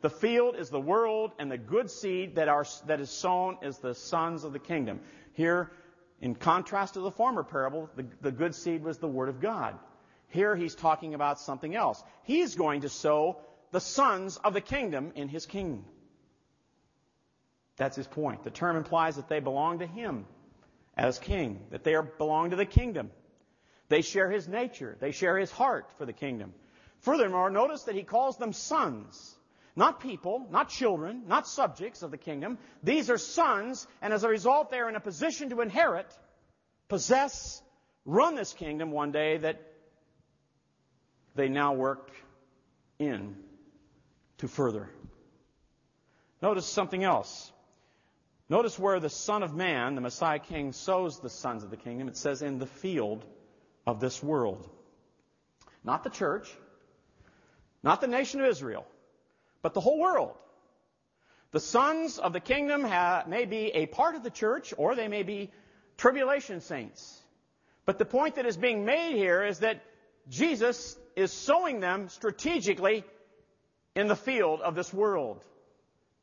The 0.00 0.10
field 0.10 0.56
is 0.56 0.68
the 0.68 0.80
world, 0.80 1.32
and 1.38 1.50
the 1.50 1.56
good 1.56 1.90
seed 1.90 2.34
that, 2.34 2.48
are, 2.48 2.66
that 2.84 3.00
is 3.00 3.08
sown 3.08 3.56
is 3.62 3.78
the 3.78 3.94
sons 3.94 4.44
of 4.44 4.52
the 4.52 4.58
kingdom. 4.58 5.00
Here, 5.32 5.70
in 6.20 6.34
contrast 6.34 6.92
to 6.92 7.00
the 7.00 7.10
former 7.10 7.42
parable, 7.42 7.88
the, 7.96 8.04
the 8.20 8.32
good 8.32 8.54
seed 8.54 8.82
was 8.82 8.98
the 8.98 9.08
Word 9.08 9.30
of 9.30 9.40
God. 9.40 9.78
Here 10.32 10.56
he's 10.56 10.74
talking 10.74 11.14
about 11.14 11.38
something 11.38 11.74
else. 11.74 12.02
He's 12.24 12.54
going 12.54 12.82
to 12.82 12.88
sow 12.88 13.38
the 13.70 13.80
sons 13.80 14.38
of 14.38 14.54
the 14.54 14.62
kingdom 14.62 15.12
in 15.14 15.28
his 15.28 15.44
kingdom. 15.44 15.84
That's 17.76 17.96
his 17.96 18.06
point. 18.06 18.42
The 18.42 18.50
term 18.50 18.76
implies 18.76 19.16
that 19.16 19.28
they 19.28 19.40
belong 19.40 19.80
to 19.80 19.86
him 19.86 20.24
as 20.96 21.18
king, 21.18 21.60
that 21.70 21.84
they 21.84 21.96
belong 22.16 22.50
to 22.50 22.56
the 22.56 22.66
kingdom. 22.66 23.10
They 23.88 24.00
share 24.00 24.30
his 24.30 24.48
nature. 24.48 24.96
They 25.00 25.10
share 25.10 25.36
his 25.36 25.50
heart 25.50 25.90
for 25.98 26.06
the 26.06 26.14
kingdom. 26.14 26.54
Furthermore, 27.00 27.50
notice 27.50 27.82
that 27.82 27.94
he 27.94 28.02
calls 28.02 28.38
them 28.38 28.54
sons. 28.54 29.36
Not 29.76 30.00
people, 30.00 30.46
not 30.50 30.70
children, 30.70 31.24
not 31.26 31.46
subjects 31.46 32.02
of 32.02 32.10
the 32.10 32.16
kingdom. 32.16 32.58
These 32.82 33.10
are 33.10 33.18
sons, 33.18 33.86
and 34.00 34.14
as 34.14 34.24
a 34.24 34.28
result, 34.28 34.70
they 34.70 34.78
are 34.78 34.88
in 34.88 34.96
a 34.96 35.00
position 35.00 35.50
to 35.50 35.60
inherit, 35.60 36.06
possess, 36.88 37.62
run 38.06 38.34
this 38.34 38.52
kingdom 38.54 38.92
one 38.92 39.12
day 39.12 39.38
that 39.38 39.71
they 41.34 41.48
now 41.48 41.72
work 41.74 42.10
in 42.98 43.36
to 44.38 44.48
further. 44.48 44.90
Notice 46.40 46.66
something 46.66 47.04
else. 47.04 47.52
Notice 48.48 48.78
where 48.78 49.00
the 49.00 49.08
Son 49.08 49.42
of 49.42 49.54
Man, 49.54 49.94
the 49.94 50.00
Messiah 50.00 50.38
King, 50.38 50.72
sows 50.72 51.20
the 51.20 51.30
sons 51.30 51.62
of 51.64 51.70
the 51.70 51.76
kingdom. 51.76 52.08
It 52.08 52.16
says, 52.16 52.42
in 52.42 52.58
the 52.58 52.66
field 52.66 53.24
of 53.86 54.00
this 54.00 54.22
world. 54.22 54.68
Not 55.84 56.04
the 56.04 56.10
church, 56.10 56.52
not 57.82 58.00
the 58.00 58.06
nation 58.06 58.40
of 58.40 58.46
Israel, 58.46 58.86
but 59.62 59.74
the 59.74 59.80
whole 59.80 59.98
world. 59.98 60.36
The 61.50 61.60
sons 61.60 62.18
of 62.18 62.32
the 62.32 62.40
kingdom 62.40 62.84
have, 62.84 63.26
may 63.26 63.44
be 63.44 63.66
a 63.74 63.86
part 63.86 64.14
of 64.14 64.22
the 64.22 64.30
church, 64.30 64.72
or 64.76 64.94
they 64.94 65.08
may 65.08 65.22
be 65.22 65.50
tribulation 65.96 66.60
saints. 66.60 67.20
But 67.84 67.98
the 67.98 68.04
point 68.04 68.36
that 68.36 68.46
is 68.46 68.56
being 68.56 68.84
made 68.84 69.16
here 69.16 69.42
is 69.42 69.58
that 69.58 69.82
Jesus 70.28 70.96
is 71.16 71.32
sowing 71.32 71.80
them 71.80 72.08
strategically 72.08 73.04
in 73.94 74.08
the 74.08 74.16
field 74.16 74.60
of 74.60 74.74
this 74.74 74.92
world. 74.92 75.44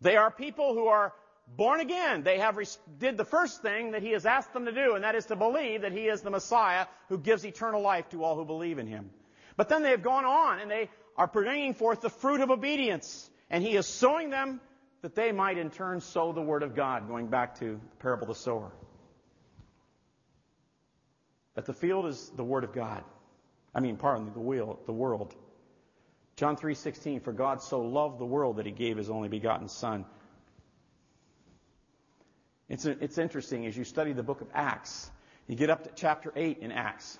They 0.01 0.15
are 0.15 0.31
people 0.31 0.73
who 0.73 0.87
are 0.87 1.13
born 1.55 1.79
again. 1.79 2.23
They 2.23 2.39
have 2.39 2.57
did 2.97 3.17
the 3.17 3.25
first 3.25 3.61
thing 3.61 3.91
that 3.91 4.01
he 4.01 4.11
has 4.11 4.25
asked 4.25 4.53
them 4.53 4.65
to 4.65 4.71
do, 4.71 4.95
and 4.95 5.03
that 5.03 5.15
is 5.15 5.25
to 5.27 5.35
believe 5.35 5.81
that 5.81 5.91
he 5.91 6.07
is 6.07 6.21
the 6.21 6.29
Messiah 6.29 6.85
who 7.09 7.17
gives 7.17 7.45
eternal 7.45 7.81
life 7.81 8.09
to 8.09 8.23
all 8.23 8.35
who 8.35 8.45
believe 8.45 8.79
in 8.79 8.87
him. 8.87 9.09
But 9.57 9.69
then 9.69 9.83
they 9.83 9.91
have 9.91 10.03
gone 10.03 10.25
on 10.25 10.59
and 10.59 10.71
they 10.71 10.89
are 11.17 11.27
bringing 11.27 11.73
forth 11.73 12.01
the 12.01 12.09
fruit 12.09 12.39
of 12.39 12.49
obedience, 12.49 13.29
and 13.49 13.63
he 13.63 13.75
is 13.75 13.85
sowing 13.87 14.29
them 14.29 14.61
that 15.01 15.15
they 15.15 15.31
might 15.31 15.57
in 15.57 15.69
turn 15.69 16.01
sow 16.01 16.31
the 16.31 16.41
word 16.41 16.63
of 16.63 16.75
God, 16.75 17.07
going 17.07 17.27
back 17.27 17.59
to 17.59 17.73
the 17.73 17.95
parable 17.97 18.23
of 18.23 18.29
the 18.29 18.35
sower. 18.35 18.71
That 21.55 21.65
the 21.65 21.73
field 21.73 22.05
is 22.05 22.31
the 22.35 22.43
word 22.43 22.63
of 22.63 22.73
God. 22.73 23.03
I 23.79 23.81
mean, 23.81 23.95
pardon 23.95 24.25
me, 24.25 24.31
the 24.33 24.41
wheel, 24.41 24.77
the 24.87 24.91
world. 24.91 25.33
John 26.35 26.57
3:16 26.57 27.21
for 27.21 27.31
God 27.31 27.61
so 27.61 27.79
loved 27.79 28.19
the 28.19 28.25
world 28.25 28.57
that 28.57 28.65
he 28.65 28.73
gave 28.73 28.97
his 28.97 29.09
only 29.09 29.29
begotten 29.29 29.69
son. 29.69 30.03
It's, 32.67 32.83
it's 32.83 33.17
interesting 33.17 33.65
as 33.67 33.77
you 33.77 33.85
study 33.85 34.11
the 34.11 34.21
book 34.21 34.41
of 34.41 34.49
Acts. 34.53 35.09
You 35.47 35.55
get 35.55 35.69
up 35.69 35.85
to 35.85 35.91
chapter 35.95 36.33
8 36.35 36.57
in 36.57 36.73
Acts. 36.73 37.17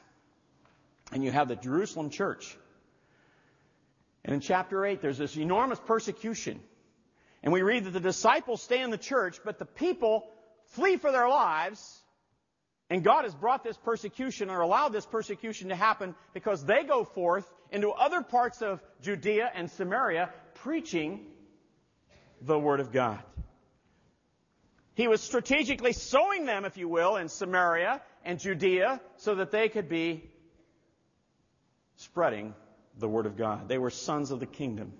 And 1.14 1.24
you 1.24 1.32
have 1.32 1.47
the 1.47 1.55
Jerusalem 1.55 2.10
church. 2.10 2.57
And 4.26 4.36
in 4.36 4.41
chapter 4.41 4.86
8 4.86 5.01
there's 5.01 5.18
this 5.18 5.38
enormous 5.38 5.80
persecution. 5.80 6.60
And 7.41 7.53
we 7.53 7.62
read 7.62 7.86
that 7.86 7.91
the 7.91 8.01
disciples 8.01 8.62
stay 8.62 8.82
in 8.82 8.89
the 8.89 8.97
church, 8.97 9.39
but 9.45 9.60
the 9.60 9.66
people 9.66 10.30
flee 10.72 10.97
for 10.97 11.14
their 11.14 11.30
lives 11.30 12.01
and 12.90 13.04
God 13.04 13.24
has 13.24 13.36
brought 13.36 13.64
this 13.64 13.78
persecution 13.78 14.50
or 14.50 14.62
allowed 14.62 14.90
this 14.90 15.06
persecution 15.06 15.70
to 15.70 15.76
happen 15.76 16.16
because 16.34 16.66
they 16.66 16.84
go 16.84 17.04
forth 17.04 17.52
into 17.72 17.92
other 17.92 18.22
parts 18.22 18.62
of 18.62 18.82
Judea 19.02 19.52
and 19.54 19.70
Samaria 19.70 20.30
preaching 20.56 21.26
the 22.42 22.58
Word 22.58 22.80
of 22.80 22.92
God. 22.92 23.20
He 24.96 25.08
was 25.08 25.22
strategically 25.22 25.94
sowing 25.94 26.46
them, 26.46 26.66
if 26.66 26.78
you 26.78 26.90
will, 26.90 27.16
in 27.18 27.30
Samaria 27.30 28.02
and 28.26 28.40
Judea 28.40 29.00
so 29.18 29.36
that 29.36 29.52
they 29.52 29.70
could 29.70 29.88
be 29.88 30.30
spreading 31.96 32.56
the 32.98 33.08
Word 33.08 33.26
of 33.26 33.38
God. 33.38 33.68
They 33.68 33.78
were 33.78 33.92
sons 33.92 34.32
of 34.32 34.40
the 34.40 34.46
kingdom. 34.46 34.94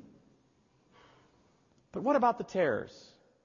But 1.92 2.04
what 2.04 2.16
about 2.16 2.38
the 2.38 2.44
tares? 2.44 2.92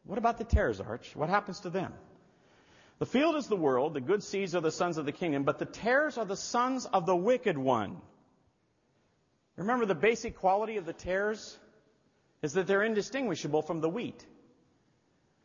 What 0.05 0.19
about 0.19 0.37
the 0.37 0.45
tares, 0.45 0.81
Arch? 0.81 1.17
What 1.17 1.31
happens 1.31 1.61
to 1.61 1.71
them? 1.71 1.95
The 2.99 3.07
field 3.07 3.37
is 3.37 3.49
the 3.49 3.57
world, 3.57 3.95
the 3.95 4.01
good 4.01 4.23
seeds 4.23 4.55
are 4.55 4.61
the 4.61 4.71
sons 4.71 4.99
of 4.99 5.07
the 5.07 5.13
kingdom, 5.13 5.43
but 5.43 5.59
the 5.59 5.65
tares 5.65 6.17
are 6.17 6.25
the 6.25 6.37
sons 6.37 6.87
of 6.87 7.07
the 7.07 7.17
wicked 7.17 7.59
one. 7.59 8.01
Remember 9.57 9.87
the 9.87 9.95
basic 9.95 10.37
quality 10.37 10.77
of 10.77 10.87
the 10.87 10.93
tares 10.93 11.59
is 12.43 12.53
that 12.55 12.67
they're 12.67 12.83
indistinguishable 12.83 13.63
from 13.63 13.81
the 13.81 13.89
wheat. 13.89 14.25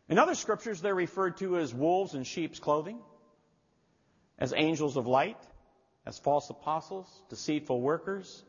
In 0.09 0.17
other 0.17 0.35
scriptures, 0.35 0.81
they're 0.81 0.95
referred 0.95 1.37
to 1.37 1.57
as 1.57 1.73
wolves 1.73 2.15
in 2.15 2.23
sheep's 2.23 2.59
clothing, 2.59 2.99
as 4.37 4.53
angels 4.55 4.97
of 4.97 5.07
light, 5.07 5.37
as 6.05 6.17
false 6.17 6.49
apostles, 6.49 7.07
deceitful 7.29 7.79
workers, 7.79 8.43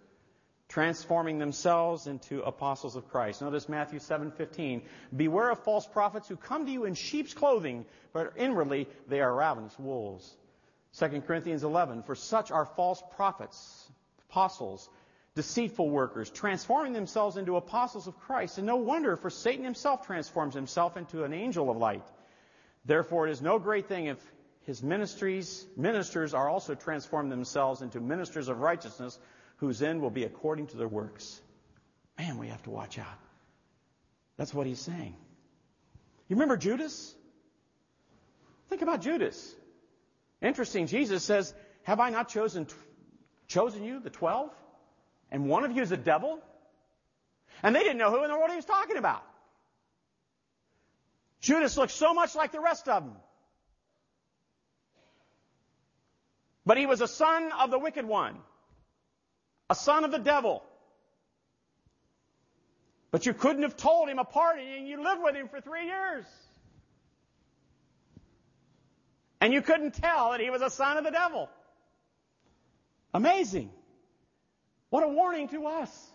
transforming 0.70 1.38
themselves 1.38 2.06
into 2.06 2.42
apostles 2.42 2.94
of 2.94 3.08
Christ. 3.10 3.42
Notice 3.42 3.68
Matthew 3.68 3.98
7:15. 3.98 4.82
Beware 5.14 5.50
of 5.50 5.58
false 5.58 5.86
prophets 5.86 6.28
who 6.28 6.36
come 6.36 6.64
to 6.64 6.72
you 6.72 6.84
in 6.84 6.94
sheep's 6.94 7.34
clothing, 7.34 7.84
but 8.12 8.32
inwardly 8.36 8.88
they 9.08 9.20
are 9.20 9.34
ravenous 9.34 9.76
wolves. 9.78 10.36
2 10.92 11.22
Corinthians 11.22 11.64
11. 11.64 12.04
For 12.04 12.14
such 12.14 12.52
are 12.52 12.64
false 12.64 13.02
prophets, 13.16 13.90
apostles, 14.30 14.88
deceitful 15.34 15.90
workers, 15.90 16.30
transforming 16.30 16.92
themselves 16.92 17.36
into 17.36 17.56
apostles 17.56 18.06
of 18.06 18.18
Christ. 18.20 18.58
And 18.58 18.66
no 18.66 18.76
wonder, 18.76 19.16
for 19.16 19.30
Satan 19.30 19.64
himself 19.64 20.06
transforms 20.06 20.54
himself 20.54 20.96
into 20.96 21.24
an 21.24 21.32
angel 21.32 21.68
of 21.68 21.76
light. 21.78 22.06
Therefore, 22.84 23.26
it 23.26 23.32
is 23.32 23.42
no 23.42 23.58
great 23.58 23.88
thing 23.88 24.06
if 24.06 24.18
his 24.62 24.84
ministries, 24.84 25.66
ministers 25.76 26.32
are 26.32 26.48
also 26.48 26.76
transformed 26.76 27.32
themselves 27.32 27.82
into 27.82 27.98
ministers 27.98 28.48
of 28.48 28.60
righteousness, 28.60 29.18
whose 29.60 29.82
end 29.82 30.00
will 30.00 30.10
be 30.10 30.24
according 30.24 30.66
to 30.68 30.76
their 30.78 30.88
works. 30.88 31.40
Man, 32.18 32.38
we 32.38 32.48
have 32.48 32.62
to 32.62 32.70
watch 32.70 32.98
out. 32.98 33.18
That's 34.36 34.52
what 34.54 34.66
he's 34.66 34.80
saying. 34.80 35.14
You 36.28 36.36
remember 36.36 36.56
Judas? 36.56 37.14
Think 38.70 38.80
about 38.80 39.02
Judas. 39.02 39.54
Interesting. 40.40 40.86
Jesus 40.86 41.22
says, 41.22 41.52
Have 41.82 42.00
I 42.00 42.08
not 42.08 42.30
chosen, 42.30 42.66
chosen 43.48 43.84
you, 43.84 44.00
the 44.00 44.10
twelve? 44.10 44.50
And 45.30 45.46
one 45.46 45.64
of 45.64 45.72
you 45.72 45.82
is 45.82 45.92
a 45.92 45.96
devil? 45.96 46.40
And 47.62 47.76
they 47.76 47.80
didn't 47.80 47.98
know 47.98 48.10
who 48.10 48.24
in 48.24 48.30
the 48.30 48.36
world 48.36 48.50
he 48.50 48.56
was 48.56 48.64
talking 48.64 48.96
about. 48.96 49.22
Judas 51.42 51.76
looked 51.76 51.92
so 51.92 52.14
much 52.14 52.34
like 52.34 52.52
the 52.52 52.60
rest 52.60 52.88
of 52.88 53.04
them. 53.04 53.16
But 56.64 56.78
he 56.78 56.86
was 56.86 57.02
a 57.02 57.08
son 57.08 57.50
of 57.58 57.70
the 57.70 57.78
wicked 57.78 58.06
one 58.06 58.36
a 59.70 59.74
son 59.74 60.04
of 60.04 60.10
the 60.10 60.18
devil. 60.18 60.62
But 63.12 63.24
you 63.24 63.32
couldn't 63.32 63.62
have 63.62 63.76
told 63.76 64.08
him 64.08 64.18
apart, 64.18 64.58
and 64.58 64.86
you 64.86 65.02
lived 65.02 65.22
with 65.22 65.34
him 65.34 65.48
for 65.48 65.60
three 65.60 65.86
years. 65.86 66.24
And 69.40 69.52
you 69.52 69.62
couldn't 69.62 69.94
tell 69.94 70.32
that 70.32 70.40
he 70.40 70.50
was 70.50 70.60
a 70.60 70.70
son 70.70 70.98
of 70.98 71.04
the 71.04 71.10
devil. 71.10 71.48
Amazing. 73.14 73.70
What 74.90 75.04
a 75.04 75.08
warning 75.08 75.48
to 75.48 75.66
us. 75.66 76.10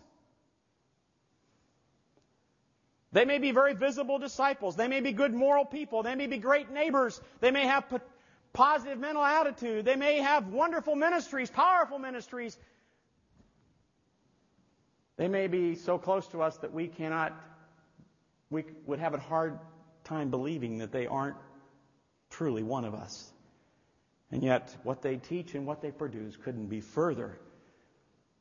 They 3.12 3.24
may 3.24 3.38
be 3.38 3.50
very 3.50 3.74
visible 3.74 4.18
disciples. 4.18 4.76
They 4.76 4.88
may 4.88 5.00
be 5.00 5.12
good 5.12 5.32
moral 5.32 5.64
people. 5.64 6.02
They 6.02 6.14
may 6.14 6.26
be 6.26 6.36
great 6.36 6.70
neighbors. 6.70 7.18
They 7.40 7.50
may 7.50 7.66
have 7.66 7.84
positive 8.52 8.98
mental 8.98 9.24
attitude. 9.24 9.86
They 9.86 9.96
may 9.96 10.18
have 10.18 10.48
wonderful 10.48 10.94
ministries, 10.94 11.50
powerful 11.50 11.98
ministries. 11.98 12.56
They 15.16 15.28
may 15.28 15.46
be 15.46 15.74
so 15.74 15.98
close 15.98 16.26
to 16.28 16.42
us 16.42 16.56
that 16.58 16.72
we 16.72 16.88
cannot, 16.88 17.32
we 18.50 18.64
would 18.86 18.98
have 18.98 19.14
a 19.14 19.18
hard 19.18 19.58
time 20.04 20.30
believing 20.30 20.78
that 20.78 20.92
they 20.92 21.06
aren't 21.06 21.36
truly 22.30 22.62
one 22.62 22.84
of 22.84 22.94
us. 22.94 23.32
And 24.30 24.42
yet, 24.42 24.76
what 24.82 25.02
they 25.02 25.16
teach 25.16 25.54
and 25.54 25.66
what 25.66 25.80
they 25.80 25.90
produce 25.90 26.36
couldn't 26.36 26.66
be 26.66 26.80
further 26.80 27.38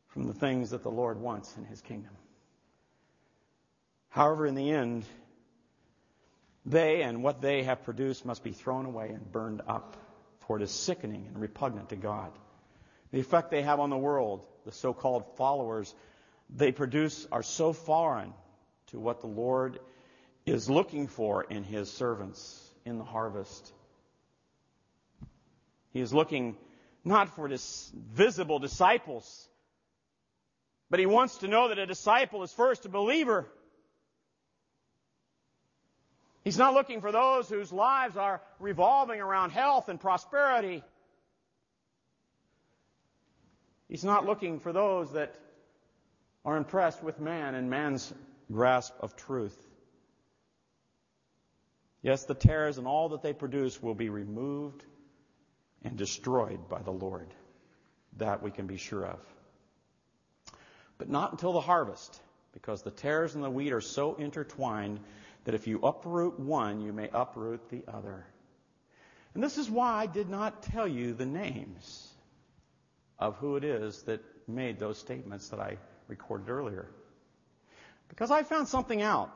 from 0.07 0.27
the 0.27 0.33
things 0.33 0.71
that 0.71 0.83
the 0.83 0.91
Lord 0.91 1.19
wants 1.19 1.55
in 1.57 1.65
His 1.65 1.81
kingdom. 1.81 2.13
However, 4.09 4.45
in 4.45 4.55
the 4.55 4.71
end, 4.71 5.05
they 6.65 7.03
and 7.03 7.21
what 7.21 7.41
they 7.41 7.63
have 7.63 7.83
produced 7.83 8.25
must 8.25 8.43
be 8.43 8.51
thrown 8.51 8.85
away 8.85 9.09
and 9.09 9.31
burned 9.31 9.61
up, 9.67 9.97
for 10.39 10.57
it 10.57 10.63
is 10.63 10.71
sickening 10.71 11.27
and 11.27 11.39
repugnant 11.39 11.89
to 11.89 11.95
God. 11.95 12.31
The 13.11 13.19
effect 13.19 13.51
they 13.51 13.61
have 13.61 13.79
on 13.79 13.89
the 13.89 13.97
world, 13.97 14.43
the 14.65 14.71
so 14.71 14.93
called 14.93 15.37
followers 15.37 15.93
they 16.49 16.71
produce 16.71 17.27
are 17.31 17.43
so 17.43 17.73
foreign 17.73 18.33
to 18.87 18.99
what 18.99 19.21
the 19.21 19.27
Lord 19.27 19.79
is 20.45 20.69
looking 20.69 21.07
for 21.07 21.43
in 21.43 21.63
his 21.63 21.91
servants 21.91 22.61
in 22.85 22.97
the 22.97 23.03
harvest. 23.03 23.73
He 25.91 26.01
is 26.01 26.13
looking 26.13 26.55
not 27.03 27.29
for 27.35 27.47
dis- 27.47 27.91
visible 27.95 28.59
disciples, 28.59 29.47
but 30.89 30.99
he 30.99 31.05
wants 31.05 31.37
to 31.37 31.47
know 31.47 31.69
that 31.69 31.79
a 31.79 31.85
disciple 31.85 32.43
is 32.43 32.51
first 32.51 32.85
a 32.85 32.89
believer. 32.89 33.47
He's 36.43 36.57
not 36.59 36.75
looking 36.75 37.01
for 37.01 37.11
those 37.11 37.49
whose 37.49 37.73
lives 37.73 38.17
are 38.17 38.39
revolving 38.59 39.19
around 39.19 39.49
health 39.49 39.89
and 39.89 39.99
prosperity. 39.99 40.83
He's 43.87 44.03
not 44.03 44.25
looking 44.25 44.59
for 44.59 44.71
those 44.71 45.13
that 45.13 45.35
are 46.45 46.57
impressed 46.57 47.03
with 47.03 47.19
man 47.19 47.55
and 47.55 47.69
man's 47.69 48.13
grasp 48.51 48.93
of 48.99 49.15
truth. 49.15 49.57
Yes, 52.01 52.25
the 52.25 52.35
tares 52.35 52.77
and 52.77 52.85
all 52.85 53.09
that 53.09 53.23
they 53.23 53.33
produce 53.33 53.81
will 53.81 53.95
be 53.95 54.09
removed 54.09 54.83
and 55.83 55.97
destroyed 55.97 56.69
by 56.69 56.81
the 56.83 56.91
Lord. 56.91 57.33
That 58.17 58.43
we 58.43 58.51
can 58.51 58.67
be 58.67 58.77
sure 58.77 59.05
of. 59.05 59.19
But 60.97 61.09
not 61.09 61.31
until 61.31 61.51
the 61.51 61.61
harvest, 61.61 62.21
because 62.53 62.83
the 62.83 62.91
tares 62.91 63.35
and 63.35 63.43
the 63.43 63.49
wheat 63.49 63.73
are 63.73 63.81
so 63.81 64.15
intertwined 64.15 64.99
that 65.45 65.55
if 65.55 65.67
you 65.67 65.79
uproot 65.81 66.39
one, 66.39 66.81
you 66.81 66.93
may 66.93 67.09
uproot 67.11 67.69
the 67.69 67.83
other. 67.91 68.25
And 69.33 69.43
this 69.43 69.57
is 69.57 69.69
why 69.69 69.93
I 69.93 70.05
did 70.05 70.29
not 70.29 70.63
tell 70.63 70.87
you 70.87 71.13
the 71.13 71.25
names 71.25 72.07
of 73.19 73.35
who 73.37 73.55
it 73.57 73.63
is 73.63 74.03
that 74.03 74.21
made 74.47 74.79
those 74.79 74.97
statements 74.97 75.49
that 75.49 75.59
I 75.59 75.77
recorded 76.07 76.49
earlier. 76.49 76.87
Because 78.09 78.31
I 78.31 78.43
found 78.43 78.67
something 78.67 79.01
out. 79.01 79.31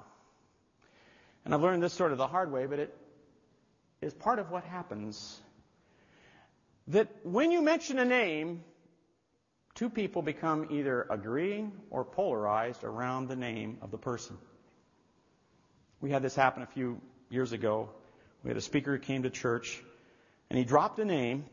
And 1.46 1.54
I've 1.54 1.62
learned 1.62 1.82
this 1.82 1.94
sort 1.94 2.12
of 2.12 2.18
the 2.18 2.28
hard 2.28 2.52
way, 2.52 2.66
but 2.66 2.80
it 2.80 2.96
is 4.02 4.14
part 4.14 4.40
of 4.40 4.52
what 4.52 4.64
happens. 4.64 5.40
That 6.88 7.08
when 7.24 7.52
you 7.52 7.62
mention 7.62 8.00
a 8.00 8.06
name, 8.06 8.64
two 9.76 9.90
people 9.90 10.22
become 10.22 10.68
either 10.72 11.06
agreeing 11.10 11.72
or 11.90 12.04
polarized 12.04 12.84
around 12.84 13.28
the 13.28 13.36
name 13.36 13.78
of 13.82 13.92
the 13.92 13.98
person. 13.98 14.38
We 16.02 16.12
had 16.12 16.22
this 16.22 16.36
happen 16.36 16.64
a 16.64 16.68
few 16.68 17.02
years 17.30 17.52
ago. 17.52 17.90
We 18.44 18.50
had 18.50 18.58
a 18.58 18.62
speaker 18.62 18.94
who 18.94 19.00
came 19.00 19.24
to 19.24 19.30
church, 19.30 19.82
and 20.50 20.58
he 20.58 20.66
dropped 20.66 21.00
a 21.00 21.06
name, 21.06 21.46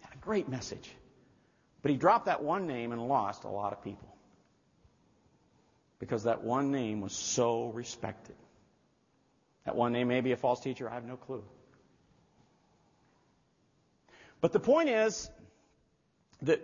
had 0.00 0.14
a 0.14 0.18
great 0.18 0.48
message. 0.48 0.90
But 1.82 1.90
he 1.90 1.96
dropped 1.98 2.26
that 2.26 2.42
one 2.42 2.66
name 2.66 2.92
and 2.92 3.08
lost 3.08 3.44
a 3.44 3.48
lot 3.48 3.72
of 3.72 3.84
people. 3.84 4.13
Because 6.04 6.24
that 6.24 6.44
one 6.44 6.70
name 6.70 7.00
was 7.00 7.14
so 7.14 7.68
respected. 7.68 8.36
That 9.64 9.74
one 9.74 9.94
name 9.94 10.08
may 10.08 10.20
be 10.20 10.32
a 10.32 10.36
false 10.36 10.60
teacher, 10.60 10.86
I 10.86 10.92
have 10.92 11.06
no 11.06 11.16
clue. 11.16 11.42
But 14.42 14.52
the 14.52 14.60
point 14.60 14.90
is 14.90 15.30
that 16.42 16.60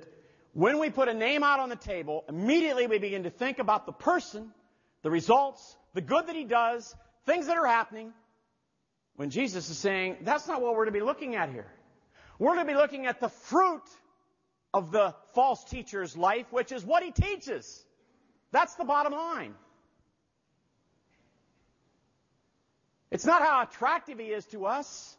when 0.52 0.78
we 0.78 0.90
put 0.90 1.08
a 1.08 1.14
name 1.14 1.42
out 1.42 1.58
on 1.58 1.70
the 1.70 1.76
table, 1.76 2.22
immediately 2.28 2.86
we 2.86 2.98
begin 2.98 3.22
to 3.22 3.30
think 3.30 3.58
about 3.58 3.86
the 3.86 3.92
person, 3.92 4.52
the 5.00 5.10
results, 5.10 5.74
the 5.94 6.02
good 6.02 6.26
that 6.26 6.36
he 6.36 6.44
does, 6.44 6.94
things 7.24 7.46
that 7.46 7.56
are 7.56 7.66
happening. 7.66 8.12
When 9.16 9.30
Jesus 9.30 9.70
is 9.70 9.78
saying, 9.78 10.18
that's 10.20 10.46
not 10.48 10.60
what 10.60 10.76
we're 10.76 10.84
to 10.84 10.92
be 10.92 11.00
looking 11.00 11.34
at 11.34 11.48
here. 11.48 11.72
We're 12.38 12.52
going 12.52 12.66
to 12.66 12.72
be 12.74 12.78
looking 12.78 13.06
at 13.06 13.20
the 13.20 13.30
fruit 13.30 13.88
of 14.74 14.92
the 14.92 15.14
false 15.32 15.64
teacher's 15.64 16.14
life, 16.14 16.52
which 16.52 16.72
is 16.72 16.84
what 16.84 17.02
he 17.02 17.10
teaches. 17.10 17.86
That's 18.52 18.74
the 18.74 18.84
bottom 18.84 19.12
line. 19.12 19.54
It's 23.10 23.24
not 23.24 23.42
how 23.42 23.62
attractive 23.62 24.18
he 24.18 24.26
is 24.26 24.46
to 24.46 24.66
us 24.66 25.16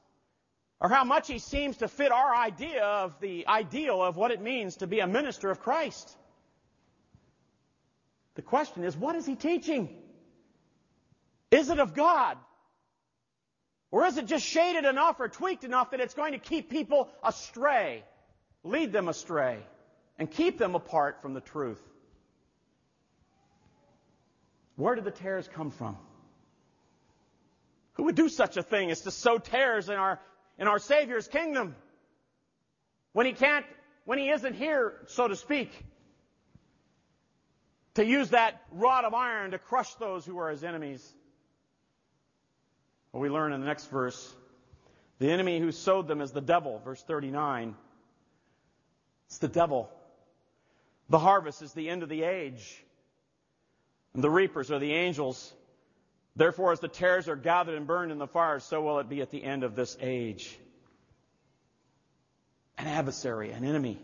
or 0.79 0.89
how 0.89 1.03
much 1.03 1.27
he 1.27 1.39
seems 1.39 1.77
to 1.77 1.87
fit 1.87 2.11
our 2.11 2.35
idea 2.35 2.83
of 2.83 3.19
the 3.19 3.47
ideal 3.47 4.01
of 4.01 4.15
what 4.15 4.31
it 4.31 4.41
means 4.41 4.77
to 4.77 4.87
be 4.87 4.99
a 4.99 5.07
minister 5.07 5.51
of 5.51 5.59
Christ. 5.59 6.17
The 8.35 8.41
question 8.41 8.83
is, 8.83 8.95
what 8.95 9.15
is 9.15 9.25
he 9.25 9.35
teaching? 9.35 9.95
Is 11.51 11.69
it 11.69 11.79
of 11.79 11.93
God? 11.93 12.37
Or 13.91 14.05
is 14.05 14.17
it 14.17 14.25
just 14.25 14.45
shaded 14.45 14.85
enough 14.85 15.19
or 15.19 15.27
tweaked 15.27 15.65
enough 15.65 15.91
that 15.91 15.99
it's 15.99 16.13
going 16.13 16.31
to 16.31 16.39
keep 16.39 16.69
people 16.69 17.09
astray, 17.23 18.05
lead 18.63 18.93
them 18.93 19.09
astray, 19.09 19.59
and 20.17 20.31
keep 20.31 20.57
them 20.57 20.75
apart 20.75 21.21
from 21.21 21.33
the 21.33 21.41
truth? 21.41 21.81
Where 24.81 24.95
did 24.95 25.03
the 25.03 25.11
tares 25.11 25.47
come 25.47 25.69
from? 25.69 25.95
Who 27.93 28.05
would 28.05 28.15
do 28.15 28.29
such 28.29 28.57
a 28.57 28.63
thing 28.63 28.89
as 28.89 29.01
to 29.01 29.11
sow 29.11 29.37
tares 29.37 29.89
in 29.89 29.95
our, 29.95 30.19
in 30.57 30.67
our 30.67 30.79
Savior's 30.79 31.27
kingdom 31.27 31.75
when 33.13 33.27
he 33.27 33.33
can't, 33.33 33.63
when 34.05 34.17
he 34.17 34.31
isn't 34.31 34.55
here, 34.55 34.93
so 35.05 35.27
to 35.27 35.35
speak, 35.35 35.71
to 37.93 38.03
use 38.03 38.31
that 38.31 38.59
rod 38.71 39.05
of 39.05 39.13
iron 39.13 39.51
to 39.51 39.59
crush 39.59 39.93
those 39.95 40.25
who 40.25 40.39
are 40.39 40.49
his 40.49 40.63
enemies? 40.63 41.07
Well, 43.11 43.21
we 43.21 43.29
learn 43.29 43.53
in 43.53 43.61
the 43.61 43.67
next 43.67 43.85
verse 43.91 44.33
the 45.19 45.29
enemy 45.29 45.59
who 45.59 45.71
sowed 45.71 46.07
them 46.07 46.21
is 46.21 46.31
the 46.31 46.41
devil, 46.41 46.81
verse 46.83 47.03
39. 47.03 47.75
It's 49.27 49.37
the 49.37 49.47
devil. 49.47 49.91
The 51.07 51.19
harvest 51.19 51.61
is 51.61 51.71
the 51.73 51.87
end 51.87 52.01
of 52.01 52.09
the 52.09 52.23
age. 52.23 52.83
The 54.13 54.29
reapers 54.29 54.71
are 54.71 54.79
the 54.79 54.93
angels. 54.93 55.53
Therefore, 56.35 56.71
as 56.71 56.79
the 56.79 56.87
tares 56.87 57.27
are 57.27 57.35
gathered 57.35 57.75
and 57.75 57.87
burned 57.87 58.11
in 58.11 58.17
the 58.17 58.27
fire, 58.27 58.59
so 58.59 58.81
will 58.81 58.99
it 58.99 59.09
be 59.09 59.21
at 59.21 59.31
the 59.31 59.43
end 59.43 59.63
of 59.63 59.75
this 59.75 59.97
age. 60.01 60.57
An 62.77 62.87
adversary, 62.87 63.51
an 63.51 63.63
enemy. 63.63 63.99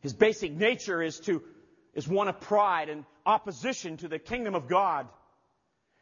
His 0.00 0.14
basic 0.14 0.52
nature 0.52 1.02
is 1.02 1.20
to, 1.20 1.42
is 1.94 2.06
one 2.06 2.28
of 2.28 2.40
pride 2.40 2.88
and 2.88 3.04
opposition 3.26 3.96
to 3.98 4.08
the 4.08 4.18
kingdom 4.18 4.54
of 4.54 4.68
God. 4.68 5.08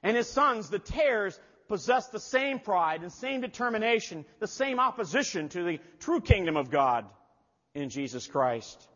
And 0.03 0.17
his 0.17 0.29
sons, 0.29 0.69
the 0.69 0.79
tares, 0.79 1.39
possess 1.69 2.09
the 2.09 2.21
same 2.21 2.61
pride 2.61 3.03
and 3.03 3.13
same 3.13 3.41
determination, 3.41 4.25
the 4.39 4.47
same 4.47 4.79
opposition 4.79 5.49
to 5.49 5.65
the 5.65 5.81
true 5.99 6.21
kingdom 6.21 6.57
of 6.57 6.71
God 6.71 7.07
in 7.75 7.89
Jesus 7.89 8.27
Christ 8.27 8.89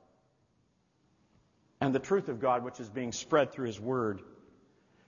and 1.80 1.94
the 1.94 1.98
truth 1.98 2.28
of 2.28 2.40
God 2.40 2.64
which 2.64 2.78
is 2.80 2.88
being 2.88 3.12
spread 3.12 3.52
through 3.52 3.66
His 3.66 3.80
Word. 3.80 4.20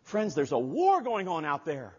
Friends, 0.03 0.35
there's 0.35 0.53
a 0.53 0.59
war 0.59 1.03
going 1.03 1.29
on 1.29 1.45
out 1.45 1.65
there. 1.65 1.95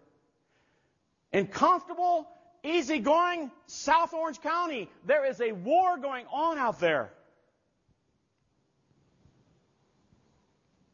In 1.32 1.48
comfortable, 1.48 2.28
easygoing 2.64 3.52
South 3.68 4.14
Orange 4.14 4.42
County, 4.42 4.90
there 5.06 5.26
is 5.26 5.40
a 5.42 5.52
war 5.52 5.98
going 5.98 6.26
on 6.32 6.58
out 6.58 6.80
there. 6.80 7.12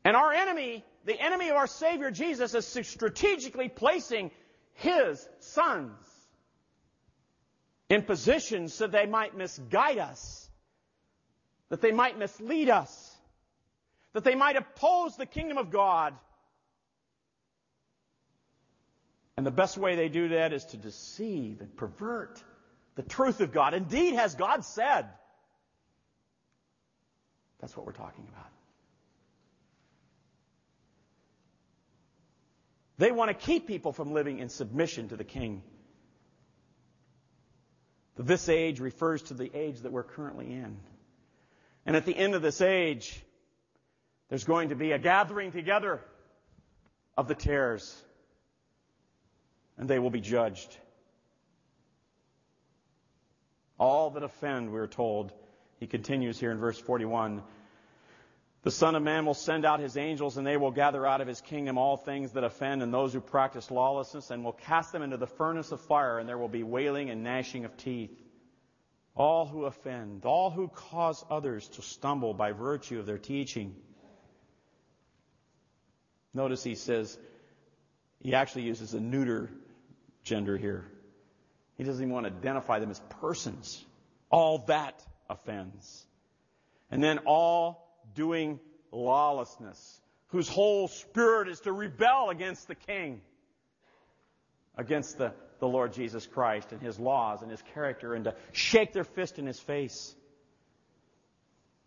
And 0.05 0.15
our 0.15 0.31
enemy, 0.31 0.83
the 1.05 1.19
enemy 1.19 1.49
of 1.49 1.55
our 1.55 1.67
Savior 1.67 2.11
Jesus, 2.11 2.55
is 2.55 2.65
strategically 2.87 3.69
placing 3.69 4.31
his 4.73 5.27
sons 5.39 5.91
in 7.89 8.03
positions 8.03 8.73
so 8.73 8.87
they 8.87 9.05
might 9.05 9.35
misguide 9.35 9.97
us, 9.97 10.49
that 11.69 11.81
they 11.81 11.91
might 11.91 12.17
mislead 12.17 12.69
us 12.69 13.08
that 14.13 14.23
they 14.23 14.35
might 14.35 14.55
oppose 14.55 15.15
the 15.15 15.25
kingdom 15.25 15.57
of 15.57 15.71
God. 15.71 16.13
And 19.37 19.45
the 19.45 19.51
best 19.51 19.77
way 19.77 19.95
they 19.95 20.09
do 20.09 20.29
that 20.29 20.51
is 20.51 20.65
to 20.65 20.77
deceive 20.77 21.61
and 21.61 21.75
pervert 21.75 22.43
the 22.95 23.03
truth 23.03 23.39
of 23.39 23.53
God. 23.53 23.73
Indeed, 23.73 24.15
has 24.15 24.35
God 24.35 24.65
said. 24.65 25.05
That's 27.59 27.75
what 27.75 27.85
we're 27.85 27.93
talking 27.93 28.27
about. 28.29 28.47
They 32.97 33.11
want 33.11 33.29
to 33.29 33.33
keep 33.33 33.65
people 33.65 33.93
from 33.93 34.11
living 34.11 34.39
in 34.39 34.49
submission 34.49 35.09
to 35.09 35.15
the 35.15 35.23
king. 35.23 35.63
This 38.17 38.49
age 38.49 38.81
refers 38.81 39.21
to 39.23 39.33
the 39.33 39.49
age 39.53 39.79
that 39.79 39.93
we're 39.93 40.03
currently 40.03 40.47
in. 40.47 40.77
And 41.85 41.95
at 41.95 42.05
the 42.05 42.13
end 42.13 42.35
of 42.35 42.41
this 42.41 42.59
age, 42.59 43.23
there's 44.29 44.43
going 44.43 44.69
to 44.69 44.75
be 44.75 44.91
a 44.91 44.99
gathering 44.99 45.51
together 45.51 45.99
of 47.17 47.27
the 47.27 47.35
tares, 47.35 48.01
and 49.77 49.89
they 49.89 49.99
will 49.99 50.11
be 50.11 50.21
judged. 50.21 50.77
All 53.79 54.11
that 54.11 54.23
offend, 54.23 54.71
we're 54.71 54.87
told. 54.87 55.33
He 55.79 55.87
continues 55.87 56.39
here 56.39 56.51
in 56.51 56.59
verse 56.59 56.77
41. 56.77 57.41
The 58.61 58.71
Son 58.71 58.95
of 58.95 59.01
Man 59.01 59.25
will 59.25 59.33
send 59.33 59.65
out 59.65 59.79
his 59.79 59.95
angels, 59.95 60.37
and 60.37 60.45
they 60.45 60.57
will 60.57 60.71
gather 60.71 61.07
out 61.07 61.21
of 61.21 61.27
his 61.27 61.39
kingdom 61.39 61.77
all 61.77 61.95
things 61.95 62.33
that 62.33 62.43
offend 62.43 62.83
and 62.83 62.93
those 62.93 63.13
who 63.13 63.21
practice 63.21 63.71
lawlessness, 63.71 64.31
and 64.31 64.43
will 64.43 64.51
cast 64.51 64.91
them 64.91 65.01
into 65.01 65.15
the 65.15 65.27
furnace 65.27 65.71
of 65.71 65.79
fire, 65.79 66.19
and 66.19 66.27
there 66.27 66.37
will 66.37 66.49
be 66.49 66.63
wailing 66.63 67.09
and 67.09 67.23
gnashing 67.23 67.63
of 67.63 67.77
teeth. 67.77 68.21
All 69.15 69.45
who 69.45 69.63
offend, 69.65 70.25
all 70.25 70.51
who 70.51 70.67
cause 70.67 71.25
others 71.29 71.67
to 71.69 71.81
stumble 71.81 72.33
by 72.33 72.51
virtue 72.51 72.99
of 72.99 73.05
their 73.05 73.17
teaching. 73.17 73.75
Notice 76.33 76.63
he 76.63 76.75
says, 76.75 77.17
he 78.21 78.35
actually 78.35 78.63
uses 78.63 78.93
a 78.93 78.99
neuter 78.99 79.49
gender 80.23 80.57
here. 80.57 80.85
He 81.77 81.83
doesn't 81.83 82.03
even 82.03 82.13
want 82.13 82.27
to 82.27 82.33
identify 82.33 82.79
them 82.79 82.91
as 82.91 83.01
persons. 83.21 83.83
All 84.29 84.65
that 84.67 85.01
offends. 85.29 86.05
And 86.91 87.03
then 87.03 87.19
all 87.19 87.87
doing 88.15 88.59
lawlessness, 88.91 90.01
whose 90.27 90.49
whole 90.49 90.87
spirit 90.87 91.47
is 91.47 91.61
to 91.61 91.71
rebel 91.71 92.29
against 92.29 92.67
the 92.67 92.75
king. 92.75 93.21
against 94.79 95.17
the, 95.17 95.33
the 95.59 95.67
Lord 95.67 95.93
Jesus 95.93 96.25
Christ 96.25 96.71
and 96.71 96.81
his 96.81 96.97
laws 96.97 97.41
and 97.41 97.51
his 97.51 97.61
character 97.73 98.13
and 98.15 98.23
to 98.23 98.35
shake 98.53 98.93
their 98.93 99.03
fist 99.03 99.37
in 99.37 99.45
his 99.45 99.59
face. 99.59 100.15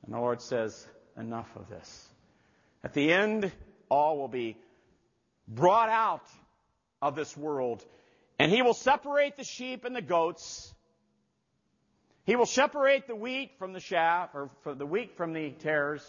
And 0.05 0.15
the 0.15 0.19
Lord 0.19 0.43
says, 0.43 0.87
enough 1.17 1.49
of 1.57 1.69
this. 1.69 2.09
At 2.85 2.93
the 2.93 3.13
end, 3.13 3.51
all 3.93 4.17
will 4.17 4.29
be 4.29 4.57
brought 5.47 5.91
out 5.91 6.27
of 7.03 7.15
this 7.15 7.37
world. 7.37 7.85
And 8.39 8.51
he 8.51 8.63
will 8.63 8.75
separate 8.75 9.37
the 9.37 9.45
sheep 9.45 9.85
and 9.85 9.95
the 9.95 10.01
goats. 10.01 10.73
He 12.25 12.35
will 12.35 12.47
separate 12.47 13.07
the 13.07 13.15
wheat 13.15 13.59
from 13.59 13.75
the 13.75 13.81
chaff, 13.81 14.31
or 14.35 14.49
the 14.65 14.87
wheat 14.87 15.17
from 15.17 15.35
the 15.35 15.51
tares. 15.51 16.03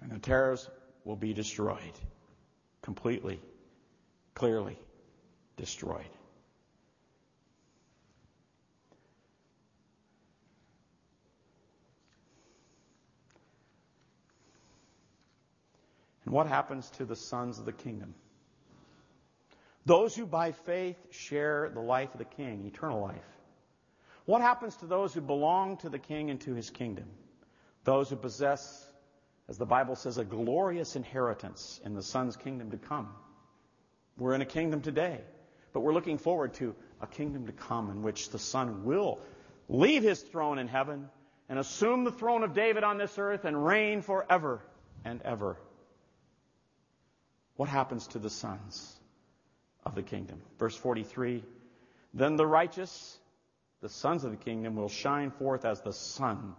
And 0.00 0.12
the 0.12 0.20
tares 0.20 0.70
will 1.04 1.16
be 1.16 1.34
destroyed. 1.34 1.98
Completely, 2.82 3.40
clearly 4.34 4.78
destroyed. 5.56 6.10
What 16.32 16.46
happens 16.46 16.88
to 16.92 17.04
the 17.04 17.14
sons 17.14 17.58
of 17.58 17.66
the 17.66 17.74
kingdom? 17.74 18.14
Those 19.84 20.16
who 20.16 20.24
by 20.24 20.52
faith 20.52 20.96
share 21.10 21.70
the 21.74 21.82
life 21.82 22.14
of 22.14 22.18
the 22.18 22.24
king, 22.24 22.64
eternal 22.64 23.02
life. 23.02 23.28
What 24.24 24.40
happens 24.40 24.76
to 24.76 24.86
those 24.86 25.12
who 25.12 25.20
belong 25.20 25.76
to 25.78 25.90
the 25.90 25.98
king 25.98 26.30
and 26.30 26.40
to 26.40 26.54
his 26.54 26.70
kingdom? 26.70 27.04
Those 27.84 28.08
who 28.08 28.16
possess, 28.16 28.82
as 29.46 29.58
the 29.58 29.66
Bible 29.66 29.94
says, 29.94 30.16
a 30.16 30.24
glorious 30.24 30.96
inheritance 30.96 31.78
in 31.84 31.92
the 31.92 32.02
son's 32.02 32.34
kingdom 32.38 32.70
to 32.70 32.78
come. 32.78 33.10
We're 34.16 34.34
in 34.34 34.40
a 34.40 34.46
kingdom 34.46 34.80
today, 34.80 35.20
but 35.74 35.80
we're 35.80 35.92
looking 35.92 36.16
forward 36.16 36.54
to 36.54 36.74
a 37.02 37.06
kingdom 37.06 37.44
to 37.44 37.52
come 37.52 37.90
in 37.90 38.02
which 38.02 38.30
the 38.30 38.38
son 38.38 38.84
will 38.84 39.20
leave 39.68 40.02
his 40.02 40.22
throne 40.22 40.58
in 40.58 40.66
heaven 40.66 41.10
and 41.50 41.58
assume 41.58 42.04
the 42.04 42.12
throne 42.12 42.42
of 42.42 42.54
David 42.54 42.84
on 42.84 42.96
this 42.96 43.18
earth 43.18 43.44
and 43.44 43.66
reign 43.66 44.00
forever 44.00 44.62
and 45.04 45.20
ever. 45.26 45.58
What 47.56 47.68
happens 47.68 48.06
to 48.08 48.18
the 48.18 48.30
sons? 48.30 48.98
of 49.84 49.94
the 49.94 50.02
kingdom. 50.02 50.40
Verse 50.58 50.76
43 50.76 51.42
Then 52.14 52.36
the 52.36 52.46
righteous, 52.46 53.18
the 53.80 53.88
sons 53.88 54.24
of 54.24 54.30
the 54.30 54.36
kingdom, 54.36 54.76
will 54.76 54.88
shine 54.88 55.30
forth 55.30 55.64
as 55.64 55.80
the 55.80 55.92
sun 55.92 56.54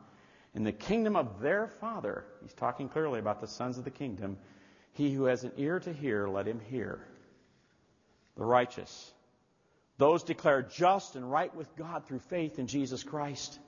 in 0.54 0.64
the 0.64 0.72
kingdom 0.72 1.16
of 1.16 1.40
their 1.40 1.68
Father. 1.68 2.26
He's 2.42 2.54
talking 2.54 2.90
clearly 2.90 3.20
about 3.20 3.42
the 3.42 3.48
sons 3.48 3.78
of 3.78 3.84
the 3.84 3.92
kingdom. 3.92 4.38
He 4.94 5.12
who 5.12 5.26
has 5.26 5.44
an 5.44 5.54
ear 5.58 5.80
to 5.80 5.92
hear, 5.92 6.28
let 6.28 6.48
him 6.48 6.60
hear. 6.60 7.00
The 8.36 8.46
righteous, 8.46 9.12
those 9.98 10.24
declared 10.24 10.72
just 10.72 11.16
and 11.16 11.32
right 11.32 11.54
with 11.56 11.76
God 11.76 12.06
through 12.06 12.20
faith 12.20 12.58
in 12.60 12.68
Jesus 12.68 13.04
Christ, 13.04 13.60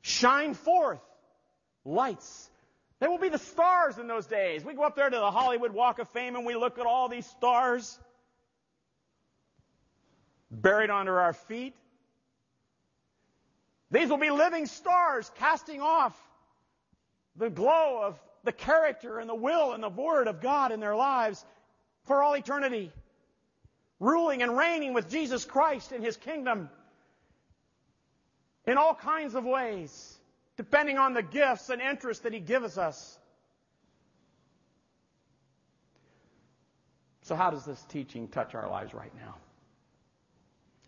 shine 0.00 0.54
forth 0.54 1.00
lights. 1.84 2.50
They 3.02 3.08
will 3.08 3.18
be 3.18 3.30
the 3.30 3.38
stars 3.38 3.98
in 3.98 4.06
those 4.06 4.26
days. 4.26 4.64
We 4.64 4.74
go 4.74 4.84
up 4.84 4.94
there 4.94 5.10
to 5.10 5.16
the 5.16 5.30
Hollywood 5.32 5.72
Walk 5.72 5.98
of 5.98 6.08
Fame 6.10 6.36
and 6.36 6.46
we 6.46 6.54
look 6.54 6.78
at 6.78 6.86
all 6.86 7.08
these 7.08 7.26
stars 7.26 7.98
buried 10.52 10.88
under 10.88 11.18
our 11.18 11.32
feet. 11.32 11.74
These 13.90 14.08
will 14.08 14.18
be 14.18 14.30
living 14.30 14.66
stars 14.66 15.28
casting 15.40 15.80
off 15.80 16.16
the 17.34 17.50
glow 17.50 18.02
of 18.04 18.20
the 18.44 18.52
character 18.52 19.18
and 19.18 19.28
the 19.28 19.34
will 19.34 19.72
and 19.72 19.82
the 19.82 19.88
word 19.88 20.28
of 20.28 20.40
God 20.40 20.70
in 20.70 20.78
their 20.78 20.94
lives 20.94 21.44
for 22.04 22.22
all 22.22 22.36
eternity. 22.36 22.92
Ruling 23.98 24.44
and 24.44 24.56
reigning 24.56 24.94
with 24.94 25.10
Jesus 25.10 25.44
Christ 25.44 25.90
in 25.90 26.02
His 26.02 26.16
kingdom 26.16 26.70
in 28.64 28.78
all 28.78 28.94
kinds 28.94 29.34
of 29.34 29.42
ways, 29.42 30.20
depending 30.62 30.98
on 30.98 31.14
the 31.14 31.22
gifts 31.22 31.68
and 31.70 31.80
interests 31.80 32.22
that 32.24 32.32
He 32.32 32.40
gives 32.40 32.78
us. 32.78 33.18
So, 37.22 37.36
how 37.36 37.50
does 37.50 37.64
this 37.64 37.80
teaching 37.88 38.28
touch 38.28 38.54
our 38.54 38.68
lives 38.68 38.92
right 38.94 39.14
now? 39.14 39.36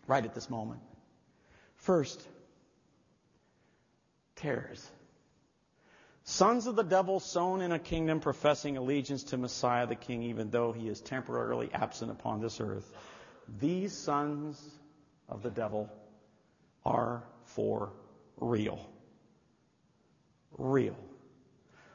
right 0.07 0.25
at 0.25 0.33
this 0.33 0.49
moment. 0.49 0.81
First, 1.75 2.25
tares. 4.35 4.89
Sons 6.23 6.65
of 6.65 6.75
the 6.75 6.83
devil 6.83 7.19
sown 7.19 7.61
in 7.61 7.71
a 7.71 7.79
kingdom 7.79 8.19
professing 8.19 8.77
allegiance 8.77 9.23
to 9.25 9.37
Messiah 9.37 9.85
the 9.85 9.95
King, 9.95 10.23
even 10.23 10.49
though 10.49 10.71
he 10.71 10.87
is 10.87 10.99
temporarily 11.01 11.69
absent 11.71 12.09
upon 12.09 12.41
this 12.41 12.59
earth. 12.59 12.91
These 13.59 13.93
sons 13.93 14.59
of 15.29 15.43
the 15.43 15.51
devil 15.51 15.89
are 16.83 17.23
for 17.43 17.93
real. 18.37 18.89
Real. 20.57 20.95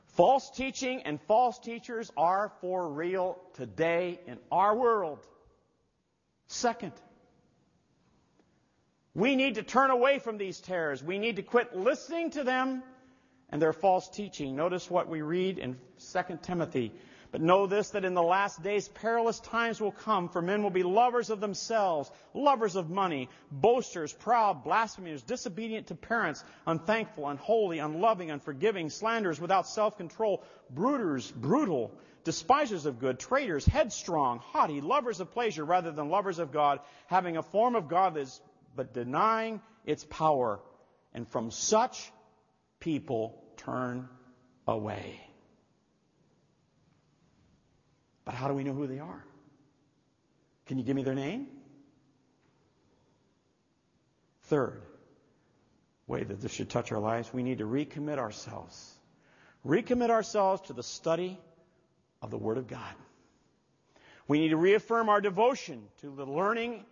False 0.07 0.51
teaching 0.51 1.03
and 1.03 1.21
false 1.23 1.59
teachers 1.59 2.11
are 2.17 2.53
for 2.61 2.89
real 2.89 3.39
today 3.55 4.21
in 4.27 4.39
our 4.51 4.77
world. 4.77 5.27
Second, 6.49 6.93
we 9.15 9.37
need 9.37 9.55
to 9.55 9.63
turn 9.63 9.91
away 9.91 10.19
from 10.19 10.37
these 10.37 10.61
terrors. 10.61 11.03
We 11.03 11.19
need 11.19 11.37
to 11.37 11.43
quit 11.43 11.77
listening 11.77 12.31
to 12.31 12.45
them 12.45 12.83
and 13.51 13.61
their 13.63 13.73
false 13.73 14.09
teaching. 14.09 14.57
Notice 14.57 14.91
what 14.91 15.09
we 15.09 15.23
read 15.23 15.59
in 15.59 15.77
2 16.13 16.39
Timothy. 16.43 16.93
But 17.33 17.43
know 17.43 17.69
this, 17.69 17.91
that 17.91 18.05
in 18.05 18.15
the 18.15 18.23
last 18.23 18.61
days 18.61 18.89
perilous 18.89 19.39
times 19.39 19.81
will 19.81 19.93
come, 19.93 20.29
for 20.29 20.43
men 20.43 20.65
will 20.65 20.71
be 20.71 20.83
lovers 20.83 21.31
of 21.31 21.41
themselves, 21.41 22.11
lovers 22.35 22.75
of 22.75 22.91
money, 22.91 23.29
boasters, 23.53 24.13
proud, 24.13 24.65
blasphemers, 24.65 25.23
disobedient 25.23 25.89
to 25.89 25.95
parents, 25.95 26.43
unthankful, 26.67 27.29
unholy, 27.29 27.79
unloving, 27.79 28.33
unforgiving, 28.33 28.91
slanderers, 28.91 29.41
without 29.41 29.69
self-control, 29.69 30.43
brooders, 30.75 31.33
brutal, 31.33 31.93
despisers 32.25 32.85
of 32.85 32.99
good, 32.99 33.21
traitors, 33.21 33.65
headstrong, 33.65 34.41
haughty, 34.41 34.81
lovers 34.81 35.21
of 35.21 35.31
pleasure 35.31 35.65
rather 35.65 35.93
than 35.93 36.09
lovers 36.09 36.41
of 36.41 36.51
God, 36.51 36.81
having 37.07 37.37
a 37.37 37.43
form 37.43 37.77
of 37.77 37.89
godliness 37.89 38.41
but 38.75 38.93
denying 38.93 39.61
its 39.85 40.05
power. 40.05 40.61
And 41.15 41.29
from 41.29 41.51
such 41.51 42.11
people 42.81 43.41
turn 43.57 44.09
away. 44.67 45.30
But 48.31 48.37
how 48.37 48.47
do 48.47 48.55
we 48.55 48.63
know 48.63 48.75
who 48.75 48.87
they 48.87 49.01
are? 49.01 49.25
Can 50.67 50.79
you 50.79 50.85
give 50.85 50.95
me 50.95 51.03
their 51.03 51.17
name? 51.17 51.49
Third 54.43 54.83
way 56.07 56.23
that 56.23 56.41
this 56.41 56.53
should 56.53 56.71
touch 56.71 56.93
our 56.93 57.01
lives, 57.01 57.35
we 57.35 57.43
need 57.43 57.59
to 57.59 57.65
recommit 57.65 58.19
ourselves. 58.19 58.95
Recommit 59.67 60.11
ourselves 60.11 60.63
to 60.69 60.75
the 60.75 60.85
study 60.85 61.41
of 62.23 62.31
the 62.31 62.39
Word 62.39 62.57
of 62.57 62.69
God. 62.69 62.95
We 64.29 64.39
need 64.39 64.51
to 64.51 64.57
reaffirm 64.57 65.09
our 65.09 65.21
devotion 65.21 65.83
to 66.03 66.15
the 66.15 66.25
learning 66.25 66.85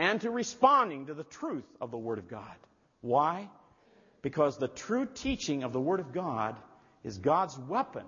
and 0.00 0.20
to 0.22 0.30
responding 0.30 1.06
to 1.06 1.14
the 1.14 1.22
truth 1.22 1.68
of 1.80 1.92
the 1.92 1.98
Word 1.98 2.18
of 2.18 2.26
God. 2.26 2.56
Why? 3.00 3.48
Because 4.22 4.58
the 4.58 4.66
true 4.66 5.06
teaching 5.06 5.62
of 5.62 5.72
the 5.72 5.80
Word 5.80 6.00
of 6.00 6.12
God 6.12 6.56
is 7.04 7.16
God's 7.18 7.56
weapon 7.56 8.06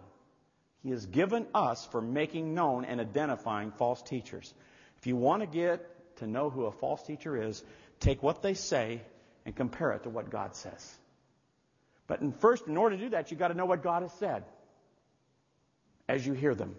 He 0.82 0.90
has 0.90 1.06
given 1.06 1.46
us 1.54 1.86
for 1.86 2.00
making 2.00 2.54
known 2.54 2.84
and 2.84 3.00
identifying 3.00 3.70
false 3.72 4.02
teachers. 4.02 4.52
If 4.98 5.06
you 5.06 5.16
want 5.16 5.42
to 5.42 5.46
get 5.46 6.16
to 6.16 6.26
know 6.26 6.50
who 6.50 6.64
a 6.64 6.72
false 6.72 7.02
teacher 7.02 7.40
is, 7.40 7.62
take 8.00 8.22
what 8.22 8.42
they 8.42 8.54
say 8.54 9.02
and 9.44 9.54
compare 9.54 9.92
it 9.92 10.02
to 10.04 10.10
what 10.10 10.30
God 10.30 10.56
says. 10.56 10.98
But 12.06 12.20
in 12.20 12.32
first, 12.32 12.66
in 12.66 12.76
order 12.76 12.96
to 12.96 13.02
do 13.02 13.10
that, 13.10 13.30
you've 13.30 13.40
got 13.40 13.48
to 13.48 13.54
know 13.54 13.66
what 13.66 13.82
God 13.82 14.02
has 14.02 14.12
said 14.14 14.44
as 16.08 16.26
you 16.26 16.32
hear 16.32 16.54
them. 16.54 16.74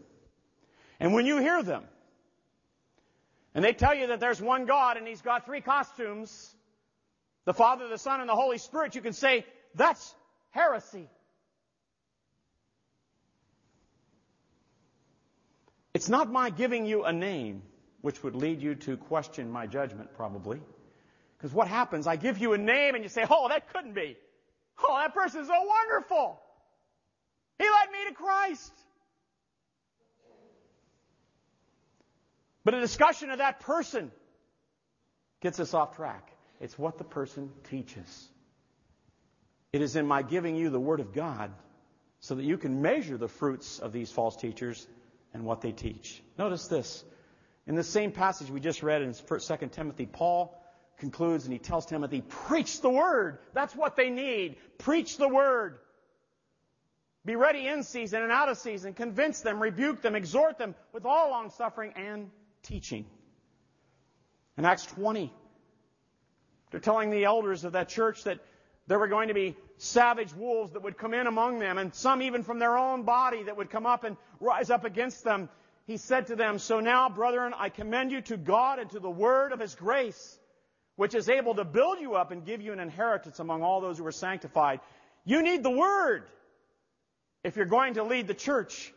And 1.00 1.14
when 1.14 1.26
you 1.26 1.38
hear 1.38 1.64
them, 1.64 1.84
and 3.56 3.64
they 3.64 3.74
tell 3.74 3.94
you 3.94 4.08
that 4.08 4.20
there's 4.20 4.42
one 4.42 4.66
God 4.66 4.98
and 4.98 5.08
he's 5.08 5.22
got 5.22 5.46
three 5.46 5.62
costumes 5.62 6.56
the 7.46 7.54
Father, 7.54 7.88
the 7.90 7.98
Son, 7.98 8.22
and 8.22 8.30
the 8.30 8.36
Holy 8.36 8.58
Spirit, 8.58 8.96
you 8.96 9.02
can 9.02 9.14
say, 9.14 9.46
that's 9.76 10.16
heresy. 10.52 11.10
It's 15.94 16.10
not 16.10 16.32
my 16.32 16.50
giving 16.50 16.86
you 16.86 17.04
a 17.04 17.14
name 17.14 17.62
which 18.02 18.24
would 18.24 18.36
lead 18.36 18.62
you 18.62 18.76
to 18.76 18.98
question 18.98 19.52
my 19.52 19.68
judgment, 19.68 20.14
probably. 20.16 20.62
Because 21.38 21.54
what 21.54 21.68
happens, 21.68 22.08
I 22.08 22.16
give 22.16 22.38
you 22.40 22.54
a 22.54 22.58
name 22.58 22.96
and 22.96 23.04
you 23.04 23.10
say, 23.10 23.26
oh, 23.30 23.48
that 23.50 23.72
couldn't 23.72 23.94
be. 23.94 24.18
Oh, 24.84 24.98
that 24.98 25.14
person's 25.14 25.48
so 25.48 25.62
wonderful. 25.62 26.40
He 27.60 27.66
led 27.66 27.92
me 27.92 28.10
to 28.10 28.16
Christ. 28.16 28.74
But 32.66 32.74
a 32.74 32.80
discussion 32.80 33.30
of 33.30 33.38
that 33.38 33.60
person 33.60 34.12
gets 35.42 35.60
us 35.60 35.74
off 35.74 35.96
track. 35.96 36.32
It's 36.60 36.78
what 36.80 36.98
the 36.98 37.04
person 37.04 37.52
teaches. 37.70 38.30
It 39.74 39.82
is 39.82 39.96
in 39.96 40.08
my 40.08 40.22
giving 40.22 40.56
you 40.56 40.70
the 40.70 40.80
Word 40.80 41.02
of 41.02 41.14
God 41.14 41.52
so 42.22 42.36
that 42.36 42.44
you 42.44 42.58
can 42.58 42.82
measure 42.82 43.18
the 43.18 43.28
fruits 43.28 43.80
of 43.80 43.92
these 43.92 44.12
false 44.12 44.38
teachers 44.38 44.88
and 45.34 45.44
what 45.44 45.62
they 45.62 45.72
teach. 45.72 46.22
Notice 46.38 46.68
this. 46.68 47.04
In 47.66 47.76
the 47.76 47.84
same 47.84 48.12
passage 48.12 48.50
we 48.50 48.60
just 48.60 48.84
read 48.84 49.02
in 49.02 49.14
2 49.14 49.58
Timothy, 49.72 50.06
Paul 50.06 50.60
concludes 50.98 51.46
and 51.46 51.54
he 51.54 51.60
tells 51.60 51.86
Timothy, 51.86 52.22
preach 52.22 52.82
the 52.82 52.90
word. 52.90 53.40
That's 53.54 53.76
what 53.76 53.96
they 53.96 54.10
need. 54.10 54.58
Preach 54.78 55.18
the 55.18 55.28
word. 55.28 55.80
Be 57.26 57.36
ready 57.36 57.68
in 57.68 57.84
season 57.84 58.22
and 58.22 58.32
out 58.32 58.50
of 58.50 58.58
season. 58.58 58.94
Convince 58.94 59.42
them, 59.42 59.62
rebuke 59.62 60.02
them, 60.02 60.16
exhort 60.16 60.58
them 60.58 60.76
with 60.92 61.06
all 61.06 61.30
long 61.30 61.52
suffering 61.52 61.94
and 61.96 62.30
teaching. 62.64 63.06
In 64.58 64.66
Acts 64.66 64.86
20, 64.88 65.32
they're 66.72 66.80
telling 66.80 67.12
the 67.12 67.24
elders 67.24 67.64
of 67.64 67.74
that 67.74 67.88
church 67.88 68.24
that 68.24 68.40
there 68.88 69.00
were 69.00 69.08
going 69.08 69.30
to 69.30 69.34
be 69.34 69.56
savage 69.78 70.34
wolves 70.34 70.74
that 70.74 70.84
would 70.84 70.98
come 70.98 71.14
in 71.14 71.28
among 71.28 71.60
them, 71.60 71.78
and 71.78 71.94
some 71.94 72.22
even 72.22 72.44
from 72.44 72.60
their 72.60 72.78
own 72.78 73.04
body 73.04 73.44
that 73.44 73.56
would 73.56 73.70
come 73.70 73.86
up 73.86 74.04
and 74.04 74.18
rise 74.44 74.70
up 74.70 74.84
against 74.84 75.24
them. 75.24 75.50
He 75.86 75.98
said 75.98 76.28
to 76.28 76.36
them, 76.36 76.60
So 76.60 76.80
now, 76.80 77.10
brethren, 77.10 77.54
I 77.58 77.70
commend 77.70 78.12
you 78.12 78.22
to 78.22 78.38
God 78.38 78.80
and 78.80 78.90
to 78.92 79.00
the 79.00 79.10
word 79.10 79.52
of 79.52 79.60
his 79.60 79.76
grace, 79.76 80.38
which 80.96 81.16
is 81.16 81.30
able 81.30 81.56
to 81.56 81.64
build 81.64 82.00
you 82.00 82.16
up 82.16 82.32
and 82.32 82.46
give 82.46 82.62
you 82.62 82.74
an 82.74 82.80
inheritance 82.80 83.40
among 83.40 83.64
all 83.64 83.82
those 83.82 83.98
who 83.98 84.06
are 84.06 84.12
sanctified. 84.12 84.80
You 85.26 85.42
need 85.42 85.64
the 85.64 85.72
word 85.72 86.24
if 87.44 87.56
you're 87.56 87.66
going 87.66 87.96
to 87.96 88.04
lead 88.04 88.28
the 88.28 88.34
church. 88.34 88.94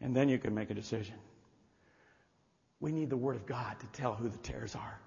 And 0.00 0.14
then 0.14 0.28
you 0.28 0.38
can 0.38 0.54
make 0.54 0.70
a 0.70 0.74
decision. 0.74 1.14
We 2.80 2.92
need 2.92 3.08
the 3.08 3.16
Word 3.16 3.36
of 3.36 3.46
God 3.46 3.80
to 3.80 3.86
tell 3.98 4.14
who 4.14 4.28
the 4.28 4.36
tares 4.36 4.74
are. 4.74 5.00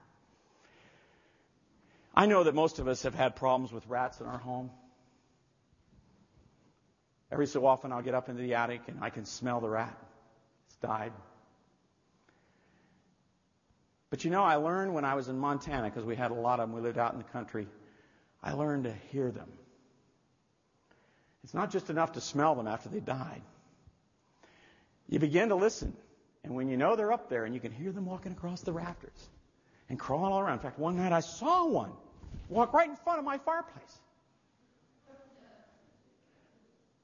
I 2.16 2.26
know 2.26 2.44
that 2.44 2.56
most 2.56 2.80
of 2.80 2.88
us 2.88 3.04
have 3.04 3.14
had 3.14 3.36
problems 3.36 3.72
with 3.72 3.86
rats 3.88 4.20
in 4.20 4.26
our 4.26 4.40
home. 4.40 4.72
Every 7.32 7.48
so 7.48 7.66
often 7.66 7.92
I'll 7.92 8.02
get 8.02 8.14
up 8.14 8.30
into 8.30 8.42
the 8.42 8.56
attic 8.56 8.82
and 8.88 8.98
I 9.02 9.10
can 9.10 9.26
smell 9.26 9.60
the 9.60 9.70
rat. 9.70 9.98
It's 10.68 10.78
died. 10.78 11.12
But 14.10 14.24
you 14.24 14.32
know, 14.32 14.44
I 14.44 14.56
learned 14.56 14.94
when 14.94 15.04
I 15.04 15.16
was 15.16 15.28
in 15.28 15.38
Montana, 15.38 15.90
because 15.90 16.06
we 16.06 16.16
had 16.16 16.32
a 16.32 16.36
lot 16.36 16.60
of 16.60 16.70
them, 16.70 16.76
we 16.76 16.82
lived 16.82 16.98
out 16.98 17.12
in 17.12 17.18
the 17.18 17.26
country, 17.26 17.68
I 18.42 18.54
learned 18.54 18.86
to 18.86 18.94
hear 19.12 19.32
them. 19.32 19.50
It's 21.44 21.54
not 21.54 21.72
just 21.72 21.90
enough 21.90 22.14
to 22.14 22.22
smell 22.22 22.56
them 22.56 22.68
after 22.68 22.90
they 22.90 23.00
died. 23.00 23.42
You 25.10 25.20
begin 25.20 25.50
to 25.50 25.56
listen. 25.56 25.96
And 26.44 26.56
when 26.56 26.70
you 26.70 26.78
know 26.78 26.96
they're 26.96 27.12
up 27.12 27.30
there 27.30 27.44
and 27.44 27.54
you 27.54 27.60
can 27.60 27.72
hear 27.72 27.92
them 27.92 28.06
walking 28.06 28.32
across 28.32 28.62
the 28.62 28.72
rafters 28.72 29.30
and 29.90 30.00
crawling 30.00 30.32
all 30.32 30.40
around. 30.40 30.54
In 30.54 30.60
fact, 30.60 30.80
one 30.80 30.96
night 30.96 31.12
I 31.12 31.20
saw 31.20 31.66
one 31.66 31.92
walk 32.50 32.74
right 32.74 32.90
in 32.90 32.96
front 32.96 33.20
of 33.20 33.26
my 33.26 33.38
fireplace. 33.38 33.98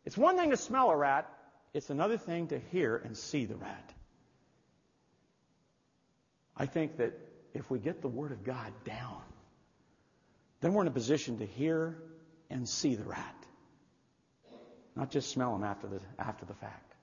It's 0.05 0.17
one 0.17 0.37
thing 0.37 0.49
to 0.49 0.57
smell 0.57 0.89
a 0.89 0.95
rat, 0.95 1.29
it's 1.73 1.89
another 1.89 2.17
thing 2.17 2.47
to 2.47 2.59
hear 2.59 2.97
and 2.97 3.17
see 3.17 3.45
the 3.45 3.55
rat. 3.55 3.93
I 6.55 6.65
think 6.65 6.97
that 6.97 7.13
if 7.53 7.69
we 7.69 7.79
get 7.79 8.01
the 8.01 8.07
Word 8.07 8.31
of 8.31 8.43
God 8.43 8.71
down, 8.85 9.21
then 10.61 10.73
we're 10.73 10.81
in 10.81 10.87
a 10.87 10.91
position 10.91 11.39
to 11.39 11.45
hear 11.45 11.97
and 12.49 12.67
see 12.67 12.95
the 12.95 13.03
rat, 13.03 13.45
not 14.95 15.09
just 15.09 15.31
smell 15.31 15.55
him 15.55 15.63
after 15.63 15.87
the, 15.87 15.99
after 16.19 16.45
the 16.45 16.53
fact. 16.53 16.93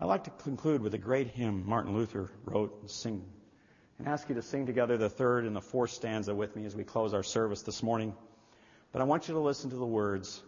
I'd 0.00 0.06
like 0.06 0.24
to 0.24 0.30
conclude 0.30 0.80
with 0.80 0.94
a 0.94 0.98
great 0.98 1.28
hymn 1.28 1.64
Martin 1.66 1.94
Luther 1.94 2.30
wrote 2.44 2.78
and 2.80 2.90
sing, 2.90 3.22
and 3.98 4.08
ask 4.08 4.28
you 4.28 4.34
to 4.34 4.42
sing 4.42 4.66
together 4.66 4.96
the 4.96 5.10
third 5.10 5.44
and 5.44 5.54
the 5.54 5.60
fourth 5.60 5.90
stanza 5.90 6.34
with 6.34 6.56
me 6.56 6.64
as 6.64 6.74
we 6.74 6.84
close 6.84 7.12
our 7.12 7.22
service 7.22 7.62
this 7.62 7.82
morning. 7.82 8.14
But 8.92 9.02
I 9.02 9.04
want 9.04 9.28
you 9.28 9.34
to 9.34 9.40
listen 9.40 9.70
to 9.70 9.76
the 9.76 9.86
words. 9.86 10.42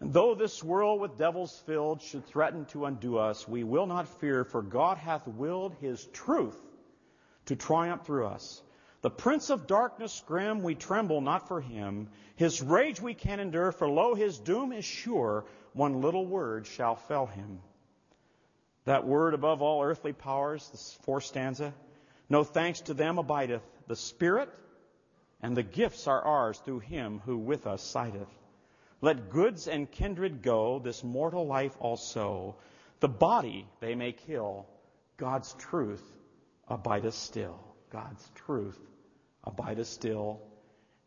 And 0.00 0.14
though 0.14 0.34
this 0.34 0.64
world 0.64 1.00
with 1.00 1.18
devils 1.18 1.56
filled 1.66 2.00
should 2.00 2.24
threaten 2.24 2.64
to 2.66 2.86
undo 2.86 3.18
us, 3.18 3.46
we 3.46 3.64
will 3.64 3.86
not 3.86 4.08
fear, 4.20 4.44
for 4.44 4.62
God 4.62 4.96
hath 4.96 5.26
willed 5.28 5.74
his 5.74 6.04
truth 6.06 6.58
to 7.46 7.56
triumph 7.56 8.06
through 8.06 8.26
us. 8.26 8.62
The 9.02 9.10
prince 9.10 9.50
of 9.50 9.66
darkness 9.66 10.22
grim, 10.26 10.62
we 10.62 10.74
tremble 10.74 11.20
not 11.20 11.48
for 11.48 11.60
him. 11.60 12.08
His 12.36 12.62
rage 12.62 13.00
we 13.00 13.14
can 13.14 13.40
endure, 13.40 13.72
for 13.72 13.88
lo, 13.88 14.14
his 14.14 14.38
doom 14.38 14.72
is 14.72 14.84
sure. 14.84 15.44
One 15.72 16.00
little 16.00 16.26
word 16.26 16.66
shall 16.66 16.96
fell 16.96 17.26
him. 17.26 17.60
That 18.84 19.06
word 19.06 19.34
above 19.34 19.62
all 19.62 19.82
earthly 19.82 20.12
powers, 20.12 20.68
this 20.70 20.98
fourth 21.02 21.24
stanza. 21.24 21.74
No 22.28 22.44
thanks 22.44 22.80
to 22.82 22.94
them 22.94 23.18
abideth. 23.18 23.62
The 23.86 23.96
Spirit 23.96 24.48
and 25.42 25.56
the 25.56 25.62
gifts 25.62 26.06
are 26.06 26.22
ours 26.22 26.58
through 26.58 26.80
him 26.80 27.20
who 27.24 27.36
with 27.36 27.66
us 27.66 27.82
sideth. 27.82 28.28
Let 29.02 29.30
goods 29.30 29.66
and 29.66 29.90
kindred 29.90 30.42
go, 30.42 30.78
this 30.78 31.02
mortal 31.02 31.46
life 31.46 31.74
also. 31.80 32.56
The 33.00 33.08
body 33.08 33.66
they 33.80 33.94
may 33.94 34.12
kill, 34.12 34.66
God's 35.16 35.54
truth 35.54 36.02
abideth 36.68 37.14
still. 37.14 37.58
God's 37.90 38.28
truth 38.34 38.78
abideth 39.44 39.86
still. 39.86 40.42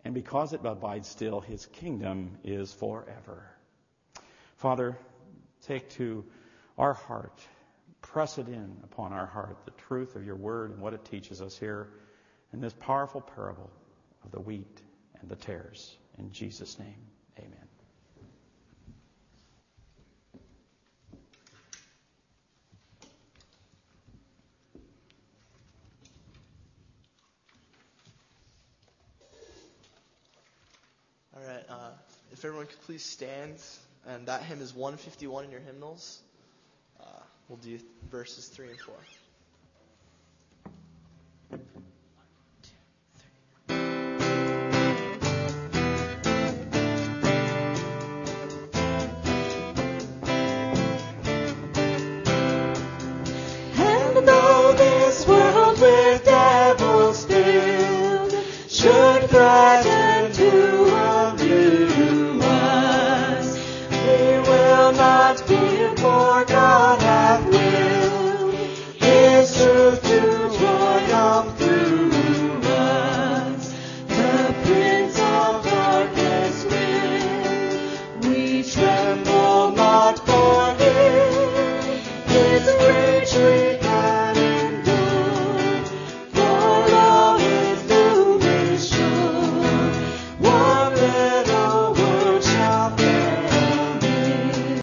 And 0.03 0.13
because 0.13 0.53
it 0.53 0.61
abides 0.65 1.07
still, 1.07 1.39
his 1.39 1.65
kingdom 1.67 2.37
is 2.43 2.73
forever. 2.73 3.49
Father, 4.57 4.97
take 5.67 5.89
to 5.91 6.25
our 6.77 6.93
heart, 6.93 7.39
press 8.01 8.37
it 8.37 8.47
in 8.47 8.75
upon 8.83 9.13
our 9.13 9.27
heart, 9.27 9.57
the 9.65 9.71
truth 9.71 10.15
of 10.15 10.25
your 10.25 10.35
word 10.35 10.71
and 10.71 10.81
what 10.81 10.93
it 10.93 11.05
teaches 11.05 11.41
us 11.41 11.57
here 11.57 11.89
in 12.53 12.59
this 12.59 12.73
powerful 12.73 13.21
parable 13.21 13.69
of 14.25 14.31
the 14.31 14.39
wheat 14.39 14.81
and 15.21 15.29
the 15.29 15.35
tares. 15.35 15.95
In 16.17 16.31
Jesus' 16.31 16.79
name, 16.79 17.07
amen. 17.37 17.67
All 31.35 31.41
right. 31.49 31.65
Uh, 31.67 31.89
if 32.43 32.47
everyone 32.47 32.67
could 32.67 32.81
please 32.81 33.05
stand, 33.05 33.55
and 34.05 34.27
that 34.27 34.43
hymn 34.43 34.59
is 34.59 34.75
151 34.75 35.45
in 35.45 35.51
your 35.51 35.61
hymnals. 35.61 36.19
Uh, 36.99 37.05
we'll 37.47 37.57
do 37.59 37.79
verses 38.11 38.47
3 38.49 38.67
and 38.67 38.79
4. 38.81 38.93